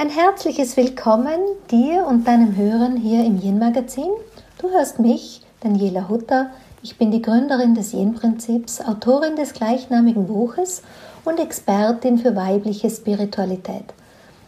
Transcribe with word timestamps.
Ein 0.00 0.10
herzliches 0.10 0.76
Willkommen 0.76 1.40
dir 1.72 2.06
und 2.06 2.28
deinem 2.28 2.54
Hören 2.54 2.96
hier 2.96 3.24
im 3.24 3.42
Yin 3.42 3.58
Magazin. 3.58 4.12
Du 4.58 4.70
hörst 4.70 5.00
mich, 5.00 5.42
Daniela 5.58 6.08
Hutter. 6.08 6.52
Ich 6.82 6.98
bin 6.98 7.10
die 7.10 7.20
Gründerin 7.20 7.74
des 7.74 7.92
Yin 7.92 8.14
Prinzips, 8.14 8.80
Autorin 8.80 9.34
des 9.34 9.54
gleichnamigen 9.54 10.28
Buches 10.28 10.84
und 11.24 11.40
Expertin 11.40 12.18
für 12.18 12.36
weibliche 12.36 12.88
Spiritualität. 12.90 13.92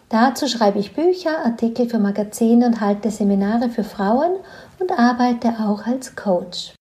Dazu 0.08 0.46
schreibe 0.46 0.78
ich 0.78 0.94
Bücher, 0.94 1.44
Artikel 1.44 1.88
für 1.88 1.98
Magazine 1.98 2.64
und 2.64 2.80
halte 2.80 3.10
Seminare 3.10 3.70
für 3.70 3.82
Frauen 3.82 4.36
und 4.78 4.92
arbeite 4.92 5.48
auch 5.58 5.84
als 5.84 6.14
Coach. 6.14 6.76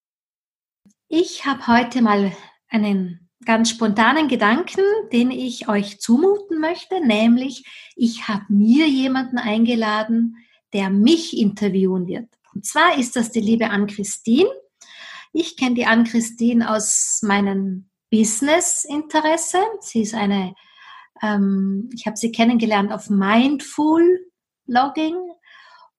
Ich 1.08 1.44
habe 1.48 1.66
heute 1.66 2.04
mal 2.04 2.34
einen 2.70 3.29
ganz 3.46 3.70
spontanen 3.70 4.28
Gedanken, 4.28 4.84
den 5.12 5.32
ich 5.32 5.70
euch 5.70 6.00
zumuten 6.00 6.60
möchte, 6.60 7.06
nämlich 7.06 7.66
ich 7.96 8.28
habe 8.28 8.46
mir 8.50 8.88
jemanden 8.88 9.38
eingeladen, 9.38 10.38
der 10.74 10.90
mich 10.90 11.38
interviewen 11.38 12.08
wird. 12.08 12.28
Und 12.54 12.66
zwar 12.66 12.98
ist 12.98 13.16
das 13.16 13.32
die 13.32 13.40
liebe 13.40 13.70
Ann-Christine. 13.70 14.50
Ich 15.32 15.58
kenne 15.58 15.76
die 15.76 15.86
Ann-Christine 15.86 16.70
aus 16.70 17.20
meinem 17.24 17.90
Business-Interesse. 18.12 19.60
Sie 19.82 20.02
ist 20.02 20.16
eine, 20.16 20.56
ähm, 21.22 21.90
ich 21.94 22.06
habe 22.08 22.18
sie 22.18 22.32
kennengelernt 22.32 22.92
auf 22.92 23.10
Mindful 23.10 24.26
Logging 24.66 25.16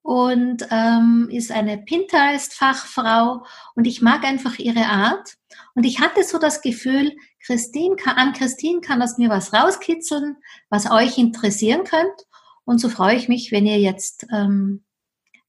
und 0.01 0.67
ähm, 0.71 1.29
ist 1.31 1.51
eine 1.51 1.77
Pinterest-Fachfrau 1.77 3.45
und 3.75 3.87
ich 3.87 4.01
mag 4.01 4.23
einfach 4.23 4.57
ihre 4.59 4.85
Art. 4.85 5.35
Und 5.75 5.85
ich 5.85 5.99
hatte 5.99 6.23
so 6.23 6.37
das 6.37 6.61
Gefühl, 6.61 7.15
Christine 7.45 7.95
kann, 7.95 8.17
an 8.17 8.33
Christine 8.33 8.81
kann 8.81 9.01
aus 9.01 9.17
mir 9.17 9.29
was 9.29 9.53
rauskitzeln, 9.53 10.37
was 10.69 10.89
euch 10.89 11.17
interessieren 11.17 11.83
könnt. 11.83 12.27
Und 12.65 12.79
so 12.79 12.89
freue 12.89 13.15
ich 13.15 13.27
mich, 13.27 13.51
wenn 13.51 13.65
ihr 13.65 13.79
jetzt 13.79 14.27
ähm, 14.31 14.83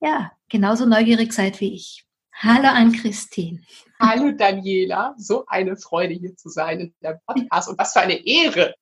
ja 0.00 0.32
genauso 0.48 0.86
neugierig 0.86 1.32
seid 1.32 1.60
wie 1.60 1.74
ich. 1.74 2.04
Hallo 2.34 2.68
an 2.68 2.92
Christine. 2.92 3.60
Hallo 4.00 4.32
Daniela, 4.32 5.14
so 5.18 5.44
eine 5.46 5.76
Freude 5.76 6.14
hier 6.14 6.34
zu 6.34 6.48
sein 6.48 6.80
in 6.80 6.94
der 7.02 7.20
Podcast 7.26 7.68
und 7.68 7.78
was 7.78 7.92
für 7.92 8.00
eine 8.00 8.26
Ehre. 8.26 8.74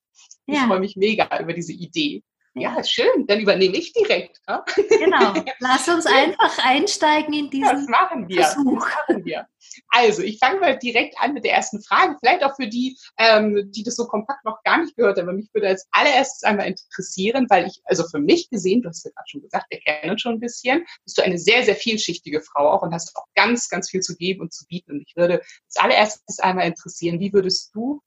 Ich 0.45 0.55
ja. 0.55 0.65
freue 0.65 0.79
mich 0.79 0.95
mega 0.95 1.27
über 1.39 1.53
diese 1.53 1.73
Idee. 1.73 2.23
Ja, 2.53 2.83
schön. 2.83 3.27
Dann 3.27 3.39
übernehme 3.39 3.77
ich 3.77 3.93
direkt. 3.93 4.41
Ja? 4.47 4.65
Genau. 4.75 5.33
Lass 5.59 5.87
uns 5.87 6.05
einfach 6.05 6.57
einsteigen 6.65 7.33
in 7.33 7.49
diesen 7.49 7.69
das 7.69 7.87
machen 7.87 8.27
wir. 8.27 8.43
Versuch. 8.43 8.79
Das 8.79 8.93
machen 9.07 9.25
wir. 9.25 9.47
Also, 9.89 10.21
ich 10.21 10.39
fange 10.39 10.59
mal 10.59 10.77
direkt 10.77 11.15
an 11.19 11.33
mit 11.33 11.45
der 11.45 11.53
ersten 11.53 11.81
Frage. 11.81 12.15
Vielleicht 12.19 12.43
auch 12.43 12.55
für 12.55 12.67
die, 12.67 12.97
ähm, 13.17 13.71
die 13.71 13.83
das 13.83 13.95
so 13.95 14.07
kompakt 14.07 14.43
noch 14.45 14.61
gar 14.63 14.79
nicht 14.79 14.95
gehört 14.95 15.17
haben. 15.17 15.27
Aber 15.27 15.37
mich 15.37 15.49
würde 15.53 15.67
als 15.67 15.87
allererstes 15.91 16.43
einmal 16.43 16.67
interessieren, 16.67 17.47
weil 17.49 17.67
ich, 17.67 17.81
also 17.85 18.03
für 18.07 18.19
mich 18.19 18.49
gesehen, 18.49 18.81
du 18.81 18.89
hast 18.89 19.05
ja 19.05 19.11
gerade 19.11 19.29
schon 19.29 19.41
gesagt, 19.41 19.65
wir 19.69 19.79
kennen 19.79 20.11
uns 20.11 20.21
schon 20.21 20.33
ein 20.33 20.39
bisschen, 20.39 20.85
bist 21.05 21.17
du 21.17 21.23
eine 21.23 21.37
sehr, 21.37 21.63
sehr 21.63 21.75
vielschichtige 21.75 22.41
Frau 22.41 22.69
auch 22.69 22.81
und 22.81 22.93
hast 22.93 23.15
auch 23.15 23.25
ganz, 23.35 23.69
ganz 23.69 23.89
viel 23.89 24.01
zu 24.01 24.15
geben 24.15 24.41
und 24.41 24.53
zu 24.53 24.65
bieten. 24.67 24.91
Und 24.91 24.97
mich 24.99 25.13
würde 25.15 25.41
als 25.41 25.77
allererstes 25.77 26.39
einmal 26.39 26.67
interessieren, 26.67 27.19
wie 27.19 27.33
würdest 27.33 27.73
du 27.73 28.01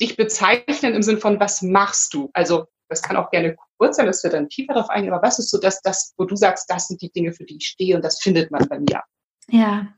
dich 0.00 0.16
bezeichnen 0.16 0.94
im 0.94 1.02
Sinne 1.02 1.18
von, 1.18 1.40
was 1.40 1.62
machst 1.62 2.14
du? 2.14 2.30
Also, 2.32 2.66
das 2.88 3.02
kann 3.02 3.16
auch 3.16 3.30
gerne 3.30 3.56
kurz 3.76 3.96
sein, 3.96 4.06
dass 4.06 4.22
wir 4.22 4.30
dann 4.30 4.48
tiefer 4.48 4.74
darauf 4.74 4.90
eingehen, 4.90 5.12
aber 5.12 5.26
was 5.26 5.38
ist 5.38 5.50
so 5.50 5.58
das, 5.58 5.80
das, 5.82 6.14
wo 6.16 6.24
du 6.24 6.36
sagst, 6.36 6.70
das 6.70 6.88
sind 6.88 7.02
die 7.02 7.10
Dinge, 7.10 7.32
für 7.32 7.44
die 7.44 7.56
ich 7.56 7.66
stehe 7.66 7.96
und 7.96 8.04
das 8.04 8.20
findet 8.20 8.50
man 8.50 8.66
bei 8.68 8.78
mir? 8.78 9.02
Ja. 9.50 9.94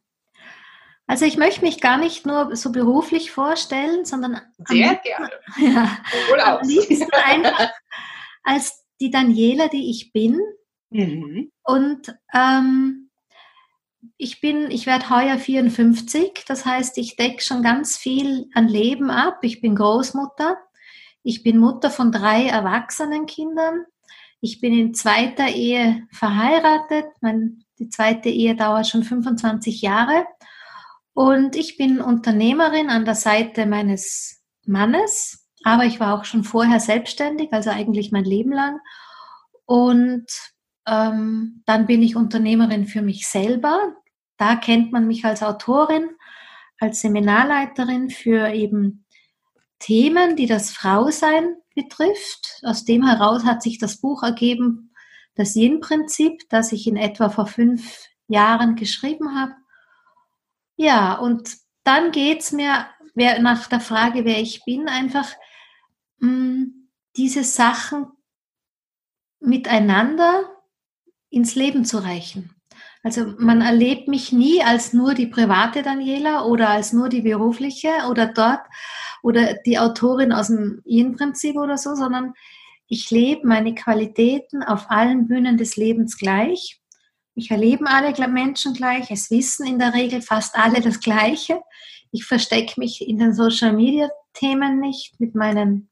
Also 1.10 1.24
ich 1.24 1.36
möchte 1.36 1.62
mich 1.62 1.80
gar 1.80 1.98
nicht 1.98 2.24
nur 2.24 2.54
so 2.54 2.70
beruflich 2.70 3.32
vorstellen, 3.32 4.04
sondern 4.04 4.42
sehr 4.68 4.94
gerne. 4.94 5.28
Ja, 5.58 5.98
Wohl 6.28 6.38
am 6.40 6.64
liebsten 6.64 7.10
einfach 7.24 7.72
als 8.44 8.84
die 9.00 9.10
Daniela, 9.10 9.66
die 9.66 9.90
ich 9.90 10.12
bin. 10.12 10.40
Mhm. 10.90 11.50
Und 11.64 12.14
ähm, 12.32 13.10
ich 14.18 14.40
bin, 14.40 14.70
ich 14.70 14.86
werde 14.86 15.10
heuer 15.10 15.36
54, 15.36 16.44
das 16.46 16.64
heißt, 16.64 16.96
ich 16.96 17.16
decke 17.16 17.42
schon 17.42 17.64
ganz 17.64 17.96
viel 17.96 18.46
an 18.54 18.68
Leben 18.68 19.10
ab. 19.10 19.40
Ich 19.42 19.60
bin 19.60 19.74
Großmutter. 19.74 20.58
Ich 21.24 21.42
bin 21.42 21.58
Mutter 21.58 21.90
von 21.90 22.12
drei 22.12 22.46
erwachsenen 22.46 23.26
Kindern. 23.26 23.84
Ich 24.40 24.60
bin 24.60 24.72
in 24.78 24.94
zweiter 24.94 25.48
Ehe 25.48 26.06
verheiratet. 26.12 27.06
Mein, 27.20 27.64
die 27.80 27.88
zweite 27.88 28.28
Ehe 28.28 28.54
dauert 28.54 28.86
schon 28.86 29.02
25 29.02 29.82
Jahre. 29.82 30.24
Und 31.20 31.54
ich 31.54 31.76
bin 31.76 32.00
Unternehmerin 32.00 32.88
an 32.88 33.04
der 33.04 33.14
Seite 33.14 33.66
meines 33.66 34.42
Mannes. 34.64 35.46
Aber 35.64 35.84
ich 35.84 36.00
war 36.00 36.18
auch 36.18 36.24
schon 36.24 36.44
vorher 36.44 36.80
selbstständig, 36.80 37.52
also 37.52 37.68
eigentlich 37.68 38.10
mein 38.10 38.24
Leben 38.24 38.52
lang. 38.52 38.80
Und 39.66 40.24
ähm, 40.86 41.62
dann 41.66 41.84
bin 41.84 42.00
ich 42.02 42.16
Unternehmerin 42.16 42.86
für 42.86 43.02
mich 43.02 43.28
selber. 43.28 43.96
Da 44.38 44.56
kennt 44.56 44.92
man 44.92 45.06
mich 45.06 45.26
als 45.26 45.42
Autorin, 45.42 46.08
als 46.78 47.02
Seminarleiterin 47.02 48.08
für 48.08 48.48
eben 48.54 49.04
Themen, 49.78 50.36
die 50.36 50.46
das 50.46 50.70
Frausein 50.70 51.54
betrifft. 51.74 52.62
Aus 52.62 52.86
dem 52.86 53.06
heraus 53.06 53.44
hat 53.44 53.62
sich 53.62 53.76
das 53.76 54.00
Buch 54.00 54.22
ergeben, 54.22 54.94
das 55.34 55.54
Yin-Prinzip, 55.54 56.48
das 56.48 56.72
ich 56.72 56.86
in 56.86 56.96
etwa 56.96 57.28
vor 57.28 57.44
fünf 57.44 58.06
Jahren 58.26 58.74
geschrieben 58.74 59.38
habe. 59.38 59.52
Ja, 60.80 61.16
und 61.16 61.58
dann 61.84 62.10
geht's 62.10 62.52
mir 62.52 62.86
nach 63.14 63.66
der 63.66 63.80
Frage, 63.80 64.24
wer 64.24 64.40
ich 64.40 64.64
bin, 64.64 64.88
einfach 64.88 65.28
mh, 66.20 66.28
hm, 66.30 66.88
diese 67.18 67.44
Sachen 67.44 68.06
miteinander 69.40 70.48
ins 71.28 71.54
Leben 71.54 71.84
zu 71.84 71.98
reichen. 71.98 72.54
Also 73.02 73.34
man 73.36 73.60
erlebt 73.60 74.08
mich 74.08 74.32
nie 74.32 74.62
als 74.62 74.94
nur 74.94 75.12
die 75.12 75.26
private 75.26 75.82
Daniela 75.82 76.46
oder 76.46 76.70
als 76.70 76.94
nur 76.94 77.10
die 77.10 77.20
berufliche 77.20 77.90
oder 78.08 78.28
dort 78.28 78.62
oder 79.22 79.52
die 79.66 79.78
Autorin 79.78 80.32
aus 80.32 80.46
dem 80.46 80.80
Yin-Prinzip 80.86 81.56
oder 81.56 81.76
so, 81.76 81.94
sondern 81.94 82.32
ich 82.86 83.10
lebe 83.10 83.46
meine 83.46 83.74
Qualitäten 83.74 84.62
auf 84.62 84.90
allen 84.90 85.28
Bühnen 85.28 85.58
des 85.58 85.76
Lebens 85.76 86.16
gleich. 86.16 86.79
Ich 87.40 87.50
erlebe 87.50 87.86
alle 87.88 88.28
Menschen 88.28 88.74
gleich. 88.74 89.10
Es 89.10 89.30
wissen 89.30 89.66
in 89.66 89.78
der 89.78 89.94
Regel 89.94 90.20
fast 90.20 90.54
alle 90.56 90.82
das 90.82 91.00
Gleiche. 91.00 91.62
Ich 92.12 92.26
verstecke 92.26 92.78
mich 92.78 93.08
in 93.08 93.16
den 93.16 93.32
Social 93.32 93.72
Media 93.72 94.10
Themen 94.34 94.78
nicht 94.78 95.18
mit 95.18 95.34
meinen 95.34 95.88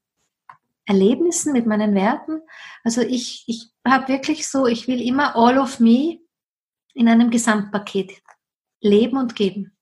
Erlebnissen, 0.85 1.51
mit 1.51 1.65
meinen 1.65 1.95
Werten. 1.95 2.41
Also 2.83 3.01
ich, 3.01 3.45
ich 3.47 3.71
habe 3.83 4.09
wirklich 4.09 4.47
so, 4.47 4.67
ich 4.67 4.87
will 4.87 5.01
immer 5.01 5.35
all 5.35 5.57
of 5.57 5.79
me 5.79 6.19
in 6.93 7.09
einem 7.09 7.31
Gesamtpaket 7.31 8.21
leben 8.79 9.17
und 9.17 9.35
geben. 9.35 9.75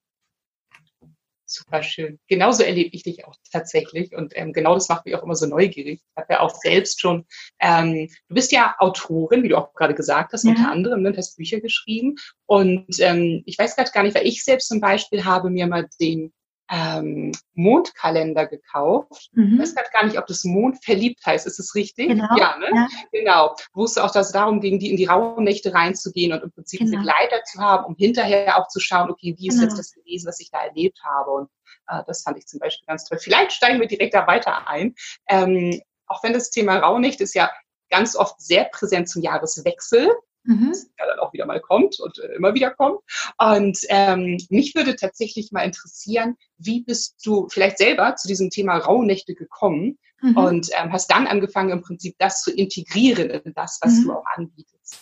Super 1.58 1.82
schön. 1.82 2.20
Genauso 2.28 2.62
erlebe 2.62 2.92
ich 2.94 3.02
dich 3.02 3.26
auch 3.26 3.36
tatsächlich. 3.52 4.16
Und 4.16 4.34
ähm, 4.36 4.54
genau 4.54 4.76
das 4.76 4.90
macht 4.90 5.06
mich 5.06 5.16
auch 5.16 5.24
immer 5.24 5.36
so 5.36 5.48
neugierig. 5.48 6.02
Ich 6.04 6.16
habe 6.16 6.34
ja 6.34 6.40
auch 6.42 6.54
selbst 6.54 7.02
schon, 7.02 7.26
ähm, 7.60 8.10
du 8.28 8.36
bist 8.36 8.52
ja 8.52 8.76
Autorin, 8.78 9.42
wie 9.42 9.50
du 9.50 9.58
auch 9.58 9.74
gerade 9.74 9.96
gesagt 9.96 10.34
hast, 10.34 10.44
ja. 10.44 10.52
unter 10.52 10.70
anderem, 10.70 11.02
ne, 11.02 11.14
hast 11.18 11.38
Bücher 11.38 11.60
geschrieben. 11.60 12.16
Und 12.46 13.00
ähm, 13.00 13.42
ich 13.46 13.58
weiß 13.58 13.76
gerade 13.76 13.92
gar 13.92 14.04
nicht, 14.04 14.16
weil 14.16 14.28
ich 14.28 14.44
selbst 14.44 14.68
zum 14.68 14.80
Beispiel 14.80 15.26
habe 15.26 15.50
mir 15.50 15.66
mal 15.66 15.88
den 16.00 16.32
ähm, 16.70 17.32
Mondkalender 17.54 18.46
gekauft. 18.46 19.30
Mhm. 19.34 19.54
Ich 19.54 19.60
weiß 19.60 19.76
gerade 19.76 19.90
gar 19.92 20.06
nicht, 20.06 20.18
ob 20.18 20.28
das 20.28 20.44
Mond 20.44 20.84
verliebt 20.84 21.26
heißt. 21.26 21.48
Ist 21.48 21.60
es 21.60 21.76
richtig? 21.76 22.10
Genau. 22.10 22.36
Ja, 22.38 22.58
ne? 22.58 22.70
Ja. 22.74 22.88
Genau. 23.12 23.56
Wo 23.74 23.86
es 23.86 23.98
auch 23.98 24.12
das 24.12 24.32
darum 24.32 24.60
ging, 24.60 24.80
die 24.80 24.92
in 24.92 24.98
die 24.98 25.06
rauen 25.06 25.44
Nächte 25.44 25.74
reinzugehen 25.74 26.34
und 26.34 26.44
im 26.44 26.52
Prinzip 26.52 26.80
genau. 26.80 26.98
Begleiter 26.98 27.44
zu 27.46 27.60
haben, 27.60 27.86
um 27.86 27.96
hinterher 27.96 28.58
auch 28.58 28.68
zu 28.68 28.80
schauen, 28.80 29.10
okay, 29.10 29.36
wie 29.38 29.48
ist 29.48 29.56
genau. 29.56 29.68
jetzt 29.68 29.78
das 29.78 29.92
gewesen, 29.92 30.28
was 30.28 30.40
ich 30.40 30.52
da 30.52 30.60
erlebt 30.60 31.00
habe? 31.04 31.32
Und 31.32 31.50
äh, 31.88 32.04
das 32.06 32.24
fand 32.24 32.38
ich 32.38 32.48
zum 32.48 32.60
Beispiel 32.60 32.86
ganz 32.86 33.06
toll. 33.06 33.18
Vielleicht 33.20 33.54
steigen 33.54 33.80
wir 33.80 33.88
direkt 33.88 34.14
da 34.14 34.28
weiter 34.28 34.68
ein. 34.68 34.96
Ähm, 35.30 35.82
auch 36.08 36.24
wenn 36.24 36.34
das 36.34 36.50
Thema 36.50 36.78
Rauhnächte 36.78 37.24
ist 37.24 37.34
ja 37.34 37.50
ganz 37.90 38.16
oft 38.16 38.42
sehr 38.42 38.66
präsent 38.66 39.10
zum 39.10 39.22
Jahreswechsel 39.22 40.14
mhm. 40.48 40.70
das 40.70 40.90
ja 40.98 41.06
dann 41.06 41.20
auch 41.20 41.34
wieder 41.34 41.46
mal 41.46 41.60
kommt 41.60 42.00
und 42.00 42.18
äh, 42.20 42.36
immer 42.36 42.54
wieder 42.54 42.72
kommt. 42.72 43.00
Und 43.38 43.80
ähm, 43.90 44.38
mich 44.50 44.76
würde 44.76 44.96
tatsächlich 44.96 45.52
mal 45.52 45.62
interessieren, 45.62 46.36
wie 46.58 46.84
bist 46.84 47.26
du 47.26 47.48
vielleicht 47.50 47.78
selber 47.78 48.16
zu 48.16 48.28
diesem 48.28 48.50
Thema 48.50 48.78
Rauhnächte 48.78 49.36
gekommen 49.36 49.98
mhm. 50.22 50.38
und 50.38 50.70
ähm, 50.78 50.92
hast 50.92 51.12
dann 51.12 51.28
angefangen, 51.28 51.70
im 51.70 51.82
Prinzip 51.82 52.16
das 52.18 52.42
zu 52.42 52.52
integrieren 52.52 53.30
in 53.30 53.54
das, 53.54 53.80
was 53.82 53.94
mhm. 53.94 54.04
du 54.06 54.14
auch 54.14 54.26
anbietest? 54.36 55.00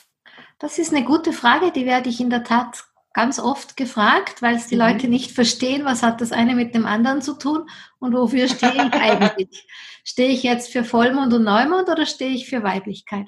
Das 0.59 0.79
ist 0.79 0.93
eine 0.93 1.05
gute 1.05 1.33
Frage, 1.33 1.71
die 1.71 1.85
werde 1.85 2.09
ich 2.09 2.19
in 2.19 2.29
der 2.29 2.43
Tat 2.43 2.85
ganz 3.13 3.39
oft 3.39 3.77
gefragt, 3.77 4.41
weil 4.41 4.55
es 4.55 4.67
die 4.67 4.75
mhm. 4.75 4.81
Leute 4.81 5.07
nicht 5.07 5.31
verstehen, 5.31 5.85
was 5.85 6.03
hat 6.03 6.19
das 6.21 6.31
eine 6.31 6.53
mit 6.53 6.75
dem 6.75 6.85
anderen 6.85 7.21
zu 7.21 7.33
tun 7.33 7.69
und 7.99 8.13
wofür 8.13 8.47
stehe 8.47 8.73
ich 8.73 8.93
eigentlich? 8.93 9.67
stehe 10.03 10.29
ich 10.29 10.43
jetzt 10.43 10.71
für 10.71 10.83
Vollmond 10.83 11.33
und 11.33 11.43
Neumond 11.43 11.89
oder 11.89 12.05
stehe 12.05 12.31
ich 12.31 12.47
für 12.47 12.61
Weiblichkeit? 12.61 13.27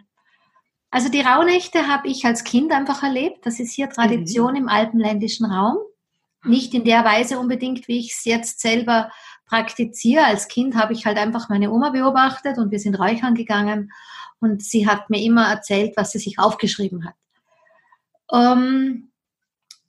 Also 0.89 1.09
die 1.09 1.21
Rauhnächte 1.21 1.87
habe 1.87 2.07
ich 2.07 2.25
als 2.25 2.43
Kind 2.43 2.71
einfach 2.71 3.03
erlebt. 3.03 3.45
Das 3.45 3.59
ist 3.59 3.73
hier 3.73 3.89
Tradition 3.89 4.51
mhm. 4.51 4.57
im 4.57 4.69
alpenländischen 4.69 5.45
Raum. 5.45 5.77
Nicht 6.43 6.73
in 6.73 6.85
der 6.85 7.03
Weise 7.03 7.39
unbedingt, 7.39 7.87
wie 7.87 7.99
ich 7.99 8.13
es 8.13 8.23
jetzt 8.23 8.61
selber 8.61 9.11
praktiziere. 9.45 10.23
Als 10.23 10.47
Kind 10.47 10.75
habe 10.75 10.93
ich 10.93 11.05
halt 11.05 11.17
einfach 11.17 11.49
meine 11.49 11.71
Oma 11.71 11.89
beobachtet 11.89 12.57
und 12.57 12.71
wir 12.71 12.79
sind 12.79 12.95
räuchern 12.95 13.35
gegangen. 13.35 13.91
Und 14.39 14.63
sie 14.63 14.87
hat 14.87 15.09
mir 15.09 15.21
immer 15.21 15.49
erzählt, 15.49 15.97
was 15.97 16.11
sie 16.11 16.19
sich 16.19 16.39
aufgeschrieben 16.39 17.05
hat. 17.05 17.15
Ähm, 18.31 19.11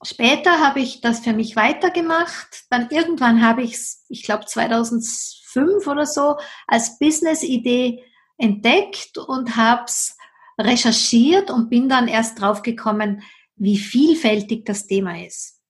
später 0.03 0.61
habe 0.61 0.81
ich 0.81 1.01
das 1.01 1.21
für 1.21 1.33
mich 1.33 1.55
weitergemacht. 1.55 2.65
Dann 2.71 2.89
irgendwann 2.91 3.43
habe 3.43 3.63
ich 3.63 3.75
es, 3.75 4.05
ich 4.09 4.25
glaube 4.25 4.47
2005 4.47 5.87
oder 5.87 6.07
so, 6.07 6.39
als 6.67 6.99
Business-Idee 6.99 8.05
entdeckt 8.39 9.19
und 9.19 9.57
habe 9.57 9.85
es 9.87 10.18
recherchiert 10.59 11.51
und 11.51 11.71
bin 11.71 11.89
dann 11.89 12.09
erst 12.09 12.41
drauf 12.41 12.63
gekommen, 12.63 13.23
wie 13.57 13.79
vielfältig 13.79 14.65
das 14.65 14.87
Thema 14.87 15.25
ist. 15.25 15.61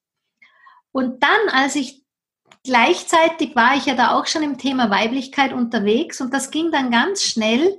Und 0.93 1.23
dann, 1.23 1.49
als 1.51 1.77
ich 1.77 2.05
gleichzeitig 2.65 3.55
war 3.57 3.77
ich 3.77 3.87
ja 3.87 3.95
da 3.95 4.19
auch 4.19 4.27
schon 4.27 4.43
im 4.43 4.59
Thema 4.59 4.91
Weiblichkeit 4.91 5.53
unterwegs 5.53 6.21
und 6.21 6.35
das 6.35 6.51
ging 6.51 6.71
dann 6.71 6.91
ganz 6.91 7.23
schnell, 7.23 7.79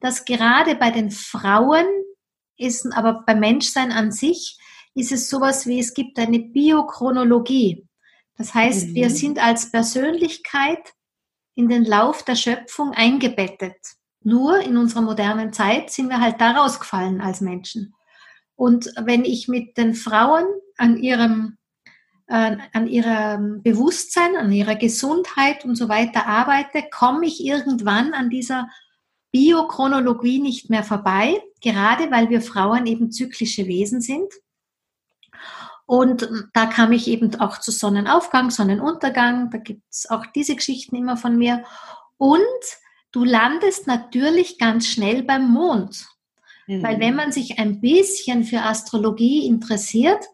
dass 0.00 0.24
gerade 0.24 0.74
bei 0.74 0.90
den 0.90 1.10
Frauen 1.10 1.86
ist, 2.56 2.86
aber 2.92 3.24
beim 3.26 3.40
Menschsein 3.40 3.92
an 3.92 4.12
sich 4.12 4.58
ist 4.94 5.12
es 5.12 5.30
sowas 5.30 5.66
wie, 5.66 5.78
es 5.78 5.94
gibt 5.94 6.18
eine 6.18 6.40
Biochronologie. 6.40 7.86
Das 8.36 8.54
heißt, 8.54 8.88
mhm. 8.88 8.94
wir 8.94 9.10
sind 9.10 9.38
als 9.38 9.70
Persönlichkeit 9.70 10.92
in 11.54 11.68
den 11.68 11.84
Lauf 11.84 12.22
der 12.22 12.36
Schöpfung 12.36 12.92
eingebettet. 12.92 13.76
Nur 14.22 14.60
in 14.60 14.76
unserer 14.76 15.02
modernen 15.02 15.52
Zeit 15.52 15.90
sind 15.90 16.08
wir 16.08 16.20
halt 16.20 16.40
da 16.40 16.52
rausgefallen 16.52 17.20
als 17.20 17.40
Menschen. 17.40 17.94
Und 18.56 18.90
wenn 19.00 19.24
ich 19.24 19.48
mit 19.48 19.76
den 19.76 19.94
Frauen 19.94 20.44
an 20.76 20.96
ihrem, 20.96 21.56
äh, 22.26 22.56
an 22.72 22.88
ihrem 22.88 23.62
Bewusstsein, 23.62 24.36
an 24.36 24.50
ihrer 24.50 24.74
Gesundheit 24.74 25.64
und 25.64 25.76
so 25.76 25.88
weiter 25.88 26.26
arbeite, 26.26 26.82
komme 26.90 27.26
ich 27.26 27.44
irgendwann 27.44 28.14
an 28.14 28.30
dieser 28.30 28.68
Biochronologie 29.30 30.40
nicht 30.40 30.70
mehr 30.70 30.82
vorbei, 30.82 31.40
gerade 31.60 32.10
weil 32.10 32.30
wir 32.30 32.40
Frauen 32.40 32.86
eben 32.86 33.12
zyklische 33.12 33.66
Wesen 33.66 34.00
sind. 34.00 34.32
Und 35.86 36.28
da 36.52 36.66
kam 36.66 36.92
ich 36.92 37.08
eben 37.08 37.34
auch 37.40 37.60
zu 37.60 37.70
Sonnenaufgang, 37.70 38.50
Sonnenuntergang, 38.50 39.50
da 39.50 39.58
gibt 39.58 39.82
es 39.90 40.10
auch 40.10 40.26
diese 40.26 40.54
Geschichten 40.56 40.96
immer 40.96 41.16
von 41.16 41.38
mir. 41.38 41.64
Und 42.18 42.38
du 43.12 43.24
landest 43.24 43.86
natürlich 43.86 44.58
ganz 44.58 44.86
schnell 44.86 45.22
beim 45.22 45.48
Mond. 45.48 46.06
Mhm. 46.66 46.82
Weil 46.82 47.00
wenn 47.00 47.16
man 47.16 47.32
sich 47.32 47.58
ein 47.58 47.80
bisschen 47.80 48.44
für 48.44 48.62
Astrologie 48.62 49.46
interessiert, 49.46 50.24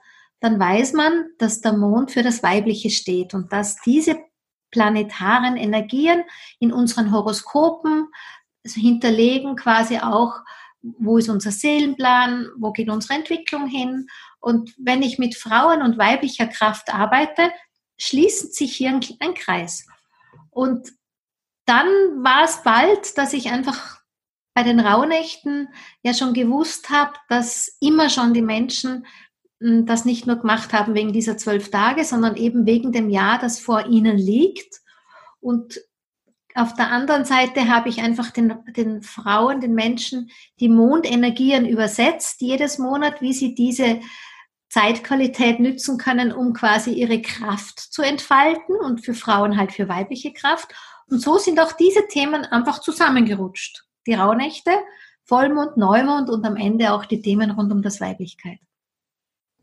dann 0.41 0.59
weiß 0.59 0.93
man, 0.93 1.26
dass 1.38 1.61
der 1.61 1.73
Mond 1.73 2.11
für 2.11 2.23
das 2.23 2.43
Weibliche 2.43 2.91
steht 2.91 3.32
und 3.32 3.53
dass 3.53 3.76
diese 3.81 4.19
planetaren 4.71 5.56
Energien 5.56 6.25
in 6.59 6.73
unseren 6.73 7.12
Horoskopen 7.12 8.09
hinterlegen 8.67 9.56
quasi 9.56 9.99
auch, 9.99 10.35
wo 10.82 11.17
ist 11.17 11.29
unser 11.29 11.50
Seelenplan, 11.50 12.49
wo 12.59 12.73
geht 12.73 12.91
unsere 12.91 13.15
Entwicklung 13.15 13.69
hin. 13.69 14.09
Und 14.41 14.75
wenn 14.77 15.03
ich 15.03 15.19
mit 15.19 15.37
Frauen 15.37 15.81
und 15.81 15.97
weiblicher 15.97 16.47
Kraft 16.47 16.93
arbeite, 16.93 17.50
schließt 17.97 18.55
sich 18.55 18.77
hier 18.77 18.91
ein, 18.91 19.00
ein 19.20 19.35
Kreis. 19.35 19.87
Und 20.50 20.93
dann 21.66 21.87
war 22.22 22.44
es 22.44 22.62
bald, 22.62 23.16
dass 23.19 23.32
ich 23.32 23.50
einfach 23.50 24.00
bei 24.55 24.62
den 24.62 24.81
Rauhnächten 24.81 25.69
ja 26.02 26.14
schon 26.14 26.32
gewusst 26.32 26.90
habe, 26.90 27.12
dass 27.28 27.76
immer 27.81 28.08
schon 28.08 28.34
die 28.34 28.43
Menschen 28.43 29.06
hm, 29.61 29.87
das 29.87 30.05
nicht 30.05 30.26
nur 30.26 30.37
gemacht 30.37 30.72
haben 30.72 30.94
wegen 30.94 31.12
dieser 31.12 31.37
zwölf 31.37 31.70
Tage, 31.70 32.05
sondern 32.05 32.37
eben 32.37 32.66
wegen 32.66 32.93
dem 32.93 33.11
Jahr, 33.11 33.38
das 33.38 33.58
vor 33.58 33.87
ihnen 33.87 34.16
liegt. 34.16 34.81
Und 35.40 35.81
auf 36.55 36.75
der 36.75 36.90
anderen 36.90 37.25
Seite 37.25 37.69
habe 37.69 37.88
ich 37.88 38.00
einfach 38.00 38.31
den, 38.31 38.55
den 38.76 39.02
Frauen, 39.02 39.60
den 39.60 39.75
Menschen 39.75 40.31
die 40.60 40.69
Mondenergien 40.69 41.67
übersetzt, 41.67 42.40
jedes 42.40 42.78
Monat, 42.78 43.20
wie 43.20 43.32
sie 43.32 43.56
diese 43.56 44.00
Zeitqualität 44.69 45.58
nützen 45.58 45.99
können, 45.99 46.32
um 46.32 46.52
quasi 46.52 46.93
ihre 46.93 47.20
Kraft 47.22 47.81
zu 47.81 48.02
entfalten 48.02 48.76
und 48.76 49.05
für 49.05 49.14
Frauen 49.14 49.56
halt 49.56 49.72
für 49.72 49.88
weibliche 49.88 50.32
Kraft. 50.32 50.72
Und 51.11 51.21
so 51.21 51.39
sind 51.39 51.61
auch 51.61 51.73
diese 51.73 52.06
Themen 52.09 52.45
einfach 52.45 52.81
zusammengerutscht. 52.81 53.85
Die 54.06 54.15
Rauhnächte, 54.15 54.71
Vollmond, 55.25 55.77
Neumond 55.77 56.29
und 56.31 56.45
am 56.45 56.56
Ende 56.56 56.93
auch 56.93 57.05
die 57.05 57.21
Themen 57.21 57.51
rund 57.51 57.73
um 57.73 57.83
das 57.83 58.01
Weiblichkeit. 58.01 58.59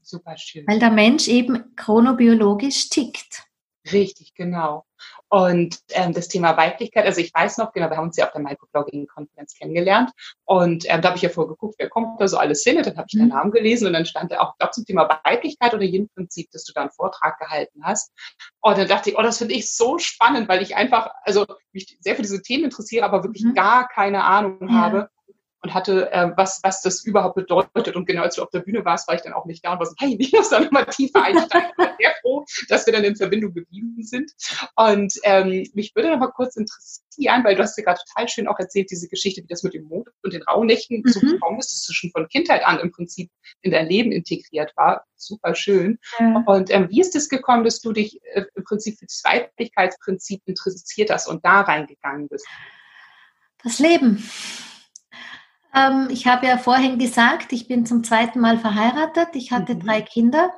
Super 0.02 0.38
schön. 0.38 0.66
Weil 0.68 0.80
der 0.80 0.92
Mensch 0.92 1.28
eben 1.28 1.76
chronobiologisch 1.76 2.90
tickt. 2.90 3.44
Richtig, 3.92 4.34
genau. 4.36 4.86
Und 5.28 5.80
ähm, 5.90 6.14
das 6.14 6.28
Thema 6.28 6.56
Weiblichkeit, 6.56 7.06
also 7.06 7.20
ich 7.20 7.34
weiß 7.34 7.58
noch, 7.58 7.72
genau, 7.72 7.90
wir 7.90 7.98
haben 7.98 8.08
uns 8.08 8.18
ja 8.18 8.26
auf 8.26 8.32
der 8.32 8.42
Microblogging-Konferenz 8.42 9.56
kennengelernt 9.56 10.12
und 10.46 10.86
ähm, 10.88 11.02
da 11.02 11.10
habe 11.10 11.18
ich 11.18 11.24
ja 11.24 11.30
vorgeguckt, 11.30 11.76
wer 11.80 11.90
kommt 11.90 12.22
da 12.22 12.28
so 12.28 12.38
alles 12.38 12.64
hin 12.64 12.78
und 12.78 12.86
dann 12.86 12.98
habe 12.98 13.08
ich 13.10 13.16
mhm. 13.16 13.24
den 13.24 13.30
Namen 13.30 13.52
gelesen 13.52 13.88
und 13.88 13.94
dann 13.94 14.06
stand 14.06 14.32
da 14.32 14.42
auch, 14.42 14.56
glaube 14.58 14.72
zum 14.74 14.86
Thema 14.86 15.10
Weiblichkeit 15.24 15.74
oder 15.74 15.84
Yin-Prinzip, 15.84 16.52
dass 16.52 16.64
du 16.64 16.74
da 16.74 16.82
einen 16.82 16.92
Vortrag 16.92 17.40
gehalten 17.40 17.84
hast. 17.84 18.12
Und 18.62 18.78
dann 18.78 18.88
dachte 18.88 19.10
ich, 19.10 19.18
oh, 19.18 19.24
das 19.24 19.40
finde 19.40 19.56
ich 19.56 19.74
so 19.74 19.98
spannend, 19.98 20.48
weil 20.48 20.62
ich 20.62 20.76
einfach, 20.76 21.10
also 21.24 21.48
mich 21.72 21.98
sehr 22.02 22.16
für 22.16 22.22
diese 22.22 22.44
Themen 22.44 22.66
interessiere, 22.66 23.06
aber 23.06 23.24
wirklich 23.24 23.44
mhm. 23.44 23.56
gar 23.56 23.88
keine 23.88 24.24
Ahnung 24.24 24.60
ja. 24.62 24.74
habe 24.74 25.10
und 25.64 25.74
hatte, 25.74 26.12
äh, 26.12 26.32
was, 26.36 26.60
was 26.64 26.82
das 26.82 27.04
überhaupt 27.04 27.36
bedeutet. 27.36 27.96
Und 27.96 28.06
genau 28.06 28.24
als 28.24 28.36
du 28.36 28.42
auf 28.42 28.50
der 28.50 28.62
Bühne 28.62 28.84
warst, 28.84 29.08
war 29.08 29.16
ich 29.16 29.22
dann 29.22 29.34
auch 29.34 29.46
nicht 29.46 29.64
da 29.64 29.74
und 29.74 29.80
war 29.80 29.86
so, 29.86 29.94
hey, 30.00 30.18
wie 30.18 30.36
muss 30.36 30.50
da 30.50 30.60
nochmal 30.60 30.86
tiefer 30.88 31.24
einsteigen. 31.24 31.70
Ich 31.72 31.78
war 31.78 31.96
sehr 32.00 32.14
froh, 32.22 32.46
dass 32.68 32.86
wir 32.86 32.94
dann 32.94 33.04
in 33.04 33.16
Verbindung 33.16 33.54
geblieben 33.54 34.02
sind. 34.02 34.32
Und 34.76 35.14
ähm, 35.24 35.68
mich 35.74 35.96
würde 35.96 36.10
nochmal 36.10 36.32
kurz 36.32 36.56
interessieren, 36.56 37.44
weil 37.44 37.56
du 37.56 37.62
hast 37.62 37.78
ja 37.78 37.84
gerade 37.84 38.00
total 38.08 38.28
schön 38.28 38.48
auch 38.48 38.58
erzählt, 38.58 38.90
diese 38.90 39.08
Geschichte, 39.08 39.44
wie 39.44 39.48
das 39.48 39.64
mit 39.64 39.74
dem 39.74 39.84
Mond 39.84 40.10
und 40.24 40.34
den 40.34 40.42
Rauhnächten 40.44 41.04
mhm. 41.06 41.10
so 41.10 41.20
gekommen 41.20 41.60
ist, 41.60 41.74
dass 41.74 41.86
du 41.86 41.94
schon 41.94 42.12
von 42.12 42.28
Kindheit 42.28 42.66
an 42.66 42.80
im 42.80 42.92
Prinzip 42.92 43.30
in 43.62 43.72
dein 43.72 43.88
Leben 43.88 44.12
integriert 44.12 44.74
war. 44.76 45.06
Super 45.16 45.54
schön. 45.54 46.00
Ja. 46.20 46.44
Und 46.48 46.72
ähm, 46.72 46.88
wie 46.90 47.02
ist 47.02 47.16
es 47.16 47.30
gekommen, 47.30 47.64
dass 47.64 47.82
du 47.82 47.94
dich 47.94 48.20
äh, 48.34 48.46
im 48.56 48.64
Prinzip 48.64 48.98
für 48.98 49.06
das 49.06 49.22
Weiblichkeitsprinzip 49.24 50.42
interessiert 50.46 51.12
hast 51.12 51.28
und 51.28 51.46
da 51.46 51.62
reingegangen 51.62 52.28
bist? 52.28 52.48
Das 53.64 53.78
Leben. 53.78 54.28
Ähm, 55.74 56.08
ich 56.10 56.28
habe 56.28 56.48
ja 56.48 56.58
vorhin 56.58 57.00
gesagt, 57.00 57.54
ich 57.54 57.68
bin 57.68 57.86
zum 57.86 58.04
zweiten 58.04 58.40
Mal 58.40 58.58
verheiratet. 58.58 59.30
Ich 59.34 59.52
hatte 59.52 59.76
mhm. 59.76 59.80
drei 59.80 60.02
Kinder. 60.02 60.52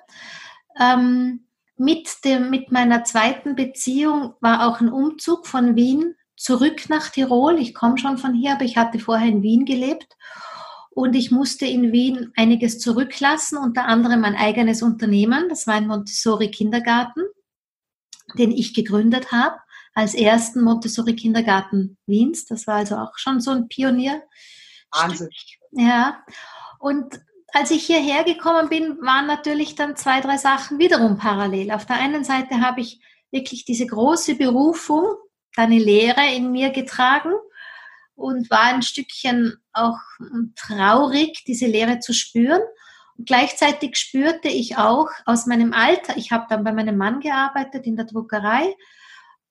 Ähm, 0.80 1.48
mit, 1.78 2.24
dem, 2.24 2.50
mit 2.50 2.72
meiner 2.72 3.04
zweiten 3.04 3.56
Beziehung 3.56 4.34
war 4.42 4.68
auch 4.68 4.80
ein 4.80 4.92
Umzug 4.92 5.48
von 5.48 5.76
Wien 5.76 6.16
zurück 6.36 6.90
nach 6.90 7.10
Tirol. 7.10 7.60
Ich 7.60 7.74
komme 7.74 7.98
schon 7.98 8.18
von 8.18 8.34
hier, 8.34 8.54
aber 8.54 8.66
ich 8.66 8.78
hatte 8.78 9.00
vorher 9.00 9.28
in 9.28 9.44
Wien 9.44 9.66
gelebt. 9.66 10.08
Und 10.96 11.16
ich 11.16 11.32
musste 11.32 11.66
in 11.66 11.92
Wien 11.92 12.32
einiges 12.36 12.80
zurücklassen, 12.80 13.58
unter 13.58 13.86
anderem 13.86 14.22
mein 14.22 14.36
eigenes 14.36 14.84
Unternehmen. 14.84 15.50
Das 15.50 15.66
war 15.66 15.76
ein 15.76 15.88
Montessori-Kindergarten, 15.88 17.24
den 18.38 18.52
ich 18.52 18.76
gegründet 18.76 19.32
habe, 19.32 19.58
als 19.96 20.14
ersten 20.14 20.62
Montessori-Kindergarten 20.62 21.98
Wiens. 22.06 22.46
Das 22.46 22.68
war 22.68 22.76
also 22.76 22.98
auch 22.98 23.18
schon 23.18 23.42
so 23.42 23.50
ein 23.52 23.68
Pionier. 23.68 24.22
Wahnsinn. 24.94 25.30
Ja. 25.72 26.24
Und 26.80 27.20
als 27.54 27.72
ich 27.72 27.86
hierher 27.86 28.24
gekommen 28.24 28.70
bin, 28.70 28.98
waren 29.02 29.28
natürlich 29.28 29.76
dann 29.76 29.96
zwei, 29.96 30.22
drei 30.22 30.38
Sachen 30.38 30.80
wiederum 30.80 31.18
parallel. 31.18 31.72
Auf 31.72 31.86
der 31.86 31.98
einen 31.98 32.24
Seite 32.24 32.62
habe 32.62 32.82
ich 32.82 33.00
wirklich 33.32 33.66
diese 33.66 33.86
große 33.86 34.36
Berufung, 34.36 35.06
deine 35.56 35.78
Lehre 35.78 36.34
in 36.36 36.52
mir 36.52 36.72
getragen 36.72 37.32
und 38.16 38.50
war 38.50 38.64
ein 38.64 38.82
Stückchen 38.82 39.58
auch 39.72 40.00
traurig, 40.56 41.44
diese 41.46 41.68
Lehre 41.68 42.00
zu 42.00 42.14
spüren. 42.14 42.62
Und 43.18 43.28
gleichzeitig 43.28 43.98
spürte 43.98 44.48
ich 44.48 44.78
auch 44.78 45.10
aus 45.26 45.46
meinem 45.46 45.74
Alter, 45.74 46.18
ich 46.18 46.32
habe 46.32 46.46
dann 46.50 46.64
bei 46.64 46.72
meinem 46.72 46.98
Mann 46.98 47.20
gearbeitet 47.20 47.86
in 47.86 47.96
der 47.96 48.06
Druckerei, 48.06 48.76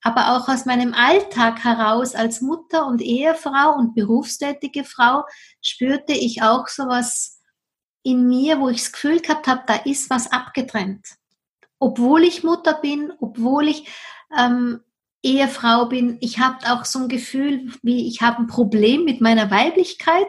aber 0.02 0.36
auch 0.36 0.48
aus 0.48 0.66
meinem 0.66 0.94
Alltag 0.94 1.62
heraus 1.64 2.14
als 2.14 2.40
Mutter 2.40 2.86
und 2.86 3.00
Ehefrau 3.00 3.76
und 3.76 3.94
berufstätige 3.94 4.84
Frau 4.84 5.24
spürte 5.60 6.12
ich 6.12 6.42
auch 6.42 6.68
sowas 6.68 7.40
in 8.02 8.26
mir, 8.28 8.58
wo 8.60 8.68
ich 8.68 8.82
das 8.82 8.92
Gefühl 8.92 9.20
gehabt 9.20 9.46
habe, 9.46 9.62
da 9.66 9.76
ist 9.76 10.10
was 10.10 10.30
abgetrennt. 10.30 11.06
Obwohl 11.78 12.24
ich 12.24 12.42
Mutter 12.42 12.74
bin, 12.74 13.12
obwohl 13.20 13.68
ich 13.68 13.88
ähm, 14.36 14.80
Ehefrau 15.22 15.86
bin, 15.86 16.16
ich 16.20 16.40
habe 16.40 16.66
auch 16.72 16.84
so 16.84 16.98
ein 16.98 17.08
Gefühl, 17.08 17.72
wie 17.82 18.08
ich 18.08 18.22
habe 18.22 18.38
ein 18.38 18.48
Problem 18.48 19.04
mit 19.04 19.20
meiner 19.20 19.52
Weiblichkeit. 19.52 20.26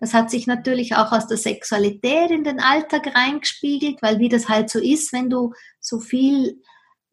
Das 0.00 0.12
hat 0.12 0.30
sich 0.30 0.46
natürlich 0.46 0.96
auch 0.96 1.12
aus 1.12 1.26
der 1.26 1.38
Sexualität 1.38 2.30
in 2.30 2.44
den 2.44 2.60
Alltag 2.60 3.14
reingespiegelt, 3.14 4.02
weil 4.02 4.18
wie 4.18 4.28
das 4.28 4.50
halt 4.50 4.68
so 4.68 4.78
ist, 4.78 5.14
wenn 5.14 5.30
du 5.30 5.54
so 5.80 5.98
viel 5.98 6.60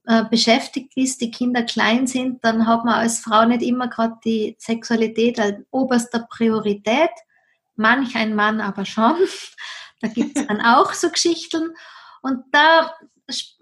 äh, 0.05 0.23
beschäftigt 0.25 0.95
bist, 0.95 1.21
die 1.21 1.31
Kinder 1.31 1.63
klein 1.63 2.07
sind, 2.07 2.43
dann 2.43 2.65
hat 2.65 2.85
man 2.85 2.95
als 2.95 3.19
Frau 3.19 3.45
nicht 3.45 3.61
immer 3.61 3.87
gerade 3.87 4.15
die 4.25 4.55
Sexualität 4.59 5.39
als 5.39 5.57
oberster 5.69 6.27
Priorität. 6.29 7.11
Manch 7.75 8.15
ein 8.15 8.35
Mann 8.35 8.61
aber 8.61 8.85
schon. 8.85 9.15
Da 10.03 10.07
gibt 10.07 10.35
es 10.35 10.47
dann 10.47 10.61
auch 10.61 10.93
so 10.93 11.11
Geschichten. 11.11 11.75
Und 12.23 12.43
da 12.51 12.91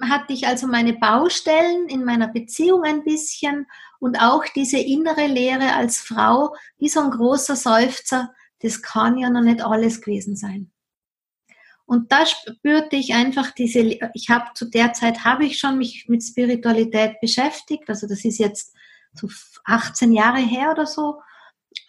hatte 0.02 0.32
ich 0.32 0.48
also 0.48 0.68
meine 0.68 0.94
Baustellen 0.94 1.90
in 1.90 2.06
meiner 2.06 2.30
Beziehung 2.30 2.84
ein 2.84 3.04
bisschen 3.04 3.68
und 4.00 4.22
auch 4.22 4.46
diese 4.56 4.80
innere 4.80 5.28
Lehre 5.28 5.74
als 5.74 6.00
Frau, 6.00 6.56
wie 6.78 6.88
so 6.88 7.02
ein 7.02 7.12
großer 7.12 7.58
Seufzer, 7.58 8.34
das 8.62 8.82
kann 8.82 9.18
ja 9.18 9.30
noch 9.30 9.42
nicht 9.42 9.62
alles 9.62 10.02
gewesen 10.02 10.38
sein. 10.38 10.72
Und 11.90 12.12
da 12.12 12.24
spürte 12.28 12.98
ich 12.98 13.16
einfach 13.16 13.50
diese, 13.50 13.80
ich 13.80 14.30
habe 14.30 14.54
zu 14.54 14.70
der 14.70 14.94
Zeit 14.94 15.26
habe 15.26 15.44
ich 15.44 15.58
schon 15.58 15.80
mich 15.80 16.06
mit 16.08 16.24
Spiritualität 16.24 17.20
beschäftigt, 17.20 17.90
also 17.90 18.06
das 18.06 18.24
ist 18.26 18.38
jetzt 18.38 18.76
so 19.14 19.28
18 19.66 20.14
Jahre 20.14 20.38
her 20.38 20.70
oder 20.70 20.86
so, 20.86 21.20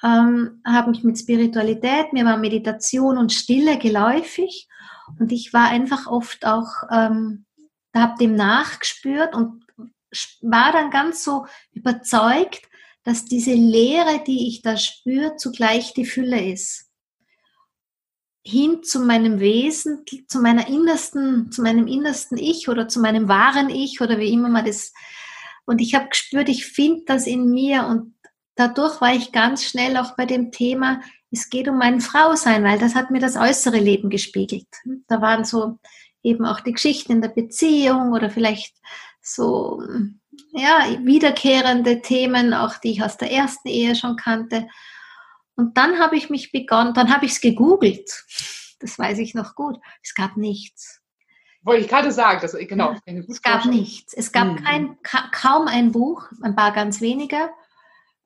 ähm, 0.03 0.63
habe 0.67 0.93
mich 0.93 1.05
mit 1.05 1.19
Spiritualität, 1.19 2.15
mir 2.15 2.25
war 2.25 2.39
Meditation 2.39 3.19
und 3.19 3.35
Stille 3.35 3.77
geläufig. 3.77 4.69
Und 5.19 5.33
ich 5.33 5.53
war 5.53 5.69
einfach 5.69 6.07
oft 6.07 6.47
auch, 6.47 6.71
ähm, 6.91 7.45
da 7.93 8.01
habe 8.01 8.19
dem 8.19 8.35
nachgespürt 8.37 9.35
und 9.35 9.67
war 10.41 10.73
dann 10.73 10.91
ganz 10.91 11.25
so 11.25 11.45
überzeugt, 11.73 12.63
dass 13.05 13.27
diese 13.27 13.53
Leere, 13.53 14.25
die 14.27 14.49
ich 14.49 14.63
da 14.63 14.79
spüre, 14.79 15.37
zugleich 15.37 15.93
die 15.93 16.07
Fülle 16.07 16.43
ist 16.53 16.90
hin 18.43 18.83
zu 18.83 19.01
meinem 19.01 19.41
Wesen, 19.41 20.05
zu 20.29 20.41
meiner 20.41 20.67
innersten, 20.69 21.53
zu 21.53 21.63
meinem 21.63 21.87
innersten 21.87 22.39
Ich 22.39 22.69
oder 22.69 22.89
zu 22.89 23.01
meinem 23.01 23.29
wahren 23.29 23.69
Ich 23.69 24.01
oder 24.01 24.19
wie 24.19 24.33
immer 24.33 24.49
man 24.49 24.65
das. 24.65 24.93
Und 25.67 25.81
ich 25.81 25.95
habe 25.95 26.09
gespürt, 26.09 26.49
ich 26.49 26.67
finde 26.67 27.03
das 27.07 27.27
in 27.27 27.51
mir 27.51 27.87
und 27.87 28.15
dadurch 28.55 29.01
war 29.01 29.15
ich 29.15 29.33
ganz 29.33 29.65
schnell 29.65 29.97
auch 29.97 30.17
bei 30.17 30.27
dem 30.27 30.53
Thema, 30.53 31.01
es 31.31 31.49
geht 31.49 31.69
um 31.69 31.79
mein 31.79 32.01
Frausein, 32.01 32.65
weil 32.65 32.79
das 32.79 32.95
hat 32.95 33.11
mir 33.11 33.21
das 33.21 33.37
äußere 33.37 33.79
Leben 33.79 34.11
gespiegelt. 34.11 34.67
Da 35.07 35.21
waren 35.21 35.45
so 35.45 35.79
eben 36.23 36.45
auch 36.45 36.61
die 36.61 36.73
Geschichten 36.73 37.13
in 37.13 37.23
der 37.23 37.29
Beziehung 37.29 38.13
oder 38.13 38.31
vielleicht 38.31 38.75
so, 39.23 39.83
ja, 40.53 40.87
wiederkehrende 41.05 42.03
Themen, 42.03 42.53
auch 42.53 42.79
die 42.79 42.93
ich 42.93 43.03
aus 43.03 43.17
der 43.17 43.31
ersten 43.31 43.69
Ehe 43.69 43.95
schon 43.95 44.17
kannte. 44.17 44.67
Und 45.61 45.77
dann 45.77 45.99
habe 45.99 46.17
ich 46.17 46.31
mich 46.31 46.53
begonnen, 46.53 46.95
dann 46.95 47.15
habe 47.15 47.27
ich 47.27 47.33
es 47.33 47.41
gegoogelt. 47.43 48.25
Das 48.81 48.99
weiß 48.99 49.19
ich 49.19 49.35
noch 49.35 49.55
gut. 49.55 49.79
Es 50.03 50.15
gab 50.15 50.39
nichts. 50.39 51.03
Wollte 51.63 51.83
ich 51.83 51.89
gerade 51.89 52.11
sagen, 52.13 52.39
das, 52.41 52.57
genau. 52.57 52.95
Ja, 53.07 53.23
es 53.29 53.43
gab 53.43 53.67
nichts. 53.67 54.15
Es 54.15 54.33
gab 54.33 54.49
mhm. 54.49 54.65
kein, 54.65 55.03
ka 55.03 55.29
kaum 55.33 55.69
ein 55.69 55.93
Buch, 55.93 56.31
ein 56.41 56.57
paar 56.57 56.73
ganz 56.73 57.03
weniger. 57.03 57.51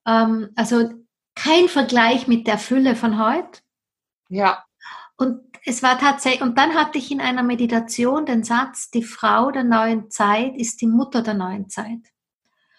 Ähm, 0.06 0.50
also 0.54 0.90
kein 1.34 1.68
Vergleich 1.68 2.28
mit 2.28 2.46
der 2.46 2.56
Fülle 2.56 2.94
von 2.94 3.18
heute. 3.18 3.62
Ja. 4.28 4.64
Und 5.16 5.40
es 5.64 5.82
war 5.82 5.98
tatsächlich, 5.98 6.42
und 6.42 6.56
dann 6.56 6.74
hatte 6.74 6.98
ich 6.98 7.10
in 7.10 7.20
einer 7.20 7.42
Meditation 7.42 8.26
den 8.26 8.44
Satz, 8.44 8.92
die 8.92 9.02
Frau 9.02 9.50
der 9.50 9.64
neuen 9.64 10.08
Zeit 10.08 10.54
ist 10.56 10.80
die 10.80 10.86
Mutter 10.86 11.22
der 11.22 11.34
neuen 11.34 11.68
Zeit. 11.68 12.13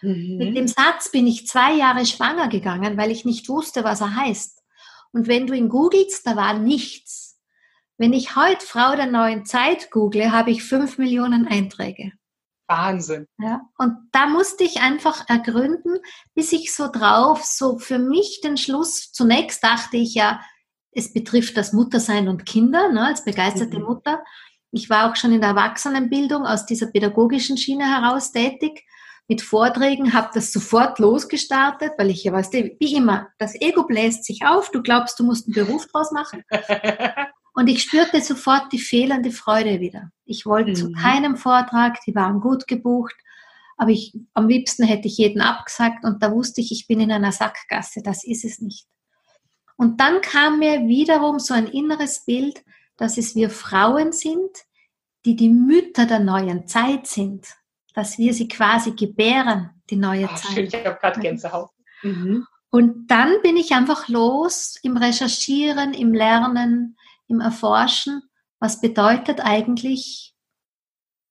Mhm. 0.05 0.37
Mit 0.37 0.57
dem 0.57 0.67
Satz 0.67 1.09
bin 1.09 1.25
ich 1.27 1.47
zwei 1.47 1.73
Jahre 1.73 2.05
schwanger 2.05 2.47
gegangen, 2.47 2.97
weil 2.97 3.11
ich 3.11 3.25
nicht 3.25 3.49
wusste, 3.49 3.83
was 3.83 4.01
er 4.01 4.15
heißt. 4.15 4.61
Und 5.11 5.27
wenn 5.27 5.47
du 5.47 5.53
ihn 5.53 5.69
googelst, 5.69 6.27
da 6.27 6.35
war 6.35 6.53
nichts. 6.53 7.39
Wenn 7.97 8.13
ich 8.13 8.35
heute 8.35 8.65
Frau 8.65 8.95
der 8.95 9.07
neuen 9.07 9.45
Zeit 9.45 9.89
google, 9.89 10.31
habe 10.31 10.51
ich 10.51 10.63
fünf 10.63 10.97
Millionen 10.97 11.47
Einträge. 11.47 12.11
Wahnsinn. 12.67 13.27
Ja, 13.39 13.61
und 13.77 13.95
da 14.11 14.27
musste 14.27 14.63
ich 14.63 14.81
einfach 14.81 15.29
ergründen, 15.29 15.99
bis 16.33 16.51
ich 16.51 16.73
so 16.73 16.91
drauf, 16.91 17.43
so 17.43 17.77
für 17.77 17.99
mich 17.99 18.41
den 18.43 18.57
Schluss, 18.57 19.11
zunächst 19.11 19.63
dachte 19.63 19.97
ich 19.97 20.15
ja, 20.15 20.41
es 20.91 21.13
betrifft 21.13 21.57
das 21.57 21.73
Muttersein 21.73 22.27
und 22.27 22.45
Kinder, 22.45 22.91
ne, 22.91 23.05
als 23.05 23.23
begeisterte 23.23 23.79
mhm. 23.79 23.85
Mutter. 23.85 24.23
Ich 24.71 24.89
war 24.89 25.09
auch 25.09 25.15
schon 25.15 25.31
in 25.31 25.41
der 25.41 25.51
Erwachsenenbildung 25.51 26.45
aus 26.45 26.65
dieser 26.65 26.87
pädagogischen 26.87 27.57
Schiene 27.57 27.85
heraus 27.85 28.31
tätig 28.31 28.83
mit 29.27 29.41
Vorträgen, 29.41 30.13
habe 30.13 30.29
das 30.33 30.51
sofort 30.51 30.99
losgestartet, 30.99 31.93
weil 31.97 32.11
ich 32.11 32.23
ja 32.23 32.31
weiß, 32.31 32.51
wie 32.53 32.95
immer, 32.95 33.27
das 33.39 33.59
Ego 33.59 33.85
bläst 33.85 34.23
sich 34.23 34.45
auf, 34.45 34.69
du 34.71 34.83
glaubst, 34.83 35.19
du 35.19 35.23
musst 35.23 35.47
einen 35.47 35.55
Beruf 35.55 35.87
draus 35.87 36.11
machen. 36.11 36.43
Und 37.53 37.67
ich 37.67 37.83
spürte 37.83 38.21
sofort 38.21 38.71
die 38.73 38.79
fehlende 38.79 39.31
Freude 39.31 39.79
wieder. 39.79 40.11
Ich 40.25 40.45
wollte 40.45 40.71
mhm. 40.71 40.75
zu 40.75 40.91
keinem 40.91 41.37
Vortrag, 41.37 41.99
die 42.05 42.13
waren 42.13 42.41
gut 42.41 42.67
gebucht, 42.67 43.15
aber 43.77 43.91
ich, 43.91 44.13
am 44.33 44.47
liebsten 44.47 44.83
hätte 44.83 45.07
ich 45.07 45.17
jeden 45.17 45.41
abgesagt 45.41 46.05
und 46.05 46.21
da 46.21 46.31
wusste 46.31 46.61
ich, 46.61 46.71
ich 46.71 46.87
bin 46.87 46.99
in 46.99 47.11
einer 47.11 47.31
Sackgasse, 47.31 48.01
das 48.03 48.23
ist 48.23 48.45
es 48.45 48.59
nicht. 48.59 48.87
Und 49.77 49.99
dann 49.99 50.21
kam 50.21 50.59
mir 50.59 50.87
wiederum 50.87 51.39
so 51.39 51.53
ein 51.53 51.67
inneres 51.67 52.23
Bild, 52.25 52.63
dass 52.97 53.17
es 53.17 53.35
wir 53.35 53.49
Frauen 53.49 54.11
sind, 54.11 54.51
die 55.25 55.35
die 55.35 55.49
Mütter 55.49 56.05
der 56.05 56.19
neuen 56.19 56.67
Zeit 56.67 57.07
sind 57.07 57.47
dass 57.95 58.17
wir 58.17 58.33
sie 58.33 58.47
quasi 58.47 58.91
gebären, 58.91 59.69
die 59.89 59.95
neue 59.95 60.29
Ach, 60.29 60.35
Zeit. 60.35 60.53
Schön, 60.53 60.65
ich 60.65 60.85
habe 60.85 60.99
gerade 60.99 61.19
Gänsehaut. 61.21 61.69
Mhm. 62.03 62.45
Und 62.69 63.07
dann 63.07 63.41
bin 63.41 63.55
ich 63.55 63.71
einfach 63.71 64.09
los 64.09 64.75
im 64.83 64.97
Recherchieren, 64.97 65.93
im 65.93 66.13
Lernen, 66.13 66.97
im 67.27 67.39
Erforschen. 67.39 68.21
Was 68.59 68.81
bedeutet 68.81 69.39
eigentlich 69.39 70.35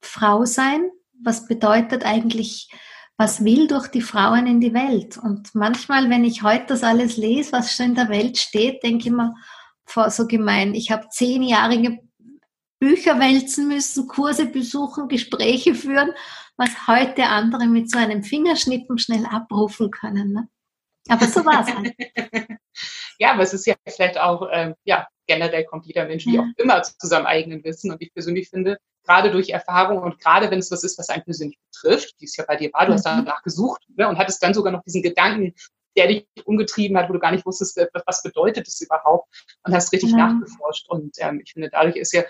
Frau 0.00 0.46
sein? 0.46 0.90
Was 1.22 1.46
bedeutet 1.46 2.04
eigentlich, 2.06 2.70
was 3.18 3.44
will 3.44 3.68
durch 3.68 3.88
die 3.88 4.00
Frauen 4.00 4.46
in 4.46 4.60
die 4.60 4.72
Welt? 4.72 5.18
Und 5.18 5.54
manchmal, 5.54 6.08
wenn 6.08 6.24
ich 6.24 6.42
heute 6.42 6.66
das 6.68 6.82
alles 6.82 7.18
lese, 7.18 7.52
was 7.52 7.76
schon 7.76 7.86
in 7.86 7.94
der 7.94 8.08
Welt 8.08 8.38
steht, 8.38 8.82
denke 8.82 9.08
ich 9.08 9.14
mir, 9.14 9.34
so 10.08 10.26
gemein, 10.26 10.74
ich 10.74 10.90
habe 10.90 11.10
zehnjährige 11.10 11.98
Bücher 12.78 13.20
wälzen 13.20 13.68
müssen, 13.68 14.08
Kurse 14.08 14.46
besuchen, 14.46 15.08
Gespräche 15.08 15.74
führen 15.74 16.12
was 16.56 16.86
heute 16.86 17.24
andere 17.24 17.66
mit 17.66 17.90
so 17.90 17.98
einem 17.98 18.22
Fingerschnippen 18.22 18.98
schnell 18.98 19.26
abrufen 19.26 19.90
können. 19.90 20.32
Ne? 20.32 20.48
Aber 21.08 21.26
so 21.26 21.44
war 21.44 21.62
es 21.62 21.74
halt. 21.74 21.94
ja, 23.18 23.32
aber 23.32 23.42
es 23.42 23.52
ist 23.52 23.66
ja 23.66 23.74
vielleicht 23.88 24.18
auch, 24.18 24.48
ähm, 24.52 24.74
ja, 24.84 25.06
generell 25.26 25.64
kommt 25.64 25.86
jeder 25.86 26.06
Mensch 26.06 26.26
wie 26.26 26.36
ja. 26.36 26.42
auch 26.42 26.46
immer 26.56 26.82
zu 26.82 27.06
seinem 27.06 27.26
eigenen 27.26 27.62
Wissen. 27.64 27.90
Und 27.90 28.00
ich 28.00 28.12
persönlich 28.12 28.48
finde, 28.48 28.78
gerade 29.04 29.30
durch 29.30 29.50
Erfahrung 29.50 30.02
und 30.02 30.18
gerade 30.18 30.50
wenn 30.50 30.58
es 30.58 30.70
was 30.70 30.84
ist, 30.84 30.98
was 30.98 31.08
einen 31.08 31.24
persönlich 31.24 31.58
betrifft, 31.72 32.14
wie 32.18 32.24
es 32.24 32.36
ja 32.36 32.44
bei 32.46 32.56
dir 32.56 32.70
war, 32.72 32.86
du 32.86 32.92
mhm. 32.92 32.94
hast 32.94 33.06
danach 33.06 33.42
gesucht 33.42 33.82
ne, 33.96 34.08
und 34.08 34.18
hattest 34.18 34.42
dann 34.42 34.54
sogar 34.54 34.72
noch 34.72 34.82
diesen 34.82 35.02
Gedanken, 35.02 35.54
der 35.96 36.08
dich 36.08 36.26
umgetrieben 36.44 36.96
hat, 36.96 37.08
wo 37.08 37.12
du 37.12 37.20
gar 37.20 37.30
nicht 37.30 37.46
wusstest, 37.46 37.78
was 38.06 38.22
bedeutet 38.22 38.66
es 38.66 38.80
überhaupt 38.80 39.28
und 39.64 39.74
hast 39.74 39.92
richtig 39.92 40.12
mhm. 40.12 40.18
nachgeforscht. 40.18 40.88
Und 40.88 41.14
ähm, 41.18 41.40
ich 41.44 41.52
finde, 41.52 41.70
dadurch 41.70 41.96
ist 41.96 42.12
ja 42.12 42.24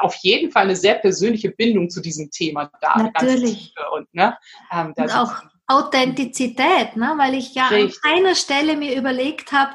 auf 0.00 0.14
jeden 0.22 0.50
Fall 0.50 0.64
eine 0.64 0.76
sehr 0.76 0.94
persönliche 0.94 1.50
Bindung 1.50 1.90
zu 1.90 2.00
diesem 2.00 2.30
Thema 2.30 2.70
da. 2.80 2.96
Natürlich. 2.96 3.74
Und, 3.94 4.12
ne, 4.14 4.36
ähm, 4.70 4.94
und 4.96 5.14
auch 5.14 5.42
Authentizität, 5.66 6.96
ne? 6.96 7.14
weil 7.16 7.34
ich 7.34 7.54
ja 7.54 7.68
richtig. 7.68 8.00
an 8.04 8.10
keiner 8.10 8.34
Stelle 8.34 8.76
mir 8.76 8.96
überlegt 8.96 9.52
habe, 9.52 9.72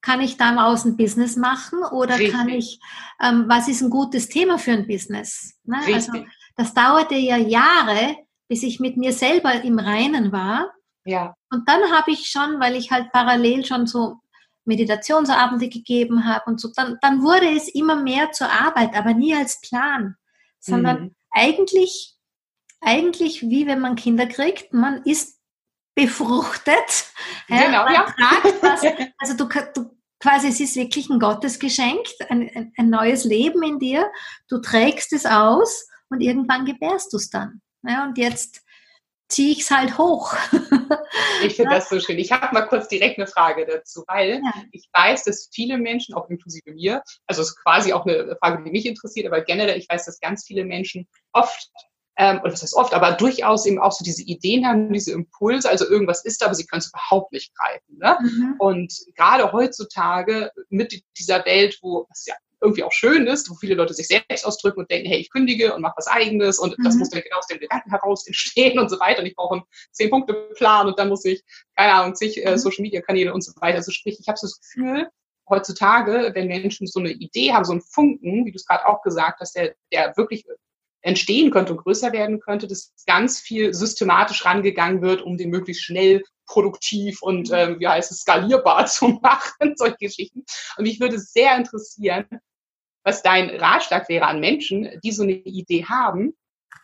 kann 0.00 0.20
ich 0.20 0.36
daraus 0.36 0.84
ein 0.84 0.96
Business 0.96 1.36
machen 1.36 1.82
oder 1.84 2.18
richtig. 2.18 2.32
kann 2.32 2.48
ich, 2.48 2.80
ähm, 3.22 3.44
was 3.48 3.68
ist 3.68 3.82
ein 3.82 3.90
gutes 3.90 4.28
Thema 4.28 4.58
für 4.58 4.72
ein 4.72 4.86
Business? 4.86 5.58
Ne? 5.64 5.78
Also 5.94 6.12
das 6.56 6.74
dauerte 6.74 7.14
ja 7.14 7.36
Jahre, 7.36 8.16
bis 8.48 8.62
ich 8.62 8.80
mit 8.80 8.96
mir 8.96 9.12
selber 9.12 9.62
im 9.62 9.78
Reinen 9.78 10.32
war. 10.32 10.72
Ja. 11.04 11.34
Und 11.50 11.68
dann 11.68 11.80
habe 11.92 12.10
ich 12.10 12.26
schon, 12.26 12.60
weil 12.60 12.76
ich 12.76 12.90
halt 12.90 13.10
parallel 13.12 13.64
schon 13.64 13.86
so 13.86 14.21
Meditationsabende 14.64 15.68
gegeben 15.68 16.24
habe 16.24 16.44
und 16.46 16.60
so, 16.60 16.70
dann, 16.74 16.98
dann 17.00 17.22
wurde 17.22 17.48
es 17.54 17.68
immer 17.68 17.96
mehr 17.96 18.32
zur 18.32 18.50
Arbeit, 18.50 18.94
aber 18.94 19.14
nie 19.14 19.34
als 19.34 19.60
Plan, 19.60 20.16
sondern 20.60 21.02
mhm. 21.02 21.14
eigentlich, 21.30 22.14
eigentlich 22.80 23.42
wie 23.42 23.66
wenn 23.66 23.80
man 23.80 23.96
Kinder 23.96 24.26
kriegt, 24.26 24.72
man 24.72 25.02
ist 25.04 25.40
befruchtet. 25.94 27.06
Genau, 27.48 27.86
ja. 27.86 28.04
Tragt 28.04 28.62
was, 28.62 28.82
also 29.18 29.36
du, 29.36 29.46
du 29.74 29.96
quasi, 30.20 30.48
es 30.48 30.60
ist 30.60 30.76
wirklich 30.76 31.10
ein 31.10 31.18
Gottesgeschenk, 31.18 32.00
ein, 32.28 32.72
ein 32.76 32.88
neues 32.88 33.24
Leben 33.24 33.62
in 33.62 33.78
dir. 33.78 34.10
Du 34.48 34.58
trägst 34.58 35.12
es 35.12 35.26
aus 35.26 35.86
und 36.08 36.20
irgendwann 36.20 36.64
gebärst 36.64 37.12
du 37.12 37.18
es 37.18 37.28
dann. 37.28 37.60
Ja, 37.82 38.04
und 38.04 38.16
jetzt 38.16 38.62
ziehe 39.32 39.52
ich 39.52 39.60
es 39.60 39.70
halt 39.70 39.96
hoch. 39.98 40.34
ich 41.44 41.56
finde 41.56 41.72
ja. 41.72 41.78
das 41.78 41.88
so 41.88 41.98
schön. 41.98 42.18
Ich 42.18 42.32
habe 42.32 42.52
mal 42.52 42.66
kurz 42.66 42.88
direkt 42.88 43.18
eine 43.18 43.26
Frage 43.26 43.66
dazu, 43.66 44.04
weil 44.06 44.40
ja. 44.44 44.52
ich 44.72 44.88
weiß, 44.92 45.24
dass 45.24 45.48
viele 45.52 45.78
Menschen, 45.78 46.14
auch 46.14 46.28
inklusive 46.28 46.72
mir, 46.72 47.02
also 47.26 47.40
es 47.42 47.48
ist 47.48 47.62
quasi 47.62 47.92
auch 47.92 48.04
eine 48.04 48.36
Frage, 48.36 48.62
die 48.62 48.70
mich 48.70 48.86
interessiert, 48.86 49.26
aber 49.26 49.40
generell, 49.40 49.78
ich 49.78 49.88
weiß, 49.88 50.04
dass 50.04 50.20
ganz 50.20 50.44
viele 50.46 50.64
Menschen 50.64 51.08
oft 51.32 51.70
ähm, 52.18 52.40
oder 52.40 52.50
das 52.50 52.62
heißt 52.62 52.76
oft, 52.76 52.92
aber 52.92 53.12
durchaus 53.12 53.64
eben 53.64 53.78
auch 53.78 53.92
so 53.92 54.04
diese 54.04 54.22
Ideen 54.22 54.66
haben, 54.66 54.92
diese 54.92 55.12
Impulse, 55.12 55.68
also 55.68 55.88
irgendwas 55.88 56.24
ist 56.26 56.42
da, 56.42 56.46
aber 56.46 56.54
sie 56.54 56.66
können 56.66 56.80
es 56.80 56.90
überhaupt 56.90 57.32
nicht 57.32 57.54
greifen. 57.56 57.96
Ne? 57.98 58.18
Mhm. 58.20 58.54
Und 58.58 58.94
gerade 59.16 59.50
heutzutage 59.52 60.50
mit 60.68 61.02
dieser 61.16 61.42
Welt, 61.46 61.78
wo 61.80 62.06
es 62.12 62.26
ja 62.26 62.34
irgendwie 62.62 62.84
auch 62.84 62.92
schön 62.92 63.26
ist, 63.26 63.50
wo 63.50 63.54
viele 63.54 63.74
Leute 63.74 63.92
sich 63.92 64.06
selbst 64.06 64.46
ausdrücken 64.46 64.80
und 64.80 64.90
denken, 64.90 65.08
hey, 65.08 65.18
ich 65.18 65.30
kündige 65.30 65.74
und 65.74 65.82
mache 65.82 65.94
was 65.96 66.06
eigenes 66.06 66.58
und 66.58 66.78
mhm. 66.78 66.84
das 66.84 66.94
muss 66.96 67.10
dann 67.10 67.22
genau 67.22 67.38
aus 67.38 67.46
dem 67.48 67.58
Gedanken 67.58 67.90
heraus 67.90 68.26
entstehen 68.26 68.78
und 68.78 68.88
so 68.88 68.98
weiter 69.00 69.20
und 69.20 69.26
ich 69.26 69.36
brauche 69.36 69.54
einen 69.54 69.64
Zehn-Punkte-Plan 69.90 70.86
und 70.86 70.98
dann 70.98 71.08
muss 71.08 71.24
ich, 71.24 71.42
keine 71.76 71.94
Ahnung, 71.94 72.14
zig 72.14 72.44
äh, 72.44 72.52
mhm. 72.52 72.58
Social-Media-Kanäle 72.58 73.34
und 73.34 73.42
so 73.42 73.52
weiter. 73.60 73.78
Also 73.78 73.90
sprich, 73.90 74.18
ich 74.20 74.28
habe 74.28 74.38
so 74.38 74.46
das 74.46 74.60
Gefühl, 74.60 75.08
heutzutage, 75.48 76.30
wenn 76.34 76.48
Menschen 76.48 76.86
so 76.86 77.00
eine 77.00 77.10
Idee 77.10 77.52
haben, 77.52 77.64
so 77.64 77.72
einen 77.72 77.82
Funken, 77.82 78.46
wie 78.46 78.52
du 78.52 78.56
es 78.56 78.66
gerade 78.66 78.86
auch 78.86 79.02
gesagt 79.02 79.40
hast, 79.40 79.56
der, 79.56 79.74
der 79.92 80.16
wirklich 80.16 80.46
entstehen 81.02 81.50
könnte 81.50 81.72
und 81.72 81.82
größer 81.82 82.12
werden 82.12 82.40
könnte, 82.40 82.68
dass 82.68 82.92
ganz 83.06 83.40
viel 83.40 83.74
systematisch 83.74 84.44
rangegangen 84.44 85.02
wird, 85.02 85.22
um 85.22 85.36
den 85.36 85.50
möglichst 85.50 85.82
schnell 85.82 86.22
produktiv 86.46 87.22
und 87.22 87.50
ähm, 87.52 87.80
wie 87.80 87.88
heißt 87.88 88.10
es, 88.10 88.20
skalierbar 88.20 88.86
zu 88.86 89.08
machen, 89.20 89.74
solche 89.76 89.96
Geschichten. 89.96 90.44
Und 90.76 90.84
mich 90.84 91.00
würde 91.00 91.18
sehr 91.18 91.56
interessieren, 91.56 92.26
was 93.04 93.22
dein 93.22 93.50
Ratschlag 93.50 94.08
wäre 94.08 94.26
an 94.26 94.40
Menschen, 94.40 94.88
die 95.02 95.12
so 95.12 95.22
eine 95.22 95.32
Idee 95.32 95.84
haben 95.84 96.34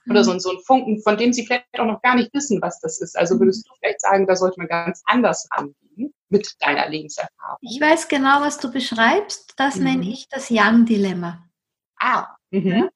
oder 0.08 0.24
so, 0.24 0.32
mhm. 0.32 0.40
so 0.40 0.50
ein 0.50 0.58
Funken, 0.60 1.02
von 1.02 1.16
dem 1.16 1.32
sie 1.32 1.46
vielleicht 1.46 1.66
auch 1.78 1.84
noch 1.84 2.02
gar 2.02 2.14
nicht 2.14 2.32
wissen, 2.32 2.60
was 2.62 2.80
das 2.80 3.00
ist. 3.00 3.16
Also 3.16 3.38
würdest 3.38 3.68
du 3.68 3.72
vielleicht 3.78 4.00
sagen, 4.00 4.26
da 4.26 4.36
sollte 4.36 4.58
man 4.58 4.68
ganz 4.68 5.02
anders 5.06 5.48
rangehen 5.52 6.14
mit 6.28 6.54
deiner 6.60 6.88
Lebenserfahrung? 6.88 7.58
Ich 7.60 7.80
weiß 7.80 8.08
genau, 8.08 8.40
was 8.40 8.58
du 8.58 8.70
beschreibst. 8.70 9.54
Das 9.56 9.76
mhm. 9.76 9.84
nenne 9.84 10.10
ich 10.10 10.28
das 10.28 10.50
Young-Dilemma. 10.50 11.44
Ah. 11.98 12.26
Mhm. 12.50 12.88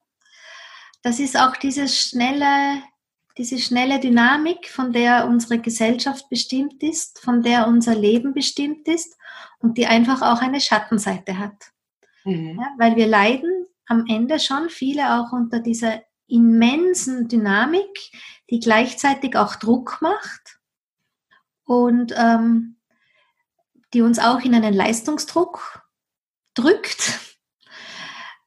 Das 1.03 1.19
ist 1.19 1.37
auch 1.37 1.57
dieses 1.57 2.01
schnelle, 2.01 2.83
diese 3.37 3.59
schnelle 3.59 3.99
Dynamik, 3.99 4.69
von 4.69 4.93
der 4.93 5.27
unsere 5.27 5.59
Gesellschaft 5.59 6.29
bestimmt 6.31 6.83
ist, 6.83 7.21
von 7.21 7.43
der 7.43 7.67
unser 7.67 7.95
Leben 7.95 8.35
bestimmt 8.35 8.87
ist 8.89 9.17
und 9.59 9.77
die 9.77 9.87
einfach 9.87 10.23
auch 10.23 10.41
eine 10.41 10.61
Schattenseite 10.61 11.39
hat. 11.39 11.72
Mhm. 12.25 12.59
Ja, 12.61 12.75
weil 12.79 12.97
wir 12.97 13.07
leiden 13.07 13.67
am 13.87 14.05
Ende 14.09 14.41
schon 14.41 14.69
viele 14.69 15.15
auch 15.19 15.33
unter 15.33 15.61
dieser 15.61 16.03
immensen 16.27 17.29
Dynamik, 17.29 18.11
die 18.51 18.61
gleichzeitig 18.61 19.37
auch 19.37 19.57
Druck 19.57 19.99
macht 20.01 20.59
und 21.65 22.15
ähm, 22.17 22.77
die 23.93 24.03
uns 24.03 24.19
auch 24.19 24.41
in 24.41 24.55
einen 24.55 24.75
Leistungsdruck 24.75 25.83
drückt. 26.55 27.21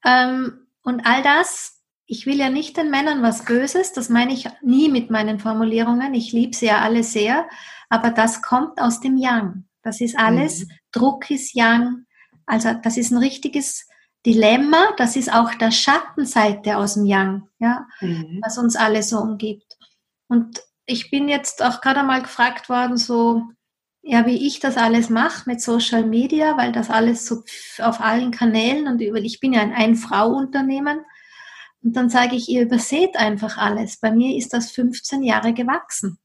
Ähm, 0.07 0.67
und 0.83 1.07
all 1.07 1.23
das, 1.23 1.81
ich 2.05 2.27
will 2.27 2.37
ja 2.37 2.51
nicht 2.51 2.77
den 2.77 2.91
Männern 2.91 3.23
was 3.23 3.43
Böses, 3.43 3.91
das 3.91 4.07
meine 4.07 4.33
ich 4.33 4.47
nie 4.61 4.87
mit 4.87 5.09
meinen 5.09 5.39
Formulierungen, 5.39 6.13
ich 6.13 6.31
liebe 6.31 6.55
sie 6.55 6.67
ja 6.67 6.81
alle 6.81 7.01
sehr, 7.01 7.49
aber 7.89 8.11
das 8.11 8.43
kommt 8.43 8.79
aus 8.79 8.99
dem 8.99 9.17
Yang. 9.17 9.65
Das 9.81 10.01
ist 10.01 10.15
alles, 10.15 10.59
mhm. 10.59 10.71
Druck 10.91 11.31
ist 11.31 11.55
Yang, 11.55 12.04
also 12.45 12.73
das 12.83 12.97
ist 12.97 13.11
ein 13.11 13.17
richtiges 13.17 13.87
Dilemma, 14.25 14.93
das 14.97 15.15
ist 15.15 15.31
auch 15.31 15.53
der 15.53 15.71
Schattenseite 15.71 16.77
aus 16.77 16.95
dem 16.95 17.05
Yang, 17.05 17.47
ja, 17.59 17.87
mhm. 18.01 18.39
was 18.43 18.57
uns 18.57 18.75
alle 18.75 19.03
so 19.03 19.19
umgibt. 19.19 19.77
Und 20.27 20.61
ich 20.85 21.11
bin 21.11 21.29
jetzt 21.29 21.63
auch 21.63 21.81
gerade 21.81 22.03
mal 22.03 22.21
gefragt 22.21 22.69
worden, 22.69 22.97
so, 22.97 23.43
ja, 24.01 24.25
wie 24.25 24.47
ich 24.47 24.59
das 24.59 24.77
alles 24.77 25.09
mache 25.09 25.49
mit 25.49 25.61
Social 25.61 26.05
Media, 26.05 26.57
weil 26.57 26.71
das 26.71 26.89
alles 26.89 27.25
so 27.25 27.43
auf 27.79 28.01
allen 28.01 28.31
Kanälen 28.31 28.87
und 28.87 29.01
über, 29.01 29.17
ich 29.17 29.39
bin 29.39 29.53
ja 29.53 29.61
ein 29.61 29.73
Ein-Frau-Unternehmen. 29.73 31.01
Und 31.83 31.95
dann 31.95 32.09
sage 32.09 32.35
ich, 32.35 32.49
ihr 32.49 32.63
überseht 32.63 33.15
einfach 33.15 33.57
alles. 33.57 33.97
Bei 33.97 34.11
mir 34.11 34.35
ist 34.35 34.53
das 34.53 34.71
15 34.71 35.21
Jahre 35.21 35.53
gewachsen. 35.53 36.17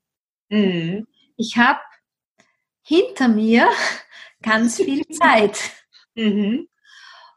Mhm. 0.49 1.07
Ich 1.37 1.57
habe 1.59 1.81
hinter 2.83 3.29
mir 3.29 3.69
ganz 4.43 4.77
viel 4.77 5.07
Zeit. 5.09 5.59
Mhm. 6.21 6.69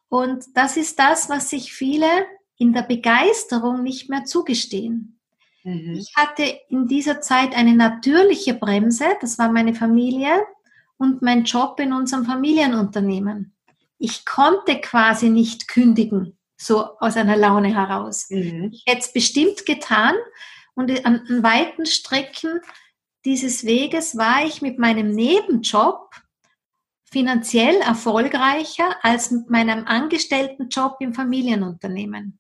Und 0.10 0.46
das 0.56 0.78
ist 0.78 1.00
das, 1.00 1.30
was 1.30 1.50
sich 1.50 1.74
viele 1.74 2.08
in 2.58 2.74
der 2.74 2.84
Begeisterung 2.84 3.82
nicht 3.84 4.10
mehr 4.10 4.26
zugestehen. 4.26 5.20
Mhm. 5.64 5.96
Ich 5.98 6.16
hatte 6.16 6.44
in 6.70 6.88
dieser 6.88 7.22
Zeit 7.22 7.56
eine 7.56 7.74
natürliche 7.74 8.54
Bremse, 8.54 9.06
das 9.22 9.40
war 9.40 9.52
meine 9.52 9.74
Familie 9.74 10.46
und 10.98 11.22
mein 11.22 11.44
Job 11.44 11.80
in 11.80 11.94
unserem 11.94 12.26
Familienunternehmen. 12.26 13.54
Ich 13.98 14.26
konnte 14.26 14.80
quasi 14.82 15.30
nicht 15.30 15.68
kündigen, 15.68 16.38
so 16.58 16.98
aus 17.00 17.18
einer 17.18 17.38
Laune 17.38 17.74
heraus. 17.74 18.28
Mhm. 18.30 18.70
Ich 18.74 18.84
hätte 18.86 19.00
es 19.00 19.14
bestimmt 19.14 19.66
getan 19.66 20.16
und 20.76 21.06
an, 21.06 21.22
an 21.28 21.44
weiten 21.44 21.86
Strecken 21.86 22.60
dieses 23.26 23.66
Weges 23.66 24.18
war 24.18 24.46
ich 24.46 24.62
mit 24.62 24.80
meinem 24.80 25.12
Nebenjob 25.12 26.10
finanziell 27.14 27.76
erfolgreicher 27.76 28.96
als 29.04 29.30
mit 29.30 29.50
meinem 29.50 29.86
Angestelltenjob 29.86 30.98
im 31.00 31.14
Familienunternehmen. 31.14 32.40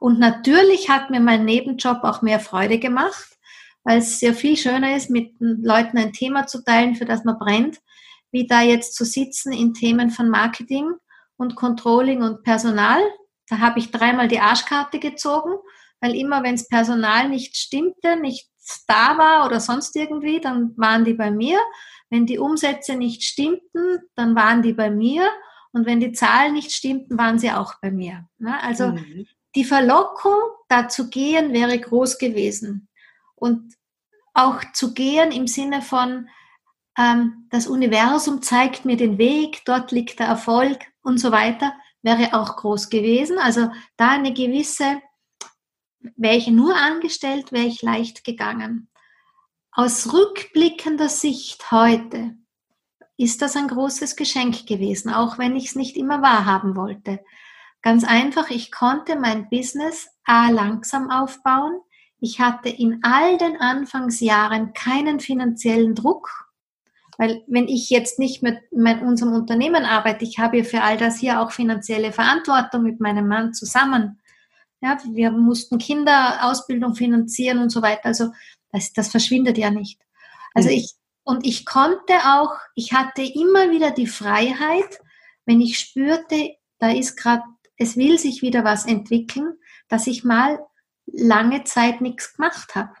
Und 0.00 0.18
natürlich 0.18 0.90
hat 0.90 1.10
mir 1.10 1.20
mein 1.20 1.44
Nebenjob 1.44 2.02
auch 2.02 2.20
mehr 2.20 2.40
Freude 2.40 2.78
gemacht, 2.78 3.38
weil 3.84 3.98
es 3.98 4.18
sehr 4.18 4.34
viel 4.34 4.56
schöner 4.56 4.96
ist, 4.96 5.10
mit 5.10 5.34
Leuten 5.38 5.96
ein 5.96 6.12
Thema 6.12 6.46
zu 6.46 6.64
teilen, 6.64 6.96
für 6.96 7.04
das 7.04 7.24
man 7.24 7.38
brennt, 7.38 7.78
wie 8.32 8.46
da 8.46 8.62
jetzt 8.62 8.94
zu 8.94 9.04
sitzen 9.04 9.52
in 9.52 9.74
Themen 9.74 10.10
von 10.10 10.28
Marketing 10.28 10.90
und 11.36 11.54
Controlling 11.54 12.22
und 12.22 12.42
Personal. 12.42 13.00
Da 13.48 13.58
habe 13.58 13.78
ich 13.78 13.92
dreimal 13.92 14.26
die 14.26 14.40
Arschkarte 14.40 14.98
gezogen, 14.98 15.54
weil 16.00 16.16
immer 16.16 16.42
wenn 16.42 16.54
es 16.54 16.68
Personal 16.68 17.28
nicht 17.28 17.56
stimmte, 17.56 18.16
nicht 18.16 18.48
da 18.88 19.16
war 19.18 19.46
oder 19.46 19.60
sonst 19.60 19.94
irgendwie, 19.96 20.40
dann 20.40 20.74
waren 20.76 21.04
die 21.04 21.14
bei 21.14 21.30
mir. 21.30 21.58
Wenn 22.10 22.26
die 22.26 22.38
Umsätze 22.38 22.96
nicht 22.96 23.22
stimmten, 23.22 24.00
dann 24.16 24.34
waren 24.34 24.62
die 24.62 24.72
bei 24.72 24.90
mir. 24.90 25.30
Und 25.72 25.86
wenn 25.86 26.00
die 26.00 26.12
Zahlen 26.12 26.54
nicht 26.54 26.72
stimmten, 26.72 27.16
waren 27.16 27.38
sie 27.38 27.52
auch 27.52 27.74
bei 27.80 27.92
mir. 27.92 28.28
Also 28.60 28.88
mhm. 28.88 29.26
die 29.54 29.64
Verlockung, 29.64 30.34
da 30.68 30.88
zu 30.88 31.08
gehen, 31.08 31.52
wäre 31.52 31.78
groß 31.78 32.18
gewesen. 32.18 32.88
Und 33.36 33.74
auch 34.34 34.60
zu 34.74 34.92
gehen 34.92 35.30
im 35.30 35.46
Sinne 35.46 35.82
von, 35.82 36.28
ähm, 36.98 37.46
das 37.50 37.66
Universum 37.66 38.42
zeigt 38.42 38.84
mir 38.84 38.96
den 38.96 39.18
Weg, 39.18 39.62
dort 39.64 39.92
liegt 39.92 40.18
der 40.18 40.26
Erfolg 40.26 40.78
und 41.02 41.18
so 41.18 41.30
weiter, 41.30 41.72
wäre 42.02 42.34
auch 42.34 42.56
groß 42.56 42.90
gewesen. 42.90 43.38
Also 43.38 43.70
da 43.96 44.10
eine 44.10 44.32
gewisse, 44.32 45.00
wäre 46.16 46.36
ich 46.36 46.48
nur 46.48 46.76
angestellt, 46.76 47.52
wäre 47.52 47.66
ich 47.66 47.82
leicht 47.82 48.24
gegangen. 48.24 48.88
Aus 49.72 50.12
rückblickender 50.12 51.08
Sicht 51.08 51.70
heute 51.70 52.34
ist 53.16 53.40
das 53.40 53.54
ein 53.54 53.68
großes 53.68 54.16
Geschenk 54.16 54.66
gewesen, 54.66 55.12
auch 55.12 55.38
wenn 55.38 55.54
ich 55.54 55.66
es 55.66 55.76
nicht 55.76 55.96
immer 55.96 56.22
wahrhaben 56.22 56.74
wollte. 56.74 57.20
Ganz 57.80 58.02
einfach, 58.04 58.50
ich 58.50 58.72
konnte 58.72 59.16
mein 59.16 59.48
Business 59.48 60.08
A 60.24 60.50
langsam 60.50 61.10
aufbauen. 61.10 61.80
Ich 62.18 62.40
hatte 62.40 62.68
in 62.68 62.98
all 63.02 63.38
den 63.38 63.58
Anfangsjahren 63.60 64.72
keinen 64.72 65.20
finanziellen 65.20 65.94
Druck, 65.94 66.28
weil 67.16 67.44
wenn 67.46 67.68
ich 67.68 67.90
jetzt 67.90 68.18
nicht 68.18 68.42
mit 68.42 68.60
unserem 68.72 69.34
Unternehmen 69.34 69.84
arbeite, 69.84 70.24
ich 70.24 70.38
habe 70.38 70.58
ja 70.58 70.64
für 70.64 70.82
all 70.82 70.96
das 70.96 71.18
hier 71.18 71.40
auch 71.40 71.52
finanzielle 71.52 72.12
Verantwortung 72.12 72.82
mit 72.82 73.00
meinem 73.00 73.28
Mann 73.28 73.54
zusammen. 73.54 74.20
Ja, 74.82 74.98
wir 75.12 75.30
mussten 75.30 75.78
Kinderausbildung 75.78 76.94
finanzieren 76.94 77.58
und 77.58 77.70
so 77.70 77.82
weiter. 77.82 78.06
Also 78.06 78.32
das, 78.72 78.92
das 78.92 79.08
verschwindet 79.08 79.58
ja 79.58 79.70
nicht. 79.70 80.00
Also 80.54 80.68
mhm. 80.68 80.76
ich, 80.76 80.94
und 81.24 81.46
ich 81.46 81.66
konnte 81.66 82.14
auch, 82.24 82.52
ich 82.74 82.92
hatte 82.92 83.22
immer 83.22 83.70
wieder 83.70 83.90
die 83.90 84.06
Freiheit, 84.06 85.00
wenn 85.44 85.60
ich 85.60 85.78
spürte, 85.78 86.56
da 86.78 86.90
ist 86.90 87.16
gerade, 87.16 87.42
es 87.76 87.96
will 87.96 88.18
sich 88.18 88.42
wieder 88.42 88.64
was 88.64 88.86
entwickeln, 88.86 89.54
dass 89.88 90.06
ich 90.06 90.24
mal 90.24 90.60
lange 91.06 91.64
Zeit 91.64 92.00
nichts 92.00 92.34
gemacht 92.34 92.74
habe. 92.74 92.94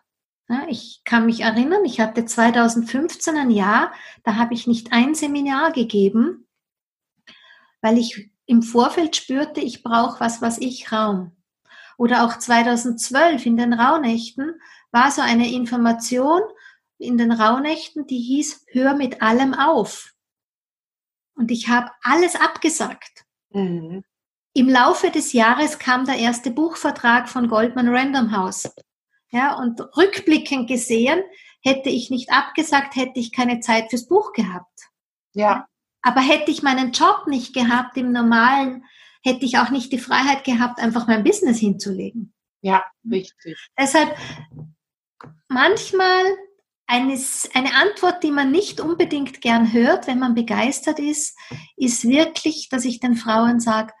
Ja, 0.48 0.66
ich 0.68 1.02
kann 1.04 1.26
mich 1.26 1.42
erinnern, 1.42 1.84
ich 1.84 2.00
hatte 2.00 2.24
2015 2.24 3.36
ein 3.36 3.50
Jahr, 3.50 3.92
da 4.24 4.34
habe 4.34 4.52
ich 4.54 4.66
nicht 4.66 4.92
ein 4.92 5.14
Seminar 5.14 5.70
gegeben, 5.70 6.48
weil 7.80 7.98
ich 7.98 8.30
im 8.46 8.62
Vorfeld 8.62 9.14
spürte, 9.14 9.60
ich 9.60 9.84
brauche 9.84 10.18
was, 10.18 10.42
was 10.42 10.58
ich 10.58 10.90
Raum. 10.90 11.36
Oder 11.96 12.24
auch 12.24 12.36
2012 12.36 13.46
in 13.46 13.56
den 13.56 13.72
Rauhnächten 13.72 14.60
war 14.92 15.10
so 15.10 15.22
eine 15.22 15.52
Information 15.52 16.42
in 16.98 17.16
den 17.16 17.32
Rauhnächten, 17.32 18.06
die 18.06 18.18
hieß, 18.18 18.66
hör 18.68 18.94
mit 18.94 19.22
allem 19.22 19.54
auf. 19.54 20.12
Und 21.34 21.50
ich 21.50 21.68
habe 21.68 21.90
alles 22.02 22.36
abgesagt. 22.36 23.24
Mhm. 23.50 24.04
Im 24.52 24.68
Laufe 24.68 25.10
des 25.10 25.32
Jahres 25.32 25.78
kam 25.78 26.04
der 26.04 26.16
erste 26.16 26.50
Buchvertrag 26.50 27.28
von 27.28 27.48
Goldman 27.48 27.88
Random 27.88 28.36
House. 28.36 28.70
Ja, 29.30 29.56
und 29.56 29.80
rückblickend 29.96 30.68
gesehen, 30.68 31.22
hätte 31.62 31.88
ich 31.88 32.10
nicht 32.10 32.32
abgesagt, 32.32 32.96
hätte 32.96 33.20
ich 33.20 33.32
keine 33.32 33.60
Zeit 33.60 33.90
fürs 33.90 34.08
Buch 34.08 34.32
gehabt. 34.32 34.90
Ja. 35.34 35.66
Aber 36.02 36.20
hätte 36.20 36.50
ich 36.50 36.62
meinen 36.62 36.92
Job 36.92 37.26
nicht 37.26 37.54
gehabt 37.54 37.96
im 37.96 38.10
normalen, 38.10 38.84
hätte 39.22 39.44
ich 39.44 39.58
auch 39.58 39.70
nicht 39.70 39.92
die 39.92 39.98
Freiheit 39.98 40.44
gehabt, 40.44 40.80
einfach 40.80 41.06
mein 41.06 41.22
Business 41.22 41.58
hinzulegen. 41.58 42.32
Ja, 42.62 42.84
richtig. 43.08 43.56
Deshalb 43.78 44.16
manchmal 45.48 46.24
eine, 46.86 47.18
eine 47.54 47.74
Antwort, 47.74 48.22
die 48.22 48.32
man 48.32 48.50
nicht 48.50 48.80
unbedingt 48.80 49.40
gern 49.40 49.72
hört, 49.72 50.06
wenn 50.06 50.18
man 50.18 50.34
begeistert 50.34 50.98
ist, 50.98 51.38
ist 51.76 52.04
wirklich, 52.04 52.68
dass 52.68 52.84
ich 52.84 52.98
den 52.98 53.14
Frauen 53.14 53.60
sage, 53.60 53.92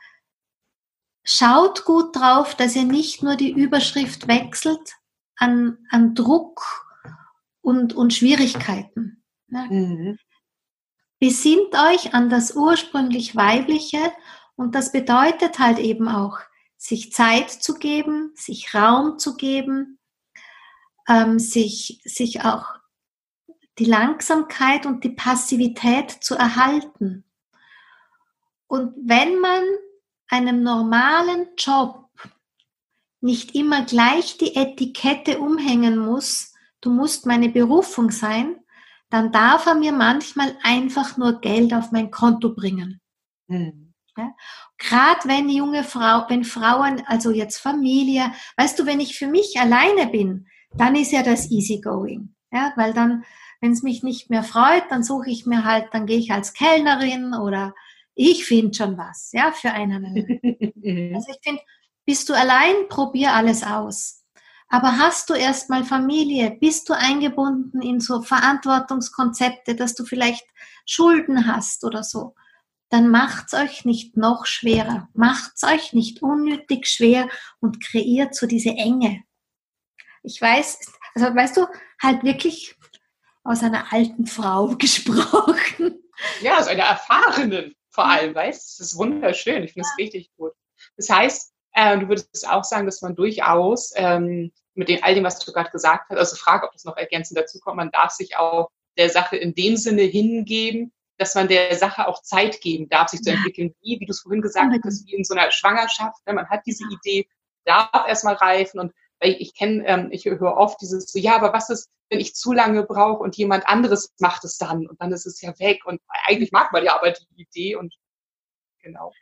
schaut 1.22 1.84
gut 1.84 2.16
drauf, 2.16 2.56
dass 2.56 2.74
ihr 2.74 2.84
nicht 2.84 3.22
nur 3.22 3.36
die 3.36 3.52
Überschrift 3.52 4.26
wechselt 4.26 4.96
an, 5.36 5.78
an 5.90 6.14
Druck 6.14 6.62
und, 7.60 7.94
und 7.94 8.12
Schwierigkeiten. 8.12 9.22
Ne? 9.46 9.66
Mhm. 9.70 10.18
Besinnt 11.20 11.74
euch 11.74 12.14
an 12.14 12.28
das 12.28 12.56
ursprünglich 12.56 13.36
Weibliche 13.36 14.12
und 14.56 14.74
das 14.74 14.90
bedeutet 14.90 15.58
halt 15.58 15.78
eben 15.78 16.08
auch, 16.08 16.38
sich 16.76 17.12
Zeit 17.12 17.50
zu 17.50 17.74
geben, 17.74 18.32
sich 18.34 18.74
Raum 18.74 19.18
zu 19.18 19.36
geben, 19.36 19.99
ähm, 21.10 21.38
sich, 21.40 22.00
sich 22.04 22.42
auch 22.44 22.66
die 23.78 23.84
Langsamkeit 23.84 24.86
und 24.86 25.02
die 25.02 25.10
Passivität 25.10 26.10
zu 26.10 26.36
erhalten. 26.36 27.24
Und 28.68 28.94
wenn 29.02 29.40
man 29.40 29.62
einem 30.28 30.62
normalen 30.62 31.48
Job 31.58 32.08
nicht 33.20 33.54
immer 33.54 33.84
gleich 33.84 34.38
die 34.38 34.54
Etikette 34.54 35.40
umhängen 35.40 35.98
muss, 35.98 36.54
du 36.80 36.90
musst 36.90 37.26
meine 37.26 37.48
Berufung 37.48 38.10
sein, 38.10 38.56
dann 39.10 39.32
darf 39.32 39.66
er 39.66 39.74
mir 39.74 39.92
manchmal 39.92 40.56
einfach 40.62 41.16
nur 41.16 41.40
Geld 41.40 41.74
auf 41.74 41.90
mein 41.90 42.12
Konto 42.12 42.54
bringen. 42.54 43.00
Mhm. 43.48 43.92
Ja? 44.16 44.32
Gerade 44.78 45.28
wenn 45.28 45.48
junge 45.48 45.82
Frau, 45.82 46.26
wenn 46.28 46.44
Frauen, 46.44 47.02
also 47.06 47.32
jetzt 47.32 47.58
Familie, 47.58 48.32
weißt 48.56 48.78
du, 48.78 48.86
wenn 48.86 49.00
ich 49.00 49.18
für 49.18 49.26
mich 49.26 49.58
alleine 49.58 50.06
bin, 50.06 50.46
dann 50.74 50.96
ist 50.96 51.12
ja 51.12 51.22
das 51.22 51.50
easygoing. 51.50 52.34
Ja, 52.52 52.72
weil 52.76 52.92
dann, 52.92 53.24
wenn 53.60 53.72
es 53.72 53.82
mich 53.82 54.02
nicht 54.02 54.30
mehr 54.30 54.42
freut, 54.42 54.84
dann 54.90 55.04
suche 55.04 55.30
ich 55.30 55.46
mir 55.46 55.64
halt, 55.64 55.88
dann 55.92 56.06
gehe 56.06 56.18
ich 56.18 56.32
als 56.32 56.52
Kellnerin 56.52 57.34
oder 57.34 57.74
ich 58.14 58.44
finde 58.44 58.74
schon 58.74 58.98
was, 58.98 59.30
ja, 59.32 59.52
für 59.52 59.70
einen. 59.70 60.04
also 61.14 61.30
ich 61.30 61.38
finde, 61.42 61.62
bist 62.04 62.28
du 62.28 62.34
allein, 62.34 62.88
probier 62.88 63.34
alles 63.34 63.62
aus. 63.62 64.24
Aber 64.68 64.98
hast 64.98 65.30
du 65.30 65.34
erstmal 65.34 65.84
Familie? 65.84 66.52
Bist 66.52 66.88
du 66.88 66.92
eingebunden 66.92 67.82
in 67.82 67.98
so 68.00 68.22
Verantwortungskonzepte, 68.22 69.74
dass 69.74 69.94
du 69.94 70.04
vielleicht 70.04 70.46
Schulden 70.86 71.46
hast 71.46 71.84
oder 71.84 72.04
so? 72.04 72.34
Dann 72.88 73.08
macht's 73.08 73.54
euch 73.54 73.84
nicht 73.84 74.16
noch 74.16 74.46
schwerer. 74.46 75.08
Macht's 75.12 75.64
euch 75.64 75.92
nicht 75.92 76.22
unnötig 76.22 76.86
schwer 76.86 77.28
und 77.60 77.82
kreiert 77.82 78.34
so 78.34 78.46
diese 78.46 78.70
Enge. 78.70 79.22
Ich 80.22 80.40
weiß, 80.40 80.78
also 81.14 81.34
weißt 81.34 81.56
du, 81.56 81.66
halt 82.02 82.22
wirklich 82.24 82.76
aus 83.44 83.62
einer 83.62 83.92
alten 83.92 84.26
Frau 84.26 84.68
gesprochen. 84.78 86.02
Ja, 86.42 86.58
aus 86.58 86.66
einer 86.66 86.84
erfahrenen 86.84 87.74
vor 87.90 88.06
allem, 88.06 88.34
weißt 88.34 88.78
du? 88.78 88.82
Das 88.82 88.92
ist 88.92 88.98
wunderschön. 88.98 89.64
Ich 89.64 89.72
finde 89.72 89.86
es 89.86 89.94
ja. 89.98 90.04
richtig 90.04 90.30
gut. 90.36 90.52
Das 90.96 91.10
heißt, 91.10 91.52
äh, 91.74 91.98
du 91.98 92.08
würdest 92.08 92.48
auch 92.48 92.64
sagen, 92.64 92.86
dass 92.86 93.02
man 93.02 93.14
durchaus 93.14 93.92
ähm, 93.96 94.52
mit 94.74 94.88
dem, 94.88 95.02
all 95.02 95.14
dem, 95.14 95.24
was 95.24 95.38
du 95.38 95.52
gerade 95.52 95.70
gesagt 95.70 96.08
hast, 96.08 96.16
also 96.16 96.36
frage, 96.36 96.66
ob 96.66 96.72
das 96.72 96.84
noch 96.84 96.96
ergänzend 96.96 97.38
dazu 97.38 97.58
kommt, 97.58 97.76
man 97.76 97.90
darf 97.90 98.12
sich 98.12 98.36
auch 98.36 98.70
der 98.96 99.10
Sache 99.10 99.36
in 99.36 99.54
dem 99.54 99.76
Sinne 99.76 100.02
hingeben, 100.02 100.92
dass 101.18 101.34
man 101.34 101.48
der 101.48 101.76
Sache 101.76 102.06
auch 102.08 102.22
Zeit 102.22 102.60
geben 102.60 102.88
darf, 102.88 103.08
sich 103.08 103.20
zu 103.20 103.30
entwickeln, 103.30 103.74
wie, 103.82 104.00
wie 104.00 104.06
du 104.06 104.12
es 104.12 104.20
vorhin 104.20 104.40
gesagt 104.40 104.72
hast, 104.84 105.06
wie 105.06 105.14
in 105.14 105.24
so 105.24 105.34
einer 105.34 105.50
Schwangerschaft. 105.50 106.26
Ne? 106.26 106.32
Man 106.32 106.48
hat 106.48 106.62
diese 106.66 106.84
Idee, 106.84 107.28
darf 107.64 108.08
erstmal 108.08 108.34
reifen 108.34 108.80
und 108.80 108.92
weil 109.20 109.36
ich, 109.38 109.54
kenne, 109.54 109.86
ähm, 109.86 110.08
ich 110.10 110.24
höre 110.24 110.56
oft 110.56 110.80
dieses 110.80 111.10
so, 111.10 111.18
ja, 111.18 111.36
aber 111.36 111.52
was 111.52 111.70
ist, 111.70 111.88
wenn 112.08 112.20
ich 112.20 112.34
zu 112.34 112.52
lange 112.52 112.82
brauche 112.82 113.22
und 113.22 113.36
jemand 113.36 113.66
anderes 113.66 114.12
macht 114.18 114.44
es 114.44 114.58
dann 114.58 114.86
und 114.86 115.00
dann 115.00 115.12
ist 115.12 115.26
es 115.26 115.40
ja 115.40 115.56
weg 115.58 115.84
und 115.84 116.00
eigentlich 116.26 116.52
mag 116.52 116.72
man 116.72 116.84
ja 116.84 116.96
aber 116.96 117.12
die 117.12 117.42
Idee 117.42 117.76
und 117.76 117.94
genau. 118.82 119.12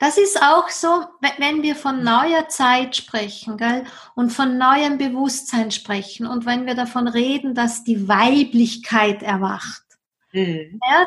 Das 0.00 0.18
ist 0.18 0.42
auch 0.42 0.68
so, 0.68 1.04
wenn 1.38 1.62
wir 1.62 1.76
von 1.76 2.02
neuer 2.02 2.48
Zeit 2.48 2.96
sprechen 2.96 3.56
gell, 3.56 3.84
und 4.16 4.30
von 4.30 4.58
neuem 4.58 4.98
Bewusstsein 4.98 5.70
sprechen 5.70 6.26
und 6.26 6.46
wenn 6.46 6.66
wir 6.66 6.74
davon 6.74 7.06
reden, 7.06 7.54
dass 7.54 7.84
die 7.84 8.08
Weiblichkeit 8.08 9.22
erwacht. 9.22 9.84
Mhm. 10.32 10.80
Ja, 10.84 11.06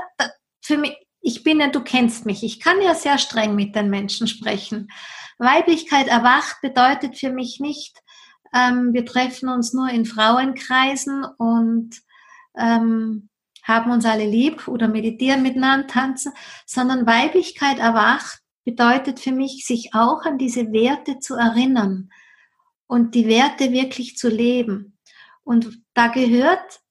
für 0.61 0.77
mich, 0.77 0.97
ich 1.19 1.43
bin 1.43 1.59
ja, 1.59 1.67
du 1.67 1.83
kennst 1.83 2.25
mich, 2.25 2.43
ich 2.43 2.61
kann 2.61 2.81
ja 2.81 2.95
sehr 2.95 3.17
streng 3.17 3.55
mit 3.55 3.75
den 3.75 3.89
Menschen 3.89 4.27
sprechen. 4.27 4.89
Weiblichkeit 5.37 6.07
erwacht 6.07 6.61
bedeutet 6.61 7.17
für 7.17 7.29
mich 7.29 7.59
nicht, 7.59 7.97
ähm, 8.53 8.93
wir 8.93 9.05
treffen 9.05 9.49
uns 9.49 9.73
nur 9.73 9.89
in 9.89 10.05
Frauenkreisen 10.05 11.25
und 11.37 12.01
ähm, 12.57 13.29
haben 13.63 13.91
uns 13.91 14.05
alle 14.05 14.25
lieb 14.25 14.67
oder 14.67 14.87
meditieren 14.87 15.43
miteinander, 15.43 15.87
tanzen, 15.87 16.33
sondern 16.65 17.05
Weiblichkeit 17.05 17.79
erwacht 17.79 18.41
bedeutet 18.63 19.21
für 19.21 19.31
mich, 19.31 19.65
sich 19.65 19.93
auch 19.93 20.25
an 20.25 20.37
diese 20.37 20.73
Werte 20.73 21.19
zu 21.19 21.35
erinnern 21.35 22.09
und 22.85 23.15
die 23.15 23.27
Werte 23.27 23.71
wirklich 23.71 24.17
zu 24.17 24.27
leben. 24.27 24.97
Und 25.45 25.81
da 25.93 26.07
gehört, 26.07 26.81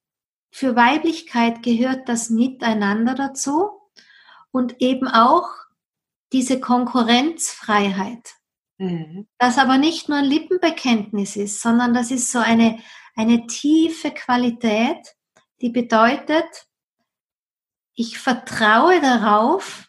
für 0.50 0.74
Weiblichkeit 0.74 1.62
gehört 1.62 2.08
das 2.08 2.30
Miteinander 2.30 3.14
dazu 3.14 3.72
und 4.52 4.80
eben 4.80 5.06
auch 5.06 5.50
diese 6.32 6.60
Konkurrenzfreiheit. 6.60 8.35
Mhm. 8.78 9.26
Das 9.38 9.58
aber 9.58 9.78
nicht 9.78 10.08
nur 10.08 10.18
ein 10.18 10.24
Lippenbekenntnis 10.24 11.36
ist, 11.36 11.60
sondern 11.60 11.94
das 11.94 12.10
ist 12.10 12.30
so 12.30 12.38
eine, 12.38 12.78
eine 13.14 13.46
tiefe 13.46 14.10
Qualität, 14.10 15.16
die 15.60 15.70
bedeutet, 15.70 16.68
ich 17.94 18.18
vertraue 18.18 19.00
darauf, 19.00 19.88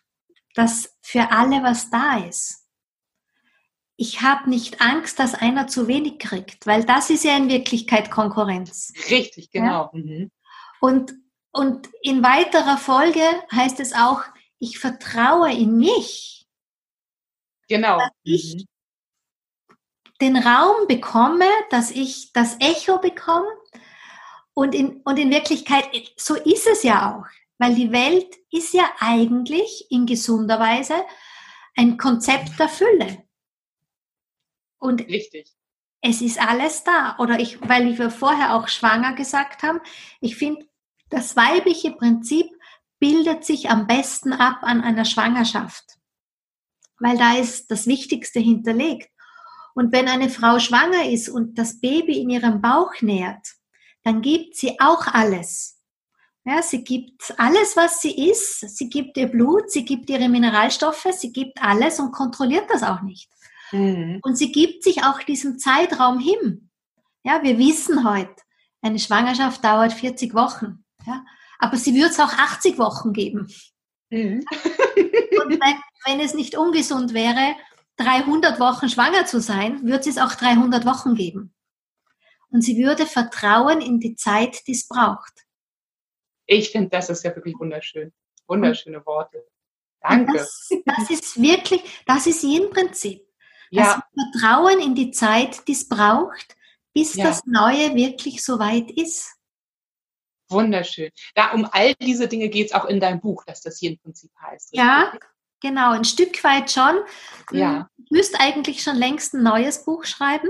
dass 0.56 0.98
für 1.02 1.32
alle 1.32 1.62
was 1.62 1.90
da 1.90 2.18
ist. 2.26 2.64
Ich 3.98 4.22
habe 4.22 4.50
nicht 4.50 4.80
Angst, 4.80 5.20
dass 5.20 5.34
einer 5.34 5.68
zu 5.68 5.88
wenig 5.88 6.20
kriegt, 6.20 6.66
weil 6.68 6.86
das 6.86 7.10
ist 7.10 7.24
ja 7.24 7.36
in 7.36 7.50
Wirklichkeit 7.50 8.12
Konkurrenz. 8.12 8.94
Richtig, 9.10 9.52
genau. 9.52 9.90
Ja? 9.92 10.00
Mhm. 10.00 10.32
Und, 10.80 11.14
und 11.52 11.90
in 12.02 12.24
weiterer 12.24 12.78
Folge 12.78 13.24
heißt 13.52 13.80
es 13.80 13.94
auch, 13.94 14.22
ich 14.60 14.80
vertraue 14.80 15.52
in 15.52 15.78
mich. 15.78 16.48
Genau. 17.68 17.98
Dass 17.98 18.12
ich 18.24 18.56
mhm 18.56 18.77
den 20.22 20.36
Raum 20.36 20.88
bekomme, 20.88 21.46
dass 21.70 21.92
ich 21.92 22.32
das 22.34 22.58
Echo 22.60 23.00
bekomme. 23.00 23.48
Und 24.54 24.74
in, 24.74 25.02
und 25.02 25.18
in 25.18 25.30
Wirklichkeit, 25.30 25.86
so 26.18 26.36
ist 26.36 26.68
es 26.68 26.84
ja 26.84 27.16
auch, 27.16 27.26
weil 27.60 27.76
die 27.76 27.92
Welt 27.92 28.36
ist 28.52 28.74
ja 28.74 28.90
eigentlich 29.00 29.86
in 29.90 30.06
gesunder 30.06 30.60
Weise 30.60 30.96
ein 31.76 31.98
Konzept 31.98 32.60
der 32.60 32.70
Fülle. 32.70 33.24
Und 34.80 35.02
Richtig. 35.02 35.48
es 36.02 36.22
ist 36.22 36.40
alles 36.40 36.84
da. 36.84 37.18
Oder 37.20 37.40
ich, 37.40 37.62
weil 37.62 37.98
wir 37.98 38.10
vorher 38.10 38.56
auch 38.56 38.68
schwanger 38.68 39.14
gesagt 39.14 39.64
haben, 39.64 39.80
ich 40.22 40.36
finde, 40.36 40.66
das 41.10 41.36
weibliche 41.36 41.92
Prinzip 41.92 42.48
bildet 43.00 43.46
sich 43.46 43.70
am 43.70 43.88
besten 43.88 44.34
ab 44.34 44.60
an 44.62 44.82
einer 44.82 45.06
Schwangerschaft. 45.06 45.98
Weil 47.00 47.18
da 47.18 47.36
ist 47.36 47.70
das 47.70 47.86
Wichtigste 47.86 48.40
hinterlegt. 48.40 49.12
Und 49.78 49.92
wenn 49.92 50.08
eine 50.08 50.32
Frau 50.32 50.58
schwanger 50.58 51.08
ist 51.08 51.30
und 51.30 51.60
das 51.60 51.80
Baby 51.80 52.20
in 52.20 52.32
ihrem 52.32 52.62
Bauch 52.62 53.00
nährt, 53.02 53.46
dann 54.04 54.24
gibt 54.24 54.56
sie 54.56 54.80
auch 54.80 55.06
alles. 55.06 55.80
Ja, 56.46 56.64
sie 56.64 56.84
gibt 56.84 57.36
alles, 57.38 57.78
was 57.78 58.02
sie 58.02 58.32
ist. 58.32 58.76
Sie 58.76 58.90
gibt 58.90 59.18
ihr 59.18 59.28
Blut, 59.28 59.70
sie 59.70 59.86
gibt 59.86 60.10
ihre 60.10 60.30
Mineralstoffe, 60.30 61.08
sie 61.12 61.32
gibt 61.32 61.62
alles 61.62 62.00
und 62.00 62.12
kontrolliert 62.12 62.68
das 62.72 62.82
auch 62.82 63.04
nicht. 63.04 63.30
Mhm. 63.72 64.20
Und 64.24 64.36
sie 64.36 64.52
gibt 64.52 64.84
sich 64.84 65.04
auch 65.04 65.22
diesem 65.22 65.60
Zeitraum 65.60 66.18
hin. 66.18 66.72
Ja, 67.24 67.44
wir 67.44 67.60
wissen 67.60 68.04
heute, 68.04 68.42
eine 68.82 68.98
Schwangerschaft 68.98 69.64
dauert 69.64 69.94
40 69.94 70.34
Wochen. 70.34 70.86
Ja, 71.06 71.24
aber 71.60 71.78
sie 71.78 71.94
würde 71.94 72.10
es 72.10 72.20
auch 72.20 72.34
80 72.34 72.80
Wochen 72.80 73.14
geben. 73.14 73.48
Mhm. 74.10 74.44
Und 74.96 75.52
wenn, 75.52 75.76
wenn 76.08 76.20
es 76.20 76.34
nicht 76.34 76.58
ungesund 76.58 77.14
wäre, 77.14 77.56
300 77.98 78.60
Wochen 78.60 78.90
schwanger 78.90 79.26
zu 79.26 79.42
sein, 79.42 79.86
würde 79.86 80.10
es 80.10 80.18
auch 80.18 80.34
300 80.34 80.86
Wochen 80.86 81.16
geben. 81.16 81.54
Und 82.50 82.62
sie 82.62 82.78
würde 82.78 83.06
vertrauen 83.06 83.82
in 83.82 84.00
die 84.00 84.16
Zeit, 84.16 84.66
die 84.68 84.72
es 84.72 84.88
braucht. 84.88 85.46
Ich 86.46 86.72
finde, 86.72 86.90
das 86.90 87.10
ist 87.10 87.24
ja 87.24 87.36
wirklich 87.36 87.60
wunderschön. 87.60 88.14
Wunderschöne 88.48 89.06
Worte. 89.06 89.46
Danke. 90.02 90.38
Das, 90.38 90.70
das, 90.86 91.10
ist 91.10 91.42
wirklich, 91.42 91.82
das 92.06 92.28
ist 92.28 92.44
ihr 92.44 92.70
Prinzip. 92.70 93.28
Ja. 93.70 93.84
Also 93.84 94.02
Vertrauen 94.32 94.80
in 94.80 94.96
die 94.96 95.12
Zeit, 95.12 95.68
die 95.68 95.74
es 95.74 95.90
braucht, 95.90 96.56
bis 96.94 97.16
ja. 97.16 97.26
das 97.26 97.46
Neue 97.46 97.94
wirklich 97.96 98.44
so 98.44 98.60
weit 98.60 98.92
ist. 98.92 99.36
Wunderschön. 100.50 101.12
Da 101.36 101.52
um 101.52 101.68
all 101.72 101.94
diese 101.96 102.30
Dinge 102.30 102.48
geht 102.48 102.68
es 102.68 102.74
auch 102.74 102.86
in 102.86 103.02
deinem 103.02 103.20
Buch, 103.20 103.44
dass 103.44 103.62
das 103.62 103.80
hier 103.80 103.92
im 103.92 104.00
Prinzip 104.00 104.32
heißt. 104.40 104.70
Ja, 104.74 105.12
Genau, 105.62 105.92
ein 105.92 106.06
Stück 106.06 106.44
weit 106.44 106.72
schon. 106.72 106.96
Ja. 107.52 107.78
Hm, 107.80 107.86
ich 108.06 108.12
müsste 108.12 108.40
eigentlich 108.40 108.84
schon 108.84 108.96
längst 108.96 109.34
ein 109.34 109.44
neues 109.44 109.84
Buch 109.84 110.06
schreiben, 110.06 110.48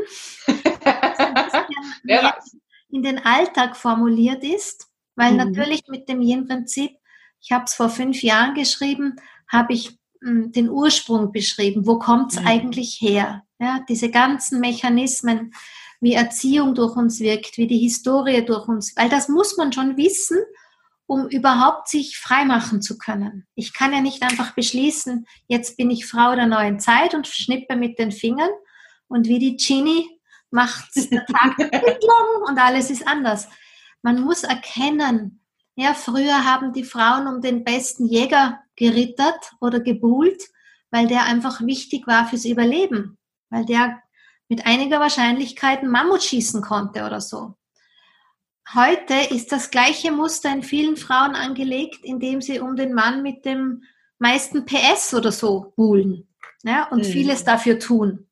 das 2.04 2.56
in 2.90 3.04
den 3.04 3.26
Alltag 3.26 3.76
formuliert 3.76 4.44
ist, 4.44 4.88
weil 5.16 5.32
mhm. 5.32 5.38
natürlich 5.38 5.84
mit 5.88 6.08
dem 6.10 6.22
Yin-Prinzip, 6.22 6.92
ich 7.42 7.52
habe 7.52 7.66
es 7.66 7.74
vor 7.74 7.90
fünf 7.90 8.22
Jahren 8.22 8.54
geschrieben, 8.54 9.16
habe 9.48 9.74
ich 9.74 9.98
mh, 10.22 10.30
hm, 10.30 10.52
den 10.52 10.70
Ursprung 10.70 11.32
beschrieben. 11.32 11.86
Wo 11.86 12.00
kommt 12.00 12.34
es 12.34 12.40
mhm. 12.40 12.48
eigentlich 12.48 12.98
her? 13.02 13.44
Ja, 13.60 13.80
diese 13.90 14.12
ganzen 14.12 14.60
Mechanismen, 14.60 15.54
wie 16.00 16.14
Erziehung 16.14 16.76
durch 16.76 16.96
uns 16.96 17.20
wirkt, 17.20 17.58
wie 17.58 17.68
die 17.68 17.80
Historie 17.80 18.46
durch 18.46 18.68
uns, 18.68 18.96
weil 18.96 19.10
das 19.10 19.30
muss 19.30 19.58
man 19.58 19.74
schon 19.74 19.98
wissen, 19.98 20.38
um 21.08 21.28
überhaupt 21.30 21.88
sich 21.88 22.18
freimachen 22.20 22.82
zu 22.82 22.98
können. 22.98 23.48
Ich 23.56 23.74
kann 23.74 23.94
ja 23.94 24.02
nicht 24.02 24.22
einfach 24.22 24.54
beschließen, 24.54 25.26
jetzt 25.48 25.78
bin 25.78 25.90
ich 25.90 26.06
Frau 26.06 26.36
der 26.36 26.48
neuen 26.48 26.80
Zeit 26.80 27.16
und 27.16 27.28
schnippe 27.28 27.76
mit 27.78 27.98
den 27.98 28.12
Fingern 28.12 28.50
und 29.08 29.28
wie 29.28 29.40
die 29.40 29.56
Genie 29.56 30.08
macht 30.52 30.96
der 31.12 31.26
Tag 31.26 31.58
und 32.48 32.60
alles 32.60 32.92
ist 32.92 33.08
anders. 33.08 33.48
Man 34.02 34.22
muss 34.22 34.44
erkennen, 34.44 35.42
Ja, 35.76 35.94
früher 35.94 36.44
haben 36.44 36.74
die 36.74 36.84
Frauen 36.84 37.28
um 37.28 37.42
den 37.42 37.64
besten 37.64 38.06
Jäger 38.06 38.60
gerittert 38.76 39.54
oder 39.62 39.80
gebuhlt, 39.80 40.44
weil 40.92 41.08
der 41.08 41.24
einfach 41.24 41.62
wichtig 41.62 42.06
war 42.08 42.28
fürs 42.28 42.46
Überleben, 42.46 43.18
weil 43.50 43.66
der 43.66 44.02
mit 44.50 44.66
einiger 44.66 45.00
Wahrscheinlichkeit 45.00 45.80
einen 45.80 45.92
Mammut 45.92 46.24
schießen 46.24 46.62
konnte 46.62 47.06
oder 47.06 47.22
so. 47.22 47.57
Heute 48.74 49.14
ist 49.34 49.54
das 49.54 49.72
gleiche 49.72 50.12
Muster 50.12 50.52
in 50.52 50.62
vielen 50.62 50.98
Frauen 50.98 51.36
angelegt, 51.36 52.04
indem 52.04 52.42
sie 52.42 52.60
um 52.60 52.76
den 52.76 52.94
Mann 52.94 53.24
mit 53.24 53.46
dem 53.46 53.84
meisten 54.20 54.66
PS 54.66 55.14
oder 55.14 55.32
so 55.32 55.74
buhlen 55.78 56.28
ja, 56.64 56.84
und 56.90 57.00
mhm. 57.00 57.12
vieles 57.12 57.46
dafür 57.46 57.80
tun. 57.80 58.28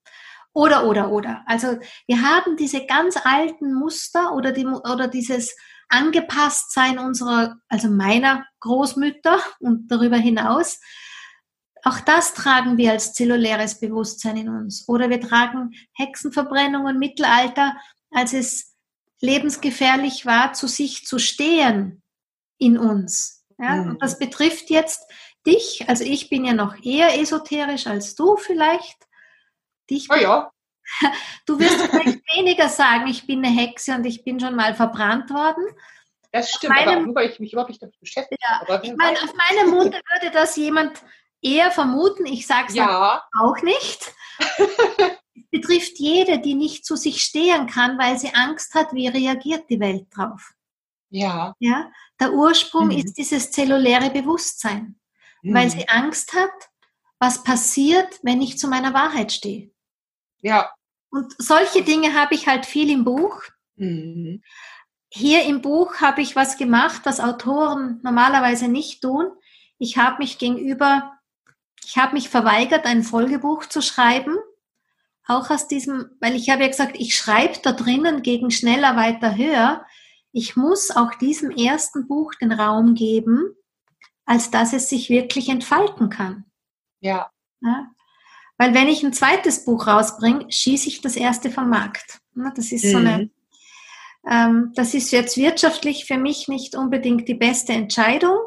Oder, 0.52 0.88
oder, 0.88 1.12
oder. 1.12 1.44
Also 1.46 1.78
wir 2.08 2.22
haben 2.22 2.58
diese 2.58 2.86
ganz 2.86 3.18
alten 3.24 3.74
Muster 3.74 4.34
oder, 4.34 4.52
die, 4.52 4.66
oder 4.66 5.08
dieses 5.08 5.56
Angepasstsein 5.88 7.00
unserer, 7.00 7.58
also 7.70 7.90
meiner 7.90 8.46
Großmütter 8.60 9.40
und 9.60 9.90
darüber 9.90 10.18
hinaus. 10.18 10.82
Auch 11.84 12.00
das 12.00 12.34
tragen 12.34 12.78
wir 12.78 12.92
als 12.92 13.14
zelluläres 13.14 13.80
Bewusstsein 13.80 14.38
in 14.38 14.50
uns. 14.50 14.88
Oder 14.90 15.10
wir 15.10 15.22
tragen 15.22 15.72
Hexenverbrennung 15.94 16.86
und 16.86 17.00
Mittelalter, 17.00 17.76
als 18.12 18.34
es 18.34 18.75
lebensgefährlich 19.22 20.26
war, 20.26 20.54
zu 20.54 20.68
sich 20.68 21.06
zu 21.06 21.20
stehen 21.20 22.04
in 22.58 22.78
uns. 22.78 23.46
Ja? 23.58 23.76
Mhm. 23.76 23.92
Und 23.92 24.02
das 24.02 24.20
betrifft 24.20 24.70
jetzt 24.70 25.10
dich, 25.46 25.86
also 25.88 26.04
ich 26.04 26.30
bin 26.30 26.46
ja 26.46 26.54
noch 26.54 26.76
eher 26.84 27.20
esoterisch 27.20 27.88
als 27.88 28.16
du 28.16 28.38
vielleicht. 28.38 28.98
Dich 29.90 30.08
oh 30.12 30.16
ja. 30.16 30.52
Du 31.46 31.60
wirst 31.60 31.82
vielleicht 31.82 32.22
weniger 32.36 32.70
sagen, 32.70 33.08
ich 33.08 33.28
bin 33.28 33.44
eine 33.44 33.56
Hexe 33.56 33.94
und 33.96 34.06
ich 34.06 34.24
bin 34.24 34.40
schon 34.40 34.56
mal 34.56 34.74
verbrannt 34.76 35.30
worden. 35.30 35.66
Das 36.32 36.52
stimmt, 36.52 36.76
meinem, 36.76 36.90
aber 36.90 37.00
nur 37.02 37.16
weil 37.16 37.30
ich 37.30 37.40
mich 37.40 37.54
überhaupt 37.54 37.70
nicht 37.70 37.82
damit 37.82 37.98
beschäftige. 38.00 38.42
Ja, 38.42 38.82
ich 38.84 38.96
meine, 38.96 39.18
auf 39.24 39.34
meinem 39.34 39.70
Munde 39.72 40.02
würde 40.12 40.32
das 40.34 40.56
jemand 40.58 41.02
eher 41.42 41.72
vermuten. 41.72 42.26
Ich 42.26 42.46
sage 42.46 42.68
es 42.70 42.76
ja. 42.76 43.24
auch 43.40 43.62
nicht. 43.62 44.14
es 45.36 45.44
betrifft 45.52 46.00
jede, 46.00 46.40
die 46.40 46.56
nicht 46.56 46.86
zu 46.86 46.96
sich 46.96 47.22
stehen 47.22 47.68
kann, 47.68 47.98
weil 47.98 48.18
sie 48.18 48.34
Angst 48.34 48.74
hat, 48.74 48.94
wie 48.94 49.08
reagiert 49.08 49.70
die 49.70 49.80
Welt 49.80 50.08
drauf. 50.16 50.54
Ja. 51.10 51.54
ja? 51.60 51.92
Der 52.20 52.34
Ursprung 52.34 52.88
mhm. 52.88 52.98
ist 52.98 53.14
dieses 53.18 53.52
zelluläre 53.52 54.10
Bewusstsein, 54.10 55.00
mhm. 55.42 55.54
weil 55.54 55.70
sie 55.70 55.88
Angst 55.90 56.34
hat, 56.34 56.52
was 57.20 57.44
passiert, 57.44 58.20
wenn 58.24 58.42
ich 58.42 58.58
zu 58.58 58.68
meiner 58.68 58.94
Wahrheit 58.94 59.32
stehe. 59.32 59.72
Ja. 60.42 60.70
Und 61.10 61.34
solche 61.38 61.84
Dinge 61.84 62.14
habe 62.14 62.36
ich 62.36 62.48
halt 62.48 62.66
viel 62.66 62.90
im 62.90 63.04
Buch. 63.04 63.44
Mhm. 63.76 64.42
Hier 65.10 65.44
im 65.44 65.62
Buch 65.62 66.02
habe 66.02 66.22
ich 66.22 66.36
was 66.36 66.58
gemacht, 66.58 67.02
was 67.06 67.22
Autoren 67.22 68.02
normalerweise 68.04 68.68
nicht 68.68 69.02
tun. 69.02 69.32
Ich 69.78 69.98
habe 69.98 70.18
mich 70.18 70.38
gegenüber, 70.38 71.18
ich 71.86 71.98
habe 71.98 72.14
mich 72.14 72.30
verweigert, 72.30 72.86
ein 72.86 73.04
Folgebuch 73.04 73.66
zu 73.66 73.82
schreiben. 73.82 74.38
Auch 75.28 75.50
aus 75.50 75.68
diesem, 75.68 76.12
weil 76.20 76.36
ich 76.36 76.50
habe 76.50 76.62
ja 76.62 76.68
gesagt, 76.68 76.98
ich 77.00 77.16
schreibe 77.16 77.60
da 77.64 77.72
drinnen 77.72 78.22
gegen 78.22 78.52
schneller, 78.52 78.96
weiter, 78.96 79.36
höher. 79.36 79.86
Ich 80.32 80.56
muss 80.56 80.92
auch 80.92 81.16
diesem 81.16 81.50
ersten 81.50 82.08
Buch 82.08 82.36
den 82.36 82.52
Raum 82.52 82.94
geben, 82.94 83.56
als 84.26 84.52
dass 84.52 84.74
es 84.74 84.90
sich 84.90 85.10
wirklich 85.10 85.50
entfalten 85.50 86.10
kann. 86.10 86.46
Ja. 87.00 87.32
ja? 87.62 87.88
Weil 88.58 88.74
wenn 88.74 88.88
ich 88.88 89.04
ein 89.04 89.14
zweites 89.14 89.66
Buch 89.66 89.88
rausbringe, 89.88 90.52
schieße 90.52 90.88
ich 90.88 91.02
das 91.02 91.16
erste 91.16 91.50
vom 91.50 91.70
Markt. 91.70 92.20
Das 92.56 92.72
ist 92.72 92.90
so 92.90 92.98
eine, 92.98 93.18
mhm. 93.18 93.32
ähm, 94.30 94.72
das 94.76 94.94
ist 94.94 95.12
jetzt 95.12 95.38
wirtschaftlich 95.38 96.06
für 96.06 96.18
mich 96.18 96.48
nicht 96.48 96.76
unbedingt 96.76 97.28
die 97.28 97.36
beste 97.36 97.74
Entscheidung. 97.74 98.38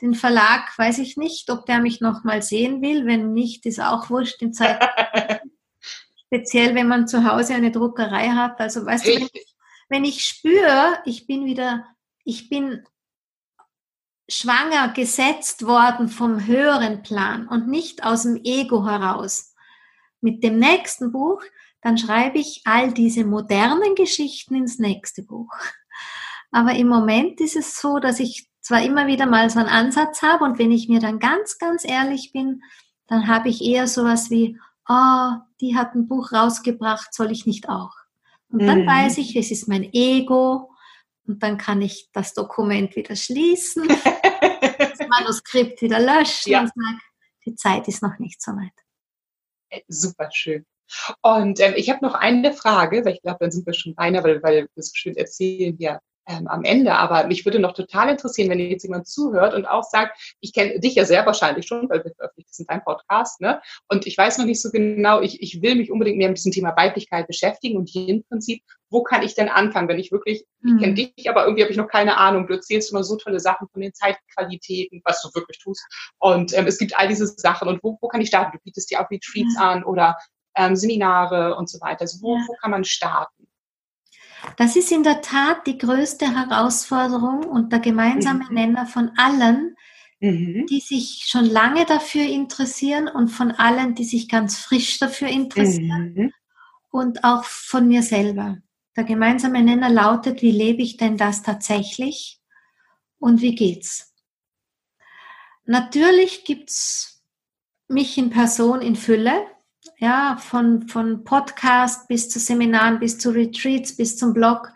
Den 0.00 0.14
Verlag 0.14 0.76
weiß 0.76 0.98
ich 0.98 1.16
nicht, 1.16 1.48
ob 1.50 1.66
der 1.66 1.80
mich 1.80 2.00
nochmal 2.00 2.42
sehen 2.42 2.82
will. 2.82 3.06
Wenn 3.06 3.32
nicht, 3.32 3.64
ist 3.66 3.80
auch 3.80 4.10
wurscht 4.10 4.42
in 4.42 4.52
Zeit. 4.52 4.80
Speziell, 6.32 6.74
wenn 6.74 6.88
man 6.88 7.06
zu 7.06 7.30
Hause 7.30 7.54
eine 7.54 7.70
Druckerei 7.70 8.30
hat. 8.30 8.58
Also 8.58 8.86
weißt 8.86 9.06
Richtig. 9.06 9.28
du, 9.28 9.34
wenn 9.34 9.42
ich, 9.42 9.56
wenn 9.90 10.04
ich 10.04 10.24
spüre, 10.24 10.98
ich 11.04 11.26
bin 11.26 11.44
wieder, 11.44 11.86
ich 12.24 12.48
bin 12.48 12.86
schwanger 14.30 14.88
gesetzt 14.94 15.66
worden 15.66 16.08
vom 16.08 16.46
höheren 16.46 17.02
Plan 17.02 17.46
und 17.48 17.68
nicht 17.68 18.04
aus 18.04 18.22
dem 18.22 18.40
Ego 18.42 18.86
heraus. 18.86 19.54
Mit 20.22 20.42
dem 20.42 20.58
nächsten 20.58 21.12
Buch, 21.12 21.42
dann 21.82 21.98
schreibe 21.98 22.38
ich 22.38 22.62
all 22.64 22.94
diese 22.94 23.26
modernen 23.26 23.94
Geschichten 23.94 24.54
ins 24.54 24.78
nächste 24.78 25.22
Buch. 25.22 25.52
Aber 26.50 26.72
im 26.72 26.88
Moment 26.88 27.42
ist 27.42 27.56
es 27.56 27.78
so, 27.78 27.98
dass 27.98 28.20
ich 28.20 28.48
zwar 28.62 28.82
immer 28.82 29.06
wieder 29.06 29.26
mal 29.26 29.50
so 29.50 29.58
einen 29.58 29.68
Ansatz 29.68 30.22
habe 30.22 30.44
und 30.44 30.58
wenn 30.58 30.70
ich 30.70 30.88
mir 30.88 31.00
dann 31.00 31.18
ganz, 31.18 31.58
ganz 31.58 31.84
ehrlich 31.84 32.32
bin, 32.32 32.62
dann 33.06 33.26
habe 33.26 33.50
ich 33.50 33.62
eher 33.62 33.86
sowas 33.86 34.30
wie, 34.30 34.58
oh, 34.92 35.42
die 35.60 35.76
hat 35.76 35.94
ein 35.94 36.06
Buch 36.06 36.32
rausgebracht, 36.32 37.14
soll 37.14 37.30
ich 37.30 37.46
nicht 37.46 37.68
auch? 37.68 37.94
Und 38.50 38.66
dann 38.66 38.82
mhm. 38.82 38.86
weiß 38.86 39.18
ich, 39.18 39.34
es 39.36 39.50
ist 39.50 39.68
mein 39.68 39.92
Ego, 39.92 40.72
und 41.26 41.42
dann 41.42 41.56
kann 41.56 41.80
ich 41.82 42.10
das 42.12 42.34
Dokument 42.34 42.96
wieder 42.96 43.16
schließen, 43.16 43.88
das 43.88 45.08
Manuskript 45.08 45.80
wieder 45.82 46.00
löschen 46.00 46.52
ja. 46.52 46.60
und 46.60 46.68
sagen, 46.68 47.00
die 47.46 47.54
Zeit 47.54 47.88
ist 47.88 48.02
noch 48.02 48.18
nicht 48.18 48.42
so 48.42 48.52
weit. 48.52 48.72
Äh, 49.70 49.82
super 49.88 50.30
schön. 50.32 50.66
Und 51.22 51.60
ähm, 51.60 51.74
ich 51.76 51.88
habe 51.90 52.04
noch 52.04 52.14
eine 52.14 52.52
Frage, 52.52 53.04
weil 53.04 53.14
ich 53.14 53.22
glaube, 53.22 53.38
dann 53.40 53.50
sind 53.50 53.66
wir 53.66 53.72
schon 53.72 53.94
beinahe, 53.94 54.22
weil, 54.24 54.42
weil 54.42 54.68
wir 54.74 54.82
so 54.82 54.92
schön 54.94 55.16
erzählen 55.16 55.76
hier 55.78 56.00
ähm, 56.26 56.46
am 56.48 56.64
Ende. 56.64 56.94
Aber 56.94 57.26
mich 57.26 57.44
würde 57.44 57.58
noch 57.58 57.72
total 57.72 58.10
interessieren, 58.10 58.50
wenn 58.50 58.58
jetzt 58.58 58.84
jemand 58.84 59.06
zuhört 59.06 59.54
und 59.54 59.66
auch 59.66 59.84
sagt, 59.84 60.36
ich 60.40 60.52
kenne 60.52 60.78
dich 60.80 60.94
ja 60.94 61.04
sehr 61.04 61.26
wahrscheinlich 61.26 61.66
schon, 61.66 61.88
weil 61.88 62.04
wir 62.04 62.12
veröffentlichen 62.14 62.48
das 62.48 62.58
in 62.58 62.66
deinem 62.66 62.84
Podcast, 62.84 63.40
ne? 63.40 63.60
Und 63.88 64.06
ich 64.06 64.16
weiß 64.16 64.38
noch 64.38 64.44
nicht 64.44 64.60
so 64.60 64.70
genau, 64.70 65.20
ich, 65.20 65.42
ich 65.42 65.62
will 65.62 65.74
mich 65.74 65.90
unbedingt 65.90 66.18
mehr 66.18 66.28
mit 66.28 66.38
diesem 66.38 66.52
Thema 66.52 66.76
Weiblichkeit 66.76 67.26
beschäftigen 67.26 67.76
und 67.76 67.88
hier 67.88 68.08
im 68.08 68.24
Prinzip, 68.24 68.62
wo 68.90 69.02
kann 69.02 69.22
ich 69.22 69.34
denn 69.34 69.48
anfangen, 69.48 69.88
wenn 69.88 69.98
ich 69.98 70.12
wirklich, 70.12 70.44
ich 70.62 70.78
kenne 70.78 70.94
dich, 70.94 71.30
aber 71.30 71.44
irgendwie 71.44 71.62
habe 71.62 71.72
ich 71.72 71.78
noch 71.78 71.88
keine 71.88 72.18
Ahnung. 72.18 72.46
Du 72.46 72.52
erzählst 72.52 72.90
immer 72.92 73.02
so 73.02 73.16
tolle 73.16 73.40
Sachen 73.40 73.66
von 73.72 73.80
den 73.80 73.94
Zeitqualitäten, 73.94 75.00
was 75.04 75.22
du 75.22 75.30
wirklich 75.34 75.58
tust. 75.58 75.82
Und 76.18 76.56
ähm, 76.56 76.66
es 76.66 76.78
gibt 76.78 76.96
all 76.98 77.08
diese 77.08 77.26
Sachen. 77.26 77.68
Und 77.68 77.82
wo, 77.82 77.96
wo 78.00 78.08
kann 78.08 78.20
ich 78.20 78.28
starten? 78.28 78.52
Du 78.52 78.62
bietest 78.62 78.90
dir 78.90 79.00
auch 79.00 79.10
Retreats 79.10 79.56
mhm. 79.56 79.62
an 79.62 79.84
oder 79.84 80.18
ähm, 80.56 80.76
Seminare 80.76 81.56
und 81.56 81.70
so 81.70 81.80
weiter. 81.80 82.02
Also 82.02 82.20
wo, 82.20 82.36
ja. 82.36 82.44
wo 82.46 82.54
kann 82.60 82.70
man 82.70 82.84
starten? 82.84 83.41
Das 84.56 84.76
ist 84.76 84.90
in 84.90 85.02
der 85.02 85.22
Tat 85.22 85.66
die 85.66 85.78
größte 85.78 86.26
Herausforderung 86.34 87.44
und 87.44 87.72
der 87.72 87.80
gemeinsame 87.80 88.44
mhm. 88.44 88.54
Nenner 88.54 88.86
von 88.86 89.12
allen, 89.16 89.76
mhm. 90.20 90.66
die 90.66 90.80
sich 90.80 91.24
schon 91.26 91.44
lange 91.44 91.84
dafür 91.86 92.24
interessieren 92.24 93.08
und 93.08 93.28
von 93.28 93.52
allen, 93.52 93.94
die 93.94 94.04
sich 94.04 94.28
ganz 94.28 94.58
frisch 94.58 94.98
dafür 94.98 95.28
interessieren 95.28 96.14
mhm. 96.14 96.32
und 96.90 97.24
auch 97.24 97.44
von 97.44 97.88
mir 97.88 98.02
selber. 98.02 98.58
Der 98.96 99.04
gemeinsame 99.04 99.62
Nenner 99.62 99.88
lautet, 99.88 100.42
wie 100.42 100.50
lebe 100.50 100.82
ich 100.82 100.96
denn 100.96 101.16
das 101.16 101.42
tatsächlich 101.42 102.40
und 103.18 103.40
wie 103.40 103.54
geht's? 103.54 104.12
Natürlich 105.64 106.44
gibt's 106.44 107.22
mich 107.88 108.18
in 108.18 108.30
Person 108.30 108.82
in 108.82 108.96
Fülle 108.96 109.46
ja, 110.02 110.36
von, 110.36 110.88
von 110.88 111.22
Podcast 111.22 112.08
bis 112.08 112.28
zu 112.28 112.40
Seminaren, 112.40 112.98
bis 112.98 113.18
zu 113.18 113.30
Retreats, 113.30 113.96
bis 113.96 114.18
zum 114.18 114.34
Blog. 114.34 114.72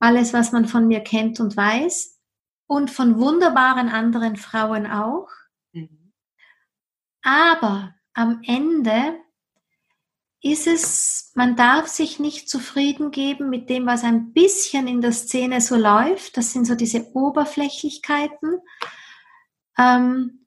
Alles, 0.00 0.32
was 0.32 0.50
man 0.50 0.66
von 0.66 0.88
mir 0.88 0.98
kennt 0.98 1.38
und 1.38 1.56
weiß. 1.56 2.18
Und 2.66 2.90
von 2.90 3.20
wunderbaren 3.20 3.88
anderen 3.88 4.34
Frauen 4.34 4.88
auch. 4.88 5.28
Mhm. 5.72 6.12
Aber 7.22 7.94
am 8.14 8.40
Ende 8.44 9.20
ist 10.42 10.66
es, 10.66 11.30
man 11.36 11.54
darf 11.54 11.86
sich 11.86 12.18
nicht 12.18 12.50
zufrieden 12.50 13.12
geben 13.12 13.48
mit 13.48 13.70
dem, 13.70 13.86
was 13.86 14.02
ein 14.02 14.32
bisschen 14.32 14.88
in 14.88 15.00
der 15.00 15.12
Szene 15.12 15.60
so 15.60 15.76
läuft. 15.76 16.36
Das 16.36 16.52
sind 16.52 16.64
so 16.64 16.74
diese 16.74 17.14
Oberflächlichkeiten. 17.14 18.58
Ähm, 19.78 20.45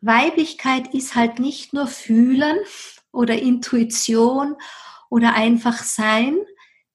Weiblichkeit 0.00 0.94
ist 0.94 1.14
halt 1.14 1.38
nicht 1.38 1.72
nur 1.72 1.86
fühlen 1.86 2.56
oder 3.12 3.40
Intuition 3.40 4.56
oder 5.10 5.34
einfach 5.34 5.82
sein. 5.82 6.38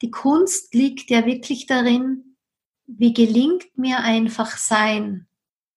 Die 0.02 0.12
Kunst 0.12 0.74
liegt 0.74 1.10
ja 1.10 1.26
wirklich 1.26 1.68
darin, 1.68 2.38
wie 2.88 3.14
gelingt 3.14 3.78
mir 3.78 4.00
einfach 4.00 4.58
sein 4.58 5.28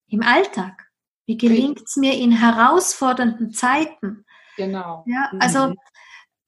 im 0.09 0.23
Alltag? 0.23 0.88
Wie 1.27 1.37
gelingt 1.37 1.83
es 1.83 1.97
mir 1.97 2.14
in 2.14 2.33
herausfordernden 2.33 3.53
Zeiten? 3.53 4.25
Genau. 4.57 5.05
Ja, 5.07 5.31
mhm. 5.33 5.41
also 5.41 5.75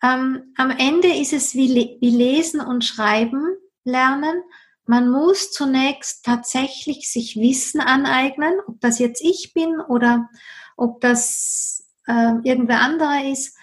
ähm, 0.02 0.52
am 0.56 0.70
Ende 0.70 1.08
ist 1.08 1.32
es 1.32 1.54
wie, 1.54 1.98
wie 2.00 2.10
Lesen 2.10 2.60
und 2.60 2.84
Schreiben 2.84 3.44
lernen. 3.84 4.42
Man 4.86 5.10
muss 5.10 5.52
zunächst 5.52 6.24
tatsächlich 6.24 7.10
sich 7.10 7.36
Wissen 7.36 7.80
aneignen, 7.80 8.54
ob 8.66 8.80
das 8.80 8.98
jetzt 8.98 9.22
ich 9.22 9.52
bin 9.54 9.80
oder 9.80 10.28
ob 10.80 11.00
das 11.00 11.86
äh, 12.06 12.34
irgendwer 12.42 12.80
anderer 12.80 13.30
ist. 13.30 13.56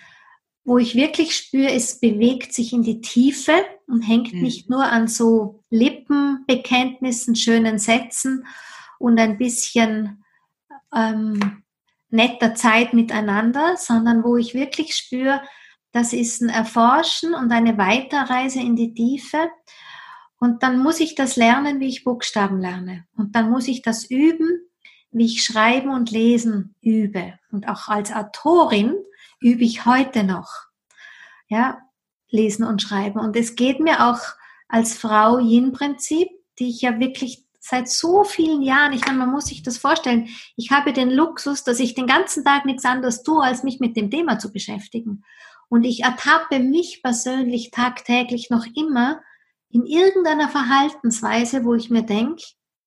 wo 0.63 0.77
ich 0.77 0.95
wirklich 0.95 1.33
spüre, 1.33 1.71
es 1.71 2.01
bewegt 2.01 2.53
sich 2.53 2.73
in 2.73 2.83
die 2.83 2.99
Tiefe 2.99 3.53
und 3.87 4.01
hängt 4.01 4.33
mhm. 4.33 4.41
nicht 4.41 4.69
nur 4.69 4.83
an 4.83 5.07
so 5.07 5.63
Lippenbekenntnissen, 5.69 7.37
schönen 7.37 7.79
Sätzen 7.79 8.45
und 8.99 9.17
ein 9.17 9.37
bisschen 9.37 10.25
ähm, 10.93 11.63
netter 12.09 12.53
Zeit 12.53 12.93
miteinander, 12.93 13.77
sondern 13.77 14.25
wo 14.25 14.35
ich 14.35 14.53
wirklich 14.53 14.93
spüre, 14.93 15.41
das 15.93 16.11
ist 16.11 16.41
ein 16.41 16.49
Erforschen 16.49 17.33
und 17.33 17.51
eine 17.53 17.77
Weiterreise 17.77 18.59
in 18.59 18.75
die 18.75 18.93
Tiefe. 18.93 19.49
Und 20.37 20.63
dann 20.63 20.79
muss 20.79 20.99
ich 20.99 21.15
das 21.15 21.37
lernen, 21.37 21.79
wie 21.79 21.87
ich 21.87 22.03
Buchstaben 22.03 22.59
lerne. 22.59 23.05
Und 23.15 23.35
dann 23.35 23.49
muss 23.49 23.69
ich 23.69 23.81
das 23.81 24.03
üben, 24.09 24.49
wie 25.11 25.25
ich 25.25 25.43
Schreiben 25.43 25.89
und 25.89 26.11
Lesen 26.11 26.75
übe. 26.81 27.39
Und 27.51 27.67
auch 27.69 27.87
als 27.87 28.13
Autorin 28.13 28.95
übe 29.39 29.63
ich 29.63 29.85
heute 29.85 30.23
noch. 30.23 30.49
Ja, 31.47 31.79
Lesen 32.29 32.65
und 32.65 32.81
Schreiben. 32.81 33.19
Und 33.19 33.35
es 33.35 33.55
geht 33.55 33.79
mir 33.79 34.09
auch 34.09 34.19
als 34.67 34.97
Frau 34.97 35.39
Yin-Prinzip, 35.39 36.27
die 36.59 36.69
ich 36.69 36.81
ja 36.81 36.99
wirklich 36.99 37.45
seit 37.59 37.89
so 37.89 38.23
vielen 38.23 38.61
Jahren, 38.61 38.93
ich 38.93 39.05
meine, 39.05 39.17
man 39.17 39.31
muss 39.31 39.45
sich 39.45 39.61
das 39.61 39.77
vorstellen, 39.77 40.29
ich 40.55 40.71
habe 40.71 40.93
den 40.93 41.11
Luxus, 41.11 41.63
dass 41.63 41.79
ich 41.79 41.95
den 41.95 42.07
ganzen 42.07 42.43
Tag 42.43 42.65
nichts 42.65 42.85
anderes 42.85 43.23
tue, 43.23 43.43
als 43.43 43.63
mich 43.63 43.79
mit 43.79 43.97
dem 43.97 44.09
Thema 44.09 44.39
zu 44.39 44.51
beschäftigen. 44.51 45.23
Und 45.69 45.83
ich 45.83 46.03
ertappe 46.03 46.59
mich 46.59 47.01
persönlich 47.03 47.71
tagtäglich 47.71 48.49
noch 48.49 48.65
immer 48.75 49.21
in 49.69 49.85
irgendeiner 49.85 50.47
Verhaltensweise, 50.47 51.65
wo 51.65 51.73
ich 51.73 51.89
mir 51.89 52.03
denke, 52.03 52.43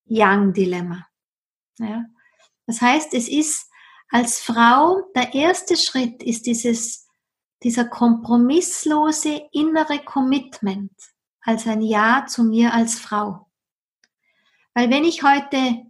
Young-Dilemma. 0.08 1.06
Ja? 1.78 2.04
Das 2.66 2.80
heißt, 2.80 3.14
es 3.14 3.28
ist 3.28 3.70
als 4.10 4.40
Frau, 4.40 5.02
der 5.14 5.34
erste 5.34 5.76
Schritt 5.76 6.22
ist 6.22 6.46
dieses, 6.46 7.06
dieser 7.62 7.84
kompromisslose 7.84 9.42
innere 9.52 10.00
Commitment 10.00 10.92
als 11.42 11.66
ein 11.66 11.80
Ja 11.82 12.26
zu 12.26 12.44
mir 12.44 12.74
als 12.74 12.98
Frau. 12.98 13.48
Weil 14.74 14.90
wenn 14.90 15.04
ich 15.04 15.22
heute, 15.22 15.86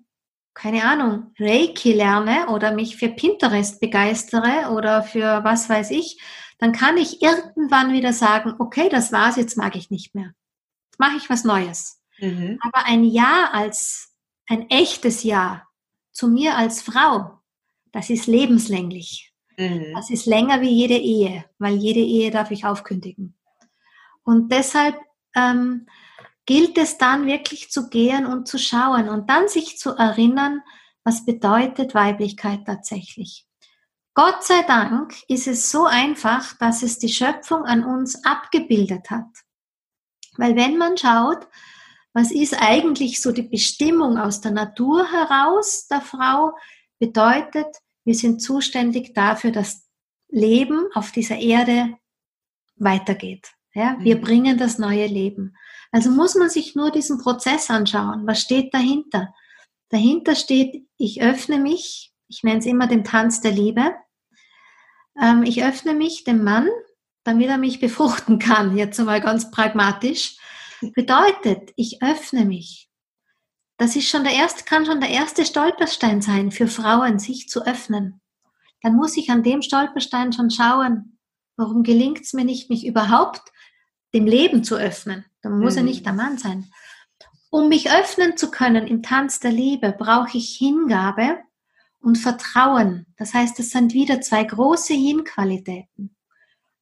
keine 0.55 0.85
Ahnung, 0.85 1.35
Reiki 1.39 1.93
lerne 1.93 2.49
oder 2.49 2.73
mich 2.73 2.97
für 2.97 3.09
Pinterest 3.09 3.81
begeistere 3.81 4.71
oder 4.71 5.03
für 5.03 5.45
was 5.45 5.69
weiß 5.69 5.91
ich, 5.91 6.21
dann 6.59 6.73
kann 6.73 6.99
ich 6.99 7.23
irgendwann 7.23 7.93
wieder 7.93 8.13
sagen, 8.13 8.55
okay, 8.59 8.89
das 8.91 9.13
war's, 9.13 9.37
jetzt 9.37 9.57
mag 9.57 9.77
ich 9.77 9.91
nicht 9.91 10.15
mehr. 10.15 10.35
Jetzt 10.91 10.99
mache 10.99 11.17
ich 11.17 11.31
was 11.31 11.45
Neues. 11.45 12.03
Mhm. 12.19 12.59
Aber 12.63 12.85
ein 12.85 13.05
Ja 13.05 13.51
als 13.53 14.15
ein 14.47 14.69
echtes 14.69 15.23
Ja 15.23 15.67
zu 16.21 16.29
mir 16.29 16.59
als 16.59 16.83
Frau, 16.83 17.41
das 17.93 18.11
ist 18.11 18.27
lebenslänglich. 18.27 19.33
Mhm. 19.57 19.95
Das 19.95 20.11
ist 20.11 20.27
länger 20.27 20.61
wie 20.61 20.69
jede 20.69 20.99
Ehe, 20.99 21.47
weil 21.59 21.77
jede 21.77 22.01
Ehe 22.01 22.31
darf 22.31 22.51
ich 22.51 22.67
aufkündigen. 22.67 23.39
Und 24.23 24.53
deshalb 24.53 25.01
ähm, 25.35 25.87
gilt 26.45 26.77
es 26.77 26.99
dann 26.99 27.27
wirklich 27.27 27.71
zu 27.71 27.89
gehen 27.89 28.27
und 28.27 28.47
zu 28.47 28.59
schauen 28.59 29.09
und 29.09 29.31
dann 29.31 29.49
sich 29.49 29.79
zu 29.79 29.97
erinnern, 29.97 30.61
was 31.05 31.25
bedeutet 31.25 31.95
Weiblichkeit 31.95 32.67
tatsächlich. 32.67 33.47
Gott 34.13 34.45
sei 34.45 34.63
Dank 34.65 35.15
ist 35.27 35.47
es 35.47 35.71
so 35.71 35.87
einfach, 35.87 36.53
dass 36.59 36.83
es 36.83 36.99
die 36.99 37.09
Schöpfung 37.09 37.65
an 37.65 37.83
uns 37.83 38.27
abgebildet 38.27 39.09
hat. 39.09 39.31
Weil 40.37 40.55
wenn 40.55 40.77
man 40.77 40.99
schaut, 40.99 41.49
was 42.13 42.33
ist 42.33 42.55
eigentlich 42.61 43.21
so 43.21 43.33
die 43.33 43.43
Bestimmung 43.43 44.19
aus 44.19 44.41
der 44.41 44.51
Natur 44.51 45.11
heraus 45.11 45.87
der 45.89 46.01
Frau, 46.01 46.53
bedeutet, 46.99 47.67
wir 48.05 48.15
sind 48.15 48.41
zuständig 48.43 49.15
dafür, 49.15 49.53
dass 49.53 49.89
Leben 50.29 50.87
auf 50.95 51.13
dieser 51.13 51.39
Erde 51.39 51.97
weitergeht. 52.77 53.53
Ja, 53.73 53.97
wir 54.01 54.17
mhm. 54.17 54.21
bringen 54.21 54.59
das 54.59 54.79
neue 54.79 55.07
Leben. 55.07 55.55
Also 55.93 56.11
muss 56.11 56.35
man 56.35 56.51
sich 56.51 56.75
nur 56.75 56.91
diesen 56.91 57.19
Prozess 57.19 57.71
anschauen. 57.71 58.27
Was 58.27 58.41
steht 58.41 58.75
dahinter? 58.75 59.33
Dahinter 59.91 60.35
steht, 60.35 60.87
ich 60.97 61.23
öffne 61.23 61.59
mich, 61.59 62.13
ich 62.29 62.43
nenne 62.43 62.59
es 62.59 62.67
immer 62.67 62.87
den 62.87 63.05
Tanz 63.05 63.41
der 63.41 63.53
Liebe. 63.53 63.95
Ähm, 65.21 65.43
ich 65.45 65.65
öffne 65.65 65.95
mich 65.95 66.25
dem 66.25 66.43
Mann, 66.43 66.69
damit 67.25 67.49
er 67.49 67.59
mich 67.59 67.81
befruchten 67.81 68.39
kann, 68.39 68.77
jetzt 68.77 68.99
einmal 68.99 69.21
ganz 69.21 69.51
pragmatisch. 69.51 70.37
Bedeutet, 70.95 71.73
ich 71.77 72.03
öffne 72.03 72.45
mich. 72.45 72.89
Das 73.77 73.97
ist 73.97 74.09
schon 74.09 74.25
der 74.25 74.35
erste, 74.35 74.65
kann 74.65 74.85
schon 74.85 75.01
der 75.01 75.11
erste 75.11 75.45
Stolperstein 75.45 76.21
sein 76.23 76.51
für 76.51 76.67
Frauen, 76.67 77.19
sich 77.19 77.49
zu 77.49 77.67
öffnen. 77.67 78.21
Dann 78.83 78.95
muss 78.95 79.17
ich 79.17 79.31
an 79.31 79.43
dem 79.43 79.63
Stolperstein 79.63 80.33
schon 80.33 80.51
schauen, 80.51 81.19
warum 81.57 81.83
gelingt 81.83 82.21
es 82.21 82.33
mir 82.33 82.45
nicht, 82.45 82.71
mich 82.71 82.87
überhaupt 82.87 83.53
dem 84.15 84.27
Leben 84.27 84.65
zu 84.65 84.77
öffnen. 84.77 85.25
Dann 85.43 85.59
muss 85.59 85.75
mhm. 85.75 85.79
er 85.79 85.85
nicht 85.85 86.07
der 86.07 86.13
Mann 86.13 86.39
sein. 86.39 86.71
Um 87.51 87.69
mich 87.69 87.91
öffnen 87.91 88.37
zu 88.37 88.51
können 88.51 88.87
im 88.87 89.03
Tanz 89.03 89.41
der 89.41 89.51
Liebe, 89.53 89.93
brauche 89.93 90.39
ich 90.39 90.57
Hingabe 90.57 91.39
und 92.01 92.17
Vertrauen. 92.17 93.07
Das 93.17 93.35
heißt, 93.35 93.59
es 93.61 93.71
sind 93.71 93.93
wieder 93.93 94.21
zwei 94.21 94.45
große 94.45 94.95
Yin-Qualitäten. 94.95 96.17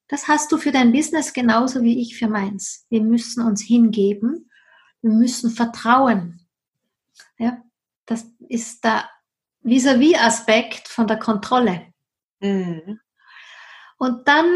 Das 0.08 0.26
hast 0.26 0.50
du 0.50 0.58
für 0.58 0.72
dein 0.72 0.92
Business 0.92 1.32
genauso 1.32 1.82
wie 1.82 2.00
ich 2.00 2.16
für 2.16 2.28
meins. 2.28 2.86
Wir 2.88 3.02
müssen 3.02 3.42
uns 3.44 3.62
hingeben. 3.62 4.50
Wir 5.02 5.12
müssen 5.12 5.50
vertrauen. 5.50 6.46
Ja, 7.38 7.62
das 8.06 8.26
ist 8.48 8.84
der 8.84 9.08
vis-à-vis-Aspekt 9.62 10.88
von 10.88 11.06
der 11.06 11.18
Kontrolle. 11.18 11.92
Mhm. 12.40 13.00
Und 13.98 14.26
dann 14.26 14.46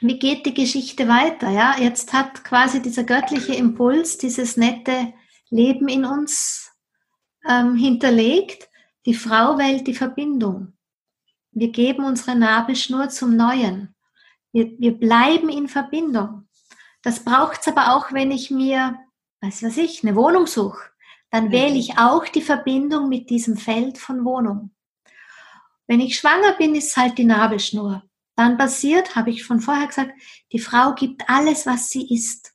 wie 0.00 0.18
geht 0.18 0.44
die 0.44 0.52
Geschichte 0.52 1.08
weiter? 1.08 1.48
Ja, 1.48 1.76
jetzt 1.78 2.12
hat 2.12 2.44
quasi 2.44 2.82
dieser 2.82 3.04
göttliche 3.04 3.54
Impuls 3.54 4.18
dieses 4.18 4.58
nette 4.58 5.14
Leben 5.48 5.88
in 5.88 6.04
uns 6.04 6.70
ähm, 7.48 7.76
hinterlegt. 7.76 8.68
Die 9.06 9.14
Frau 9.14 9.56
wählt 9.56 9.86
die 9.86 9.94
Verbindung. 9.94 10.74
Wir 11.52 11.70
geben 11.70 12.04
unsere 12.04 12.36
Nabelschnur 12.36 13.08
zum 13.08 13.36
Neuen. 13.36 13.95
Wir, 14.56 14.78
wir 14.78 14.98
bleiben 14.98 15.50
in 15.50 15.68
Verbindung. 15.68 16.48
Das 17.02 17.22
braucht 17.22 17.60
es 17.60 17.68
aber 17.68 17.94
auch, 17.94 18.12
wenn 18.12 18.30
ich 18.30 18.50
mir, 18.50 18.98
was 19.42 19.62
weiß 19.62 19.76
ich, 19.76 20.02
eine 20.02 20.16
Wohnung 20.16 20.46
suche. 20.46 20.80
Dann 21.30 21.48
mhm. 21.48 21.52
wähle 21.52 21.76
ich 21.76 21.98
auch 21.98 22.26
die 22.26 22.40
Verbindung 22.40 23.10
mit 23.10 23.28
diesem 23.28 23.58
Feld 23.58 23.98
von 23.98 24.24
Wohnung. 24.24 24.70
Wenn 25.86 26.00
ich 26.00 26.16
schwanger 26.16 26.54
bin, 26.54 26.74
ist 26.74 26.96
halt 26.96 27.18
die 27.18 27.24
Nabelschnur 27.24 28.02
dann 28.36 28.58
passiert, 28.58 29.16
habe 29.16 29.30
ich 29.30 29.44
von 29.44 29.60
vorher 29.60 29.86
gesagt, 29.86 30.12
die 30.52 30.58
Frau 30.58 30.94
gibt 30.94 31.28
alles, 31.28 31.66
was 31.66 31.90
sie 31.90 32.06
ist. 32.14 32.52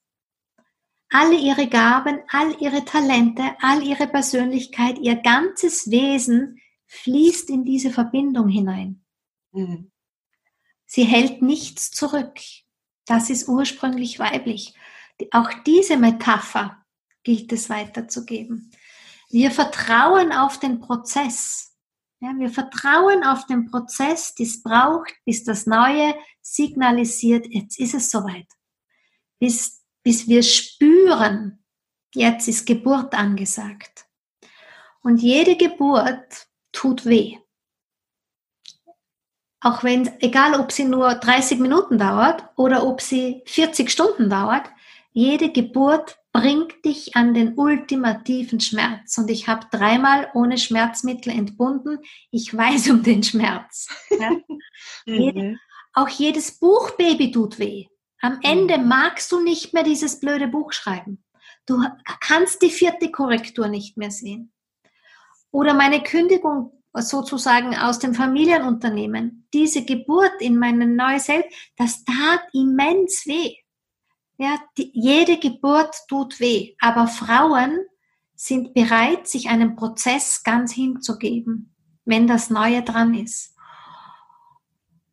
Alle 1.09 1.35
ihre 1.35 1.67
Gaben, 1.67 2.21
all 2.29 2.55
ihre 2.61 2.85
Talente, 2.85 3.43
all 3.59 3.83
ihre 3.83 4.07
Persönlichkeit, 4.07 4.97
ihr 4.99 5.15
ganzes 5.17 5.91
Wesen 5.91 6.59
fließt 6.85 7.49
in 7.49 7.65
diese 7.65 7.89
Verbindung 7.89 8.47
hinein. 8.47 9.03
Mhm. 9.51 9.91
Sie 10.93 11.05
hält 11.05 11.41
nichts 11.41 11.89
zurück. 11.89 12.37
Das 13.05 13.29
ist 13.29 13.47
ursprünglich 13.47 14.19
weiblich. 14.19 14.75
Auch 15.31 15.49
diese 15.65 15.95
Metapher 15.95 16.83
gilt 17.23 17.53
es 17.53 17.69
weiterzugeben. 17.69 18.71
Wir 19.29 19.51
vertrauen 19.51 20.33
auf 20.33 20.59
den 20.59 20.81
Prozess. 20.81 21.77
Ja, 22.19 22.33
wir 22.37 22.49
vertrauen 22.49 23.23
auf 23.23 23.45
den 23.45 23.71
Prozess, 23.71 24.35
die 24.35 24.43
es 24.43 24.61
braucht, 24.61 25.13
bis 25.23 25.45
das 25.45 25.65
Neue 25.65 26.13
signalisiert, 26.41 27.47
jetzt 27.49 27.79
ist 27.79 27.93
es 27.93 28.11
soweit. 28.11 28.47
Bis, 29.39 29.85
bis 30.03 30.27
wir 30.27 30.43
spüren, 30.43 31.63
jetzt 32.13 32.49
ist 32.49 32.65
Geburt 32.65 33.13
angesagt. 33.13 34.07
Und 35.03 35.21
jede 35.21 35.55
Geburt 35.55 36.49
tut 36.73 37.05
weh. 37.05 37.37
Auch 39.61 39.83
wenn, 39.83 40.09
egal 40.21 40.59
ob 40.59 40.71
sie 40.71 40.85
nur 40.85 41.13
30 41.13 41.59
Minuten 41.59 41.99
dauert 41.99 42.43
oder 42.55 42.85
ob 42.85 42.99
sie 42.99 43.43
40 43.45 43.91
Stunden 43.91 44.29
dauert, 44.29 44.65
jede 45.13 45.51
Geburt 45.51 46.17
bringt 46.33 46.83
dich 46.83 47.15
an 47.15 47.33
den 47.33 47.53
ultimativen 47.55 48.59
Schmerz. 48.59 49.17
Und 49.17 49.29
ich 49.29 49.47
habe 49.47 49.67
dreimal 49.69 50.29
ohne 50.33 50.57
Schmerzmittel 50.57 51.33
entbunden. 51.33 51.99
Ich 52.31 52.55
weiß 52.55 52.89
um 52.89 53.03
den 53.03 53.21
Schmerz. 53.21 53.87
Ja? 54.09 54.31
mhm. 55.05 55.59
auch 55.93 56.09
jedes 56.09 56.57
Buchbaby 56.57 57.31
tut 57.31 57.59
weh. 57.59 57.85
Am 58.21 58.39
Ende 58.41 58.77
mhm. 58.77 58.87
magst 58.87 59.31
du 59.31 59.41
nicht 59.41 59.73
mehr 59.73 59.83
dieses 59.83 60.19
blöde 60.19 60.47
Buch 60.47 60.71
schreiben. 60.71 61.23
Du 61.67 61.83
kannst 62.19 62.61
die 62.61 62.69
vierte 62.69 63.11
Korrektur 63.11 63.67
nicht 63.67 63.97
mehr 63.97 64.11
sehen. 64.11 64.51
Oder 65.51 65.73
meine 65.73 66.01
Kündigung 66.01 66.80
sozusagen 66.93 67.75
aus 67.75 67.99
dem 67.99 68.13
Familienunternehmen. 68.13 69.47
Diese 69.53 69.85
Geburt 69.85 70.33
in 70.39 70.57
meinem 70.57 70.95
neuen 70.95 71.19
Selbst, 71.19 71.49
das 71.77 72.03
tat 72.03 72.41
immens 72.53 73.25
weh. 73.25 73.55
Ja, 74.37 74.59
die, 74.77 74.91
jede 74.93 75.37
Geburt 75.37 75.95
tut 76.07 76.39
weh, 76.39 76.75
aber 76.79 77.07
Frauen 77.07 77.79
sind 78.35 78.73
bereit, 78.73 79.27
sich 79.27 79.49
einem 79.49 79.75
Prozess 79.75 80.43
ganz 80.43 80.73
hinzugeben, 80.73 81.75
wenn 82.05 82.27
das 82.27 82.49
Neue 82.49 82.81
dran 82.81 83.13
ist. 83.13 83.55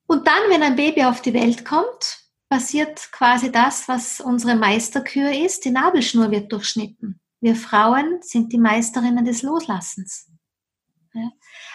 Und 0.07 0.26
dann, 0.26 0.41
wenn 0.49 0.62
ein 0.62 0.76
Baby 0.76 1.05
auf 1.05 1.20
die 1.20 1.35
Welt 1.35 1.66
kommt, 1.66 2.20
passiert 2.49 3.12
quasi 3.12 3.53
das, 3.53 3.87
was 3.89 4.20
unsere 4.20 4.57
Meisterkür 4.57 5.31
ist. 5.31 5.66
Die 5.66 5.70
Nabelschnur 5.70 6.31
wird 6.31 6.51
durchschnitten. 6.51 7.20
Wir 7.41 7.55
Frauen 7.55 8.20
sind 8.22 8.53
die 8.53 8.59
Meisterinnen 8.59 9.26
des 9.26 9.43
Loslassens. 9.43 10.31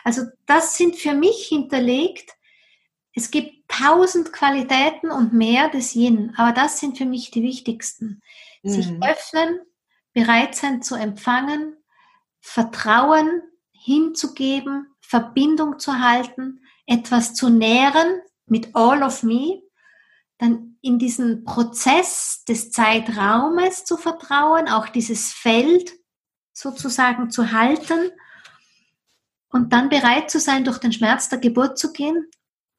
Also 0.03 0.23
das 0.45 0.75
sind 0.77 0.95
für 0.95 1.13
mich 1.13 1.47
hinterlegt. 1.47 2.31
Es 3.13 3.31
gibt 3.31 3.67
tausend 3.67 4.33
Qualitäten 4.33 5.11
und 5.11 5.33
mehr 5.33 5.69
des 5.69 5.95
Yin, 5.95 6.33
aber 6.35 6.51
das 6.51 6.79
sind 6.79 6.97
für 6.97 7.05
mich 7.05 7.31
die 7.31 7.43
wichtigsten. 7.43 8.21
Mhm. 8.63 8.69
Sich 8.69 8.87
öffnen, 9.01 9.59
bereit 10.13 10.55
sein 10.55 10.81
zu 10.81 10.95
empfangen, 10.95 11.77
Vertrauen 12.39 13.41
hinzugeben, 13.71 14.87
Verbindung 15.01 15.79
zu 15.79 15.99
halten, 15.99 16.61
etwas 16.85 17.33
zu 17.33 17.49
nähren 17.49 18.21
mit 18.45 18.75
All 18.75 19.03
of 19.03 19.23
Me, 19.23 19.61
dann 20.37 20.77
in 20.81 20.99
diesen 20.99 21.45
Prozess 21.45 22.43
des 22.47 22.71
Zeitraumes 22.71 23.85
zu 23.85 23.97
vertrauen, 23.97 24.67
auch 24.67 24.89
dieses 24.89 25.31
Feld 25.31 25.91
sozusagen 26.51 27.31
zu 27.31 27.51
halten 27.51 28.11
und 29.53 29.71
dann 29.71 29.87
bereit 29.87 30.29
zu 30.29 30.39
sein, 30.39 30.65
durch 30.65 30.79
den 30.79 30.91
Schmerz 30.91 31.29
der 31.29 31.39
Geburt 31.39 31.77
zu 31.77 31.93
gehen 31.93 32.29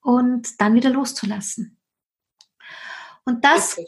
und 0.02 0.60
dann 0.60 0.74
wieder 0.74 0.90
loszulassen. 0.90 1.80
Und 3.24 3.44
das, 3.44 3.78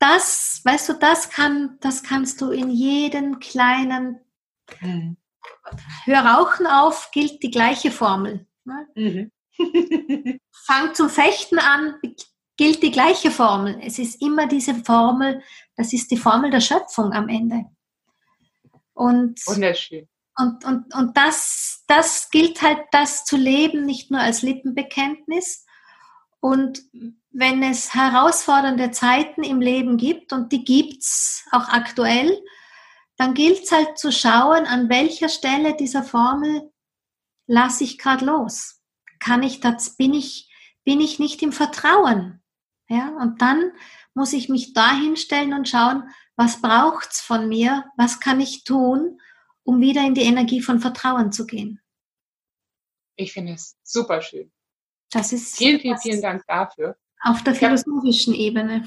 das, 0.00 0.60
weißt 0.64 0.88
du, 0.88 0.92
das 0.94 1.30
kann, 1.30 1.78
das 1.80 2.02
kannst 2.02 2.40
du 2.40 2.50
in 2.50 2.70
jedem 2.70 3.38
kleinen 3.38 4.18
mhm. 4.80 5.16
Hör 6.04 6.20
Rauchen 6.20 6.66
auf, 6.66 7.10
gilt 7.12 7.42
die 7.42 7.50
gleiche 7.50 7.90
Formel. 7.90 8.46
Ne? 8.64 8.88
Mhm. 8.94 9.32
Fang 10.66 10.94
zum 10.94 11.08
Fechten 11.08 11.58
an, 11.58 11.96
gilt 12.56 12.82
die 12.82 12.90
gleiche 12.90 13.30
Formel. 13.30 13.78
Es 13.82 13.98
ist 13.98 14.20
immer 14.22 14.46
diese 14.46 14.74
Formel, 14.74 15.42
das 15.76 15.92
ist 15.92 16.10
die 16.10 16.16
Formel 16.16 16.50
der 16.50 16.60
Schöpfung 16.60 17.12
am 17.12 17.28
Ende. 17.28 17.64
Und, 18.94 19.44
Wunderschön. 19.46 20.08
Und, 20.36 20.64
und, 20.64 20.94
und 20.94 21.16
das, 21.16 21.71
das 21.86 22.30
gilt 22.30 22.62
halt, 22.62 22.80
das 22.90 23.24
zu 23.24 23.36
leben, 23.36 23.84
nicht 23.84 24.10
nur 24.10 24.20
als 24.20 24.42
Lippenbekenntnis. 24.42 25.66
Und 26.40 26.82
wenn 27.30 27.62
es 27.62 27.94
herausfordernde 27.94 28.90
Zeiten 28.90 29.42
im 29.42 29.60
Leben 29.60 29.96
gibt, 29.96 30.32
und 30.32 30.52
die 30.52 30.64
gibt 30.64 31.02
es 31.02 31.44
auch 31.52 31.68
aktuell, 31.68 32.42
dann 33.16 33.34
gilt 33.34 33.64
es 33.64 33.72
halt 33.72 33.98
zu 33.98 34.10
schauen, 34.10 34.66
an 34.66 34.88
welcher 34.88 35.28
Stelle 35.28 35.76
dieser 35.76 36.02
Formel 36.02 36.70
lasse 37.46 37.84
ich 37.84 37.98
gerade 37.98 38.24
los. 38.24 38.80
Kann 39.20 39.42
ich 39.42 39.60
das, 39.60 39.96
bin 39.96 40.14
ich, 40.14 40.50
bin 40.84 41.00
ich 41.00 41.18
nicht 41.18 41.42
im 41.42 41.52
Vertrauen? 41.52 42.42
Ja, 42.88 43.08
und 43.20 43.40
dann 43.40 43.72
muss 44.14 44.32
ich 44.32 44.48
mich 44.48 44.74
dahin 44.74 45.16
stellen 45.16 45.54
und 45.54 45.68
schauen, 45.68 46.10
was 46.36 46.60
braucht's 46.60 47.20
von 47.20 47.48
mir? 47.48 47.84
Was 47.96 48.20
kann 48.20 48.40
ich 48.40 48.64
tun, 48.64 49.20
um 49.64 49.80
wieder 49.80 50.06
in 50.06 50.14
die 50.14 50.22
Energie 50.22 50.60
von 50.60 50.80
Vertrauen 50.80 51.32
zu 51.32 51.46
gehen? 51.46 51.80
Ich 53.16 53.32
finde 53.32 53.52
es 53.52 53.76
super 53.82 54.22
schön. 54.22 54.50
Das 55.10 55.32
ist 55.32 55.56
vielen, 55.56 55.80
vielen, 55.80 55.98
vielen 55.98 56.22
Dank 56.22 56.42
dafür. 56.46 56.96
Auf 57.22 57.42
der 57.44 57.54
philosophischen 57.54 58.34
Ebene. 58.34 58.84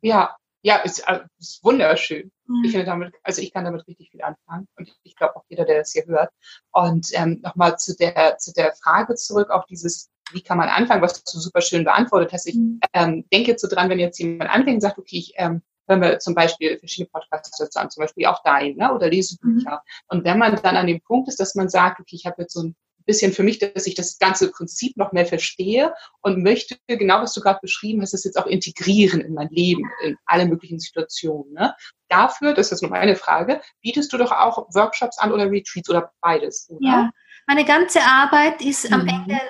Ja, 0.00 0.36
ja, 0.62 0.76
ist, 0.78 1.00
äh, 1.06 1.20
ist 1.38 1.62
wunderschön. 1.62 2.30
Mhm. 2.46 2.64
Ich 2.64 2.72
finde 2.72 2.86
damit, 2.86 3.14
also 3.22 3.40
ich 3.40 3.52
kann 3.52 3.64
damit 3.64 3.86
richtig 3.86 4.10
viel 4.10 4.22
anfangen 4.22 4.66
und 4.76 4.92
ich 5.02 5.14
glaube 5.16 5.36
auch 5.36 5.44
jeder, 5.48 5.64
der 5.64 5.78
das 5.78 5.92
hier 5.92 6.04
hört. 6.06 6.30
Und 6.72 7.08
ähm, 7.12 7.40
nochmal 7.42 7.78
zu 7.78 7.96
der, 7.96 8.36
zu 8.38 8.52
der 8.52 8.74
Frage 8.74 9.14
zurück, 9.14 9.50
auch 9.50 9.64
dieses, 9.66 10.10
wie 10.32 10.42
kann 10.42 10.58
man 10.58 10.68
anfangen, 10.68 11.02
was 11.02 11.22
du 11.22 11.38
super 11.38 11.60
schön 11.60 11.84
beantwortet 11.84 12.32
hast. 12.32 12.46
Ich 12.46 12.56
mhm. 12.56 12.80
ähm, 12.92 13.24
denke 13.32 13.52
jetzt 13.52 13.62
so 13.62 13.68
dran, 13.68 13.88
wenn 13.88 13.98
jetzt 13.98 14.18
jemand 14.18 14.50
anfängt 14.50 14.76
und 14.76 14.80
sagt, 14.80 14.98
okay, 14.98 15.18
ich 15.18 15.32
ähm, 15.36 15.62
höre 15.88 15.96
mir 15.96 16.18
zum 16.18 16.34
Beispiel 16.34 16.78
verschiedene 16.78 17.08
Podcasts 17.10 17.56
dazu 17.58 17.78
an, 17.78 17.90
zum 17.90 18.02
Beispiel 18.02 18.26
auch 18.26 18.42
dein, 18.44 18.76
ne, 18.76 18.92
oder 18.92 19.08
lese 19.08 19.36
Bücher. 19.38 19.82
Mhm. 19.84 20.16
Und 20.18 20.24
wenn 20.24 20.38
man 20.38 20.54
dann 20.62 20.76
an 20.76 20.86
dem 20.86 21.00
Punkt 21.00 21.28
ist, 21.28 21.40
dass 21.40 21.54
man 21.54 21.68
sagt, 21.68 22.00
okay, 22.00 22.16
ich 22.16 22.26
habe 22.26 22.42
jetzt 22.42 22.54
so 22.54 22.62
ein 22.62 22.76
bisschen 23.08 23.32
für 23.32 23.42
mich, 23.42 23.58
dass 23.58 23.86
ich 23.86 23.94
das 23.94 24.18
ganze 24.18 24.50
Prinzip 24.50 24.96
noch 24.96 25.12
mehr 25.12 25.26
verstehe 25.26 25.94
und 26.20 26.42
möchte, 26.42 26.76
genau 26.86 27.22
was 27.22 27.32
du 27.32 27.40
gerade 27.40 27.58
beschrieben 27.60 28.02
hast, 28.02 28.12
das 28.12 28.22
jetzt 28.22 28.38
auch 28.38 28.46
integrieren 28.46 29.20
in 29.22 29.32
mein 29.34 29.48
Leben, 29.48 29.90
in 30.04 30.16
alle 30.26 30.46
möglichen 30.46 30.78
Situationen. 30.78 31.52
Ne? 31.54 31.74
Dafür, 32.08 32.52
das 32.54 32.70
ist 32.70 32.82
nur 32.82 32.90
meine 32.90 33.16
Frage, 33.16 33.62
bietest 33.80 34.12
du 34.12 34.18
doch 34.18 34.30
auch 34.30 34.68
Workshops 34.74 35.18
an 35.18 35.32
oder 35.32 35.50
Retreats 35.50 35.88
oder 35.88 36.12
beides, 36.20 36.68
oder? 36.70 36.78
Ja, 36.82 37.10
meine 37.46 37.64
ganze 37.64 38.00
Arbeit 38.02 38.60
ist 38.60 38.88
mhm. 38.88 38.94
am 38.94 39.08
Ende 39.08 39.40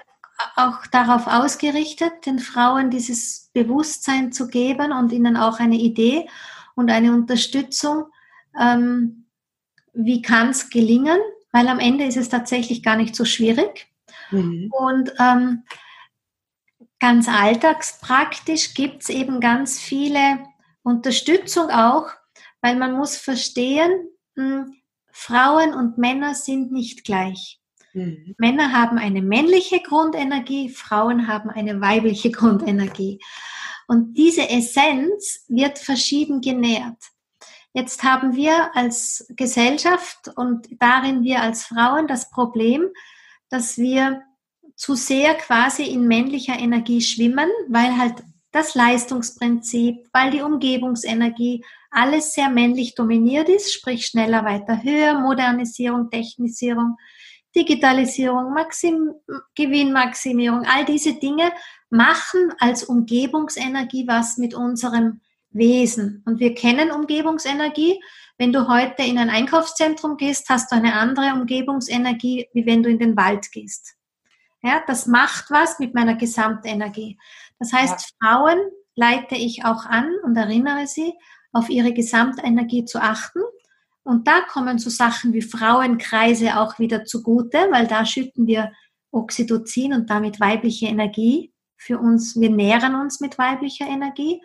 auch 0.56 0.86
darauf 0.86 1.26
ausgerichtet, 1.26 2.26
den 2.26 2.38
Frauen 2.38 2.90
dieses 2.90 3.50
Bewusstsein 3.52 4.32
zu 4.32 4.48
geben 4.48 4.92
und 4.92 5.12
ihnen 5.12 5.36
auch 5.36 5.58
eine 5.58 5.76
Idee 5.76 6.28
und 6.74 6.90
eine 6.90 7.12
Unterstützung. 7.12 8.04
Ähm, 8.58 9.26
wie 9.92 10.22
kann 10.22 10.50
es 10.50 10.70
gelingen? 10.70 11.18
weil 11.52 11.68
am 11.68 11.78
Ende 11.78 12.04
ist 12.04 12.16
es 12.16 12.28
tatsächlich 12.28 12.82
gar 12.82 12.96
nicht 12.96 13.14
so 13.14 13.24
schwierig. 13.24 13.88
Mhm. 14.30 14.70
Und 14.70 15.12
ähm, 15.18 15.64
ganz 17.00 17.28
alltagspraktisch 17.28 18.74
gibt 18.74 19.02
es 19.02 19.08
eben 19.08 19.40
ganz 19.40 19.80
viele 19.80 20.44
Unterstützung 20.82 21.70
auch, 21.70 22.10
weil 22.60 22.76
man 22.76 22.92
muss 22.96 23.16
verstehen, 23.16 24.08
mh, 24.34 24.44
hm, 24.44 24.74
Frauen 25.10 25.74
und 25.74 25.98
Männer 25.98 26.34
sind 26.34 26.70
nicht 26.70 27.04
gleich. 27.04 27.60
Mhm. 27.98 28.34
Männer 28.38 28.72
haben 28.72 28.98
eine 28.98 29.22
männliche 29.22 29.80
Grundenergie, 29.80 30.68
Frauen 30.68 31.28
haben 31.28 31.50
eine 31.50 31.80
weibliche 31.80 32.30
Grundenergie. 32.32 33.20
Und 33.86 34.14
diese 34.18 34.48
Essenz 34.48 35.44
wird 35.48 35.78
verschieden 35.78 36.40
genährt. 36.40 36.98
Jetzt 37.72 38.02
haben 38.02 38.34
wir 38.34 38.74
als 38.76 39.26
Gesellschaft 39.36 40.30
und 40.36 40.68
darin 40.78 41.22
wir 41.22 41.42
als 41.42 41.64
Frauen 41.64 42.06
das 42.06 42.30
Problem, 42.30 42.88
dass 43.50 43.78
wir 43.78 44.22
zu 44.74 44.94
sehr 44.94 45.34
quasi 45.34 45.84
in 45.84 46.06
männlicher 46.06 46.58
Energie 46.58 47.00
schwimmen, 47.00 47.48
weil 47.68 47.96
halt 47.98 48.22
das 48.52 48.74
Leistungsprinzip, 48.74 50.08
weil 50.12 50.30
die 50.30 50.40
Umgebungsenergie 50.40 51.64
alles 51.90 52.34
sehr 52.34 52.48
männlich 52.48 52.94
dominiert 52.94 53.48
ist, 53.48 53.72
sprich 53.72 54.06
schneller, 54.06 54.44
weiter, 54.44 54.82
höher, 54.82 55.18
Modernisierung, 55.20 56.10
Technisierung, 56.10 56.96
Digitalisierung, 57.58 58.54
Maxim 58.54 59.14
Gewinnmaximierung, 59.56 60.64
all 60.64 60.84
diese 60.84 61.14
Dinge 61.14 61.52
machen 61.90 62.52
als 62.58 62.84
Umgebungsenergie 62.84 64.06
was 64.06 64.38
mit 64.38 64.54
unserem 64.54 65.20
Wesen. 65.50 66.22
Und 66.26 66.40
wir 66.40 66.54
kennen 66.54 66.90
Umgebungsenergie. 66.90 68.00
Wenn 68.36 68.52
du 68.52 68.68
heute 68.68 69.02
in 69.02 69.18
ein 69.18 69.30
Einkaufszentrum 69.30 70.16
gehst, 70.16 70.48
hast 70.48 70.70
du 70.70 70.76
eine 70.76 70.94
andere 70.94 71.32
Umgebungsenergie, 71.32 72.48
wie 72.52 72.66
wenn 72.66 72.82
du 72.82 72.90
in 72.90 72.98
den 72.98 73.16
Wald 73.16 73.50
gehst. 73.50 73.96
Ja, 74.62 74.82
das 74.86 75.06
macht 75.06 75.50
was 75.50 75.78
mit 75.78 75.94
meiner 75.94 76.16
Gesamtenergie. 76.16 77.18
Das 77.58 77.72
heißt, 77.72 78.14
ja. 78.22 78.28
Frauen 78.28 78.58
leite 78.94 79.34
ich 79.34 79.64
auch 79.64 79.84
an 79.84 80.10
und 80.24 80.36
erinnere 80.36 80.86
sie, 80.86 81.12
auf 81.52 81.70
ihre 81.70 81.92
Gesamtenergie 81.92 82.84
zu 82.84 83.00
achten. 83.00 83.40
Und 84.08 84.26
da 84.26 84.40
kommen 84.40 84.78
so 84.78 84.90
Sachen 84.90 85.32
wie 85.32 85.42
Frauenkreise 85.42 86.58
auch 86.58 86.78
wieder 86.78 87.04
zugute, 87.04 87.58
weil 87.70 87.86
da 87.86 88.06
schütten 88.06 88.46
wir 88.46 88.72
Oxytocin 89.10 89.92
und 89.92 90.10
damit 90.10 90.40
weibliche 90.40 90.86
Energie 90.86 91.52
für 91.76 91.98
uns. 91.98 92.38
Wir 92.40 92.50
nähren 92.50 92.94
uns 92.94 93.20
mit 93.20 93.38
weiblicher 93.38 93.86
Energie 93.86 94.40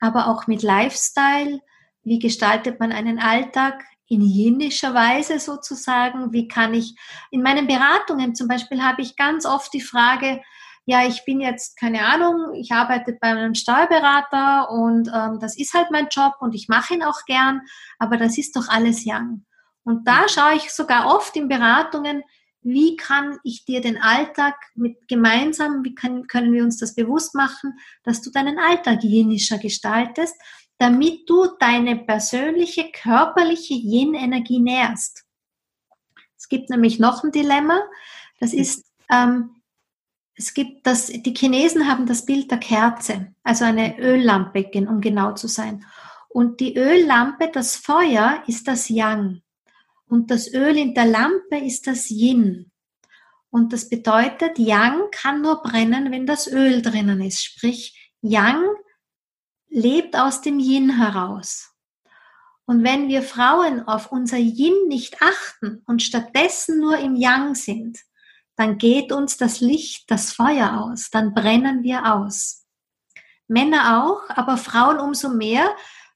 aber 0.00 0.28
auch 0.28 0.46
mit 0.46 0.62
Lifestyle. 0.62 1.60
Wie 2.02 2.18
gestaltet 2.18 2.80
man 2.80 2.92
einen 2.92 3.18
Alltag 3.18 3.82
in 4.06 4.22
jenischer 4.22 4.94
Weise 4.94 5.38
sozusagen? 5.38 6.32
Wie 6.32 6.48
kann 6.48 6.74
ich 6.74 6.94
in 7.30 7.42
meinen 7.42 7.66
Beratungen 7.66 8.34
zum 8.34 8.48
Beispiel 8.48 8.82
habe 8.82 9.02
ich 9.02 9.16
ganz 9.16 9.44
oft 9.44 9.72
die 9.74 9.80
Frage, 9.80 10.40
ja, 10.88 11.06
ich 11.06 11.26
bin 11.26 11.42
jetzt, 11.42 11.78
keine 11.78 12.06
Ahnung, 12.06 12.54
ich 12.54 12.72
arbeite 12.72 13.12
bei 13.12 13.28
einem 13.28 13.54
Steuerberater 13.54 14.70
und 14.70 15.10
ähm, 15.14 15.38
das 15.38 15.54
ist 15.58 15.74
halt 15.74 15.90
mein 15.90 16.08
Job 16.10 16.36
und 16.40 16.54
ich 16.54 16.68
mache 16.68 16.94
ihn 16.94 17.02
auch 17.02 17.26
gern, 17.26 17.60
aber 17.98 18.16
das 18.16 18.38
ist 18.38 18.56
doch 18.56 18.68
alles 18.70 19.02
Young. 19.04 19.44
Und 19.84 20.08
da 20.08 20.26
schaue 20.30 20.54
ich 20.56 20.72
sogar 20.72 21.14
oft 21.14 21.36
in 21.36 21.46
Beratungen, 21.46 22.22
wie 22.62 22.96
kann 22.96 23.38
ich 23.44 23.66
dir 23.66 23.82
den 23.82 24.00
Alltag 24.00 24.54
mit 24.74 25.06
gemeinsam, 25.08 25.84
wie 25.84 25.94
kann, 25.94 26.26
können 26.26 26.54
wir 26.54 26.64
uns 26.64 26.78
das 26.78 26.94
bewusst 26.94 27.34
machen, 27.34 27.78
dass 28.02 28.22
du 28.22 28.30
deinen 28.30 28.58
Alltag 28.58 29.04
jenischer 29.04 29.58
gestaltest, 29.58 30.36
damit 30.78 31.28
du 31.28 31.48
deine 31.60 31.96
persönliche 31.96 32.90
körperliche 32.92 33.74
Yin-Energie 33.74 34.60
nährst. 34.60 35.26
Es 36.38 36.48
gibt 36.48 36.70
nämlich 36.70 36.98
noch 36.98 37.24
ein 37.24 37.30
Dilemma, 37.30 37.78
das 38.40 38.54
ist, 38.54 38.86
ähm, 39.10 39.57
es 40.38 40.54
gibt 40.54 40.86
das, 40.86 41.08
die 41.08 41.34
Chinesen 41.34 41.88
haben 41.88 42.06
das 42.06 42.24
Bild 42.24 42.50
der 42.50 42.58
Kerze, 42.58 43.34
also 43.42 43.64
eine 43.64 43.98
Öllampe, 43.98 44.70
um 44.88 45.00
genau 45.00 45.34
zu 45.34 45.48
sein. 45.48 45.84
Und 46.28 46.60
die 46.60 46.76
Öllampe, 46.76 47.50
das 47.52 47.76
Feuer, 47.76 48.42
ist 48.46 48.68
das 48.68 48.88
Yang 48.88 49.42
und 50.08 50.30
das 50.30 50.52
Öl 50.52 50.76
in 50.76 50.94
der 50.94 51.06
Lampe 51.06 51.58
ist 51.58 51.86
das 51.86 52.10
Yin. 52.10 52.70
Und 53.50 53.72
das 53.72 53.88
bedeutet, 53.88 54.58
Yang 54.58 55.10
kann 55.10 55.42
nur 55.42 55.62
brennen, 55.62 56.10
wenn 56.10 56.26
das 56.26 56.46
Öl 56.46 56.82
drinnen 56.82 57.20
ist. 57.20 57.44
Sprich, 57.44 58.12
Yang 58.20 58.62
lebt 59.68 60.16
aus 60.16 60.40
dem 60.40 60.58
Yin 60.58 60.96
heraus. 60.96 61.74
Und 62.66 62.84
wenn 62.84 63.08
wir 63.08 63.22
Frauen 63.22 63.86
auf 63.88 64.12
unser 64.12 64.36
Yin 64.36 64.88
nicht 64.88 65.22
achten 65.22 65.82
und 65.86 66.02
stattdessen 66.02 66.78
nur 66.80 66.98
im 66.98 67.16
Yang 67.16 67.54
sind, 67.54 67.98
dann 68.58 68.76
geht 68.76 69.12
uns 69.12 69.36
das 69.36 69.60
Licht, 69.60 70.10
das 70.10 70.32
Feuer 70.32 70.82
aus, 70.82 71.10
dann 71.10 71.32
brennen 71.32 71.84
wir 71.84 72.12
aus. 72.12 72.66
Männer 73.46 74.04
auch, 74.04 74.28
aber 74.36 74.56
Frauen 74.56 74.98
umso 74.98 75.28
mehr, 75.28 75.64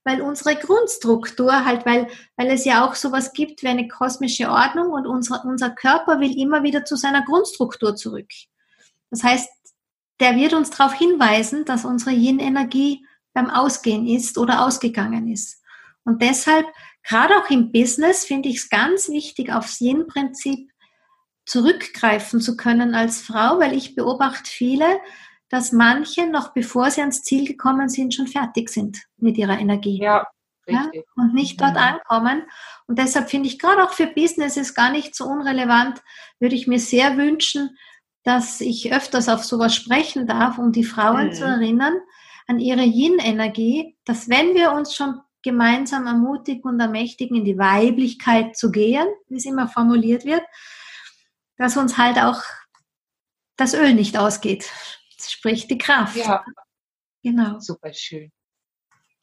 weil 0.03 0.21
unsere 0.21 0.57
Grundstruktur 0.57 1.63
halt, 1.63 1.85
weil, 1.85 2.09
weil 2.35 2.47
es 2.49 2.65
ja 2.65 2.85
auch 2.85 2.95
sowas 2.95 3.31
gibt 3.31 3.63
wie 3.63 3.69
eine 3.69 3.87
kosmische 3.87 4.49
Ordnung 4.49 4.91
und 4.91 5.07
unser, 5.07 5.45
unser 5.45 5.69
Körper 5.69 6.19
will 6.19 6.37
immer 6.37 6.63
wieder 6.63 6.83
zu 6.83 6.97
seiner 6.97 7.23
Grundstruktur 7.23 7.95
zurück. 7.95 8.27
Das 9.09 9.23
heißt, 9.23 9.49
der 10.19 10.35
wird 10.35 10.53
uns 10.53 10.69
darauf 10.69 10.93
hinweisen, 10.93 11.63
dass 11.63 11.85
unsere 11.85 12.11
Yin-Energie 12.11 13.05
beim 13.33 13.49
Ausgehen 13.49 14.05
ist 14.05 14.37
oder 14.37 14.65
ausgegangen 14.65 15.31
ist. 15.31 15.63
Und 16.03 16.21
deshalb, 16.21 16.67
gerade 17.03 17.37
auch 17.37 17.49
im 17.49 17.71
Business, 17.71 18.25
finde 18.25 18.49
ich 18.49 18.57
es 18.57 18.69
ganz 18.69 19.07
wichtig, 19.07 19.49
aufs 19.49 19.79
Yin-Prinzip 19.79 20.72
zurückgreifen 21.45 22.39
zu 22.39 22.55
können 22.55 22.95
als 22.95 23.21
Frau, 23.21 23.59
weil 23.59 23.73
ich 23.73 23.95
beobachte 23.95 24.49
viele, 24.49 24.85
dass 25.49 25.71
manche 25.71 26.27
noch 26.27 26.53
bevor 26.53 26.89
sie 26.89 27.01
ans 27.01 27.21
Ziel 27.21 27.47
gekommen 27.47 27.89
sind, 27.89 28.13
schon 28.13 28.27
fertig 28.27 28.69
sind 28.69 29.03
mit 29.17 29.37
ihrer 29.37 29.59
Energie. 29.59 30.01
Ja, 30.01 30.27
richtig. 30.67 30.93
Ja, 30.93 31.01
und 31.15 31.33
nicht 31.33 31.61
dort 31.61 31.73
mhm. 31.73 31.77
ankommen. 31.77 32.43
Und 32.87 32.97
deshalb 32.97 33.29
finde 33.29 33.47
ich 33.47 33.59
gerade 33.59 33.83
auch 33.83 33.91
für 33.91 34.07
Business 34.07 34.57
ist 34.57 34.73
gar 34.73 34.91
nicht 34.91 35.15
so 35.15 35.25
unrelevant, 35.25 36.01
würde 36.39 36.55
ich 36.55 36.67
mir 36.67 36.79
sehr 36.79 37.17
wünschen, 37.17 37.77
dass 38.23 38.61
ich 38.61 38.93
öfters 38.93 39.29
auf 39.29 39.43
sowas 39.43 39.75
sprechen 39.75 40.27
darf, 40.27 40.57
um 40.57 40.71
die 40.71 40.85
Frauen 40.85 41.27
mhm. 41.27 41.33
zu 41.33 41.43
erinnern 41.43 41.93
an 42.47 42.59
ihre 42.59 42.83
Yin-Energie, 42.83 43.95
dass 44.05 44.29
wenn 44.29 44.53
wir 44.53 44.71
uns 44.73 44.95
schon 44.95 45.19
gemeinsam 45.43 46.07
ermutigen 46.07 46.63
und 46.63 46.79
ermächtigen, 46.79 47.37
in 47.37 47.45
die 47.45 47.57
Weiblichkeit 47.57 48.55
zu 48.55 48.71
gehen, 48.71 49.05
wie 49.27 49.35
es 49.35 49.45
immer 49.45 49.67
formuliert 49.67 50.25
wird, 50.25 50.43
dass 51.57 51.77
uns 51.77 51.97
halt 51.97 52.17
auch 52.17 52.41
das 53.57 53.73
Öl 53.73 53.93
nicht 53.93 54.17
ausgeht. 54.17 54.69
Sprich 55.19 55.67
die 55.67 55.77
Kraft. 55.77 56.15
Ja. 56.15 56.43
Genau. 57.23 57.59
Super 57.59 57.93
schön. 57.93 58.31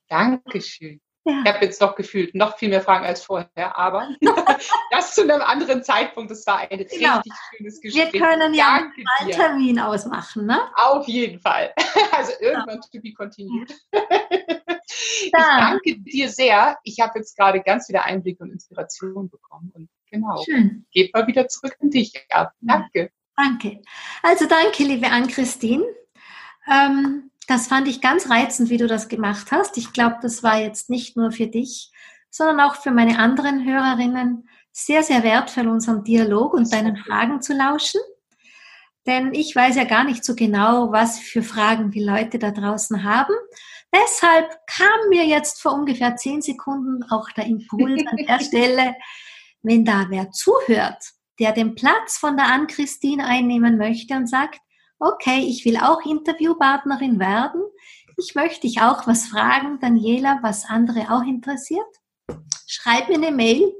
Dankeschön. 0.09 1.01
Ja. 1.25 1.43
Ich 1.45 1.53
habe 1.53 1.65
jetzt 1.67 1.81
noch 1.81 1.95
gefühlt 1.97 2.35
noch 2.35 2.57
viel 2.57 2.71
mehr 2.71 2.81
Fragen 2.81 3.05
als 3.05 3.23
vorher, 3.23 3.77
aber 3.77 4.09
das 4.91 5.15
zu 5.15 5.23
einem 5.23 5.43
anderen 5.43 5.85
Zeitpunkt. 5.85 6.31
Das 6.31 6.47
war 6.47 6.59
ein 6.59 6.69
genau. 6.69 7.17
richtig 7.17 7.33
schönes 7.57 7.81
Gespräch. 7.81 8.13
Wir 8.13 8.21
können 8.21 8.55
ja 8.55 8.79
Danke 8.79 9.05
einen 9.19 9.31
Termin 9.31 9.79
ausmachen, 9.79 10.47
ne? 10.47 10.61
Auf 10.77 11.07
jeden 11.07 11.41
Fall. 11.41 11.73
Also 12.13 12.33
irgendwann 12.41 12.81
ja. 12.83 12.89
to 12.93 13.01
be 13.01 13.13
continued. 13.13 13.73
Ich 15.23 15.31
danke 15.33 15.99
dir 16.01 16.29
sehr. 16.29 16.79
Ich 16.83 16.99
habe 16.99 17.19
jetzt 17.19 17.37
gerade 17.37 17.63
ganz 17.63 17.87
viele 17.87 18.03
Einblicke 18.03 18.43
und 18.43 18.51
Inspiration 18.51 19.29
bekommen. 19.29 19.71
Und 19.75 19.89
genau, 20.11 20.43
Schön. 20.45 20.87
geht 20.93 21.15
mal 21.15 21.27
wieder 21.27 21.49
zurück 21.49 21.77
an 21.81 21.91
dich 21.91 22.13
ab. 22.31 22.53
Danke. 22.61 23.11
Danke. 23.37 23.83
Also 24.23 24.47
danke, 24.47 24.85
liebe 24.85 25.09
Ann-Christine. 25.09 25.85
Ähm, 26.71 27.31
das 27.47 27.69
fand 27.69 27.89
ich 27.89 28.01
ganz 28.01 28.31
reizend, 28.31 28.71
wie 28.71 28.77
du 28.77 28.87
das 28.87 29.09
gemacht 29.09 29.51
hast. 29.51 29.77
Ich 29.77 29.93
glaube, 29.93 30.17
das 30.23 30.43
war 30.43 30.59
jetzt 30.59 30.91
nicht 30.91 31.17
nur 31.17 31.33
für 31.33 31.47
dich, 31.47 31.91
sondern 32.31 32.61
auch 32.61 32.77
für 32.77 32.91
meine 32.91 33.19
anderen 33.19 33.65
Hörerinnen 33.65 34.49
sehr, 34.73 35.03
sehr 35.03 35.23
wertvoll, 35.23 35.69
unserem 35.69 36.05
Dialog 36.05 36.55
und 36.55 36.73
deinen 36.73 36.97
Fragen 36.97 37.41
zu 37.41 37.55
lauschen. 37.55 38.01
Denn 39.07 39.33
ich 39.35 39.57
weiß 39.57 39.77
ja 39.77 39.85
gar 39.85 40.05
nicht 40.05 40.25
so 40.25 40.35
genau, 40.35 40.93
was 40.93 41.19
für 41.19 41.43
Fragen 41.43 41.91
die 41.91 42.05
Leute 42.05 42.39
da 42.39 42.51
draußen 42.51 43.03
haben. 43.03 43.35
Deshalb 43.93 44.49
kam 44.67 45.09
mir 45.09 45.25
jetzt 45.25 45.61
vor 45.61 45.73
ungefähr 45.73 46.15
zehn 46.17 46.43
Sekunden 46.43 47.03
auch 47.11 47.31
der 47.31 47.47
Impuls 47.47 48.05
an 48.07 48.17
der 48.17 48.41
Stelle, 48.45 48.95
wenn 49.63 49.85
da 49.85 50.07
wer 50.09 50.31
zuhört, 50.31 51.03
der 51.39 51.53
den 51.53 51.75
Platz 51.75 52.19
von 52.19 52.37
der 52.37 52.47
Ann-Christine 52.47 53.25
einnehmen 53.25 53.79
möchte 53.79 54.15
und 54.15 54.29
sagt, 54.29 54.61
okay, 54.99 55.41
ich 55.41 55.65
will 55.65 55.79
auch 55.79 56.05
Interviewpartnerin 56.05 57.19
werden. 57.19 57.63
Ich 58.19 58.35
möchte 58.35 58.63
dich 58.63 58.83
auch 58.83 59.07
was 59.07 59.29
fragen, 59.29 59.79
Daniela, 59.81 60.41
was 60.43 60.67
andere 60.67 61.11
auch 61.11 61.23
interessiert. 61.23 61.87
Schreib 62.67 63.09
mir 63.09 63.17
eine 63.17 63.33
Mail. 63.33 63.73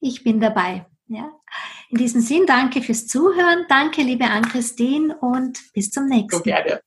Ich 0.00 0.22
bin 0.22 0.40
dabei. 0.40 0.86
Ja. 1.06 1.30
In 1.88 1.98
diesem 1.98 2.20
Sinn, 2.20 2.44
danke 2.46 2.82
fürs 2.82 3.06
Zuhören. 3.06 3.66
Danke, 3.68 4.02
liebe 4.02 4.24
Ann-Christine, 4.24 5.16
und 5.18 5.58
bis 5.72 5.90
zum 5.90 6.06
nächsten 6.06 6.48
Mal. 6.48 6.80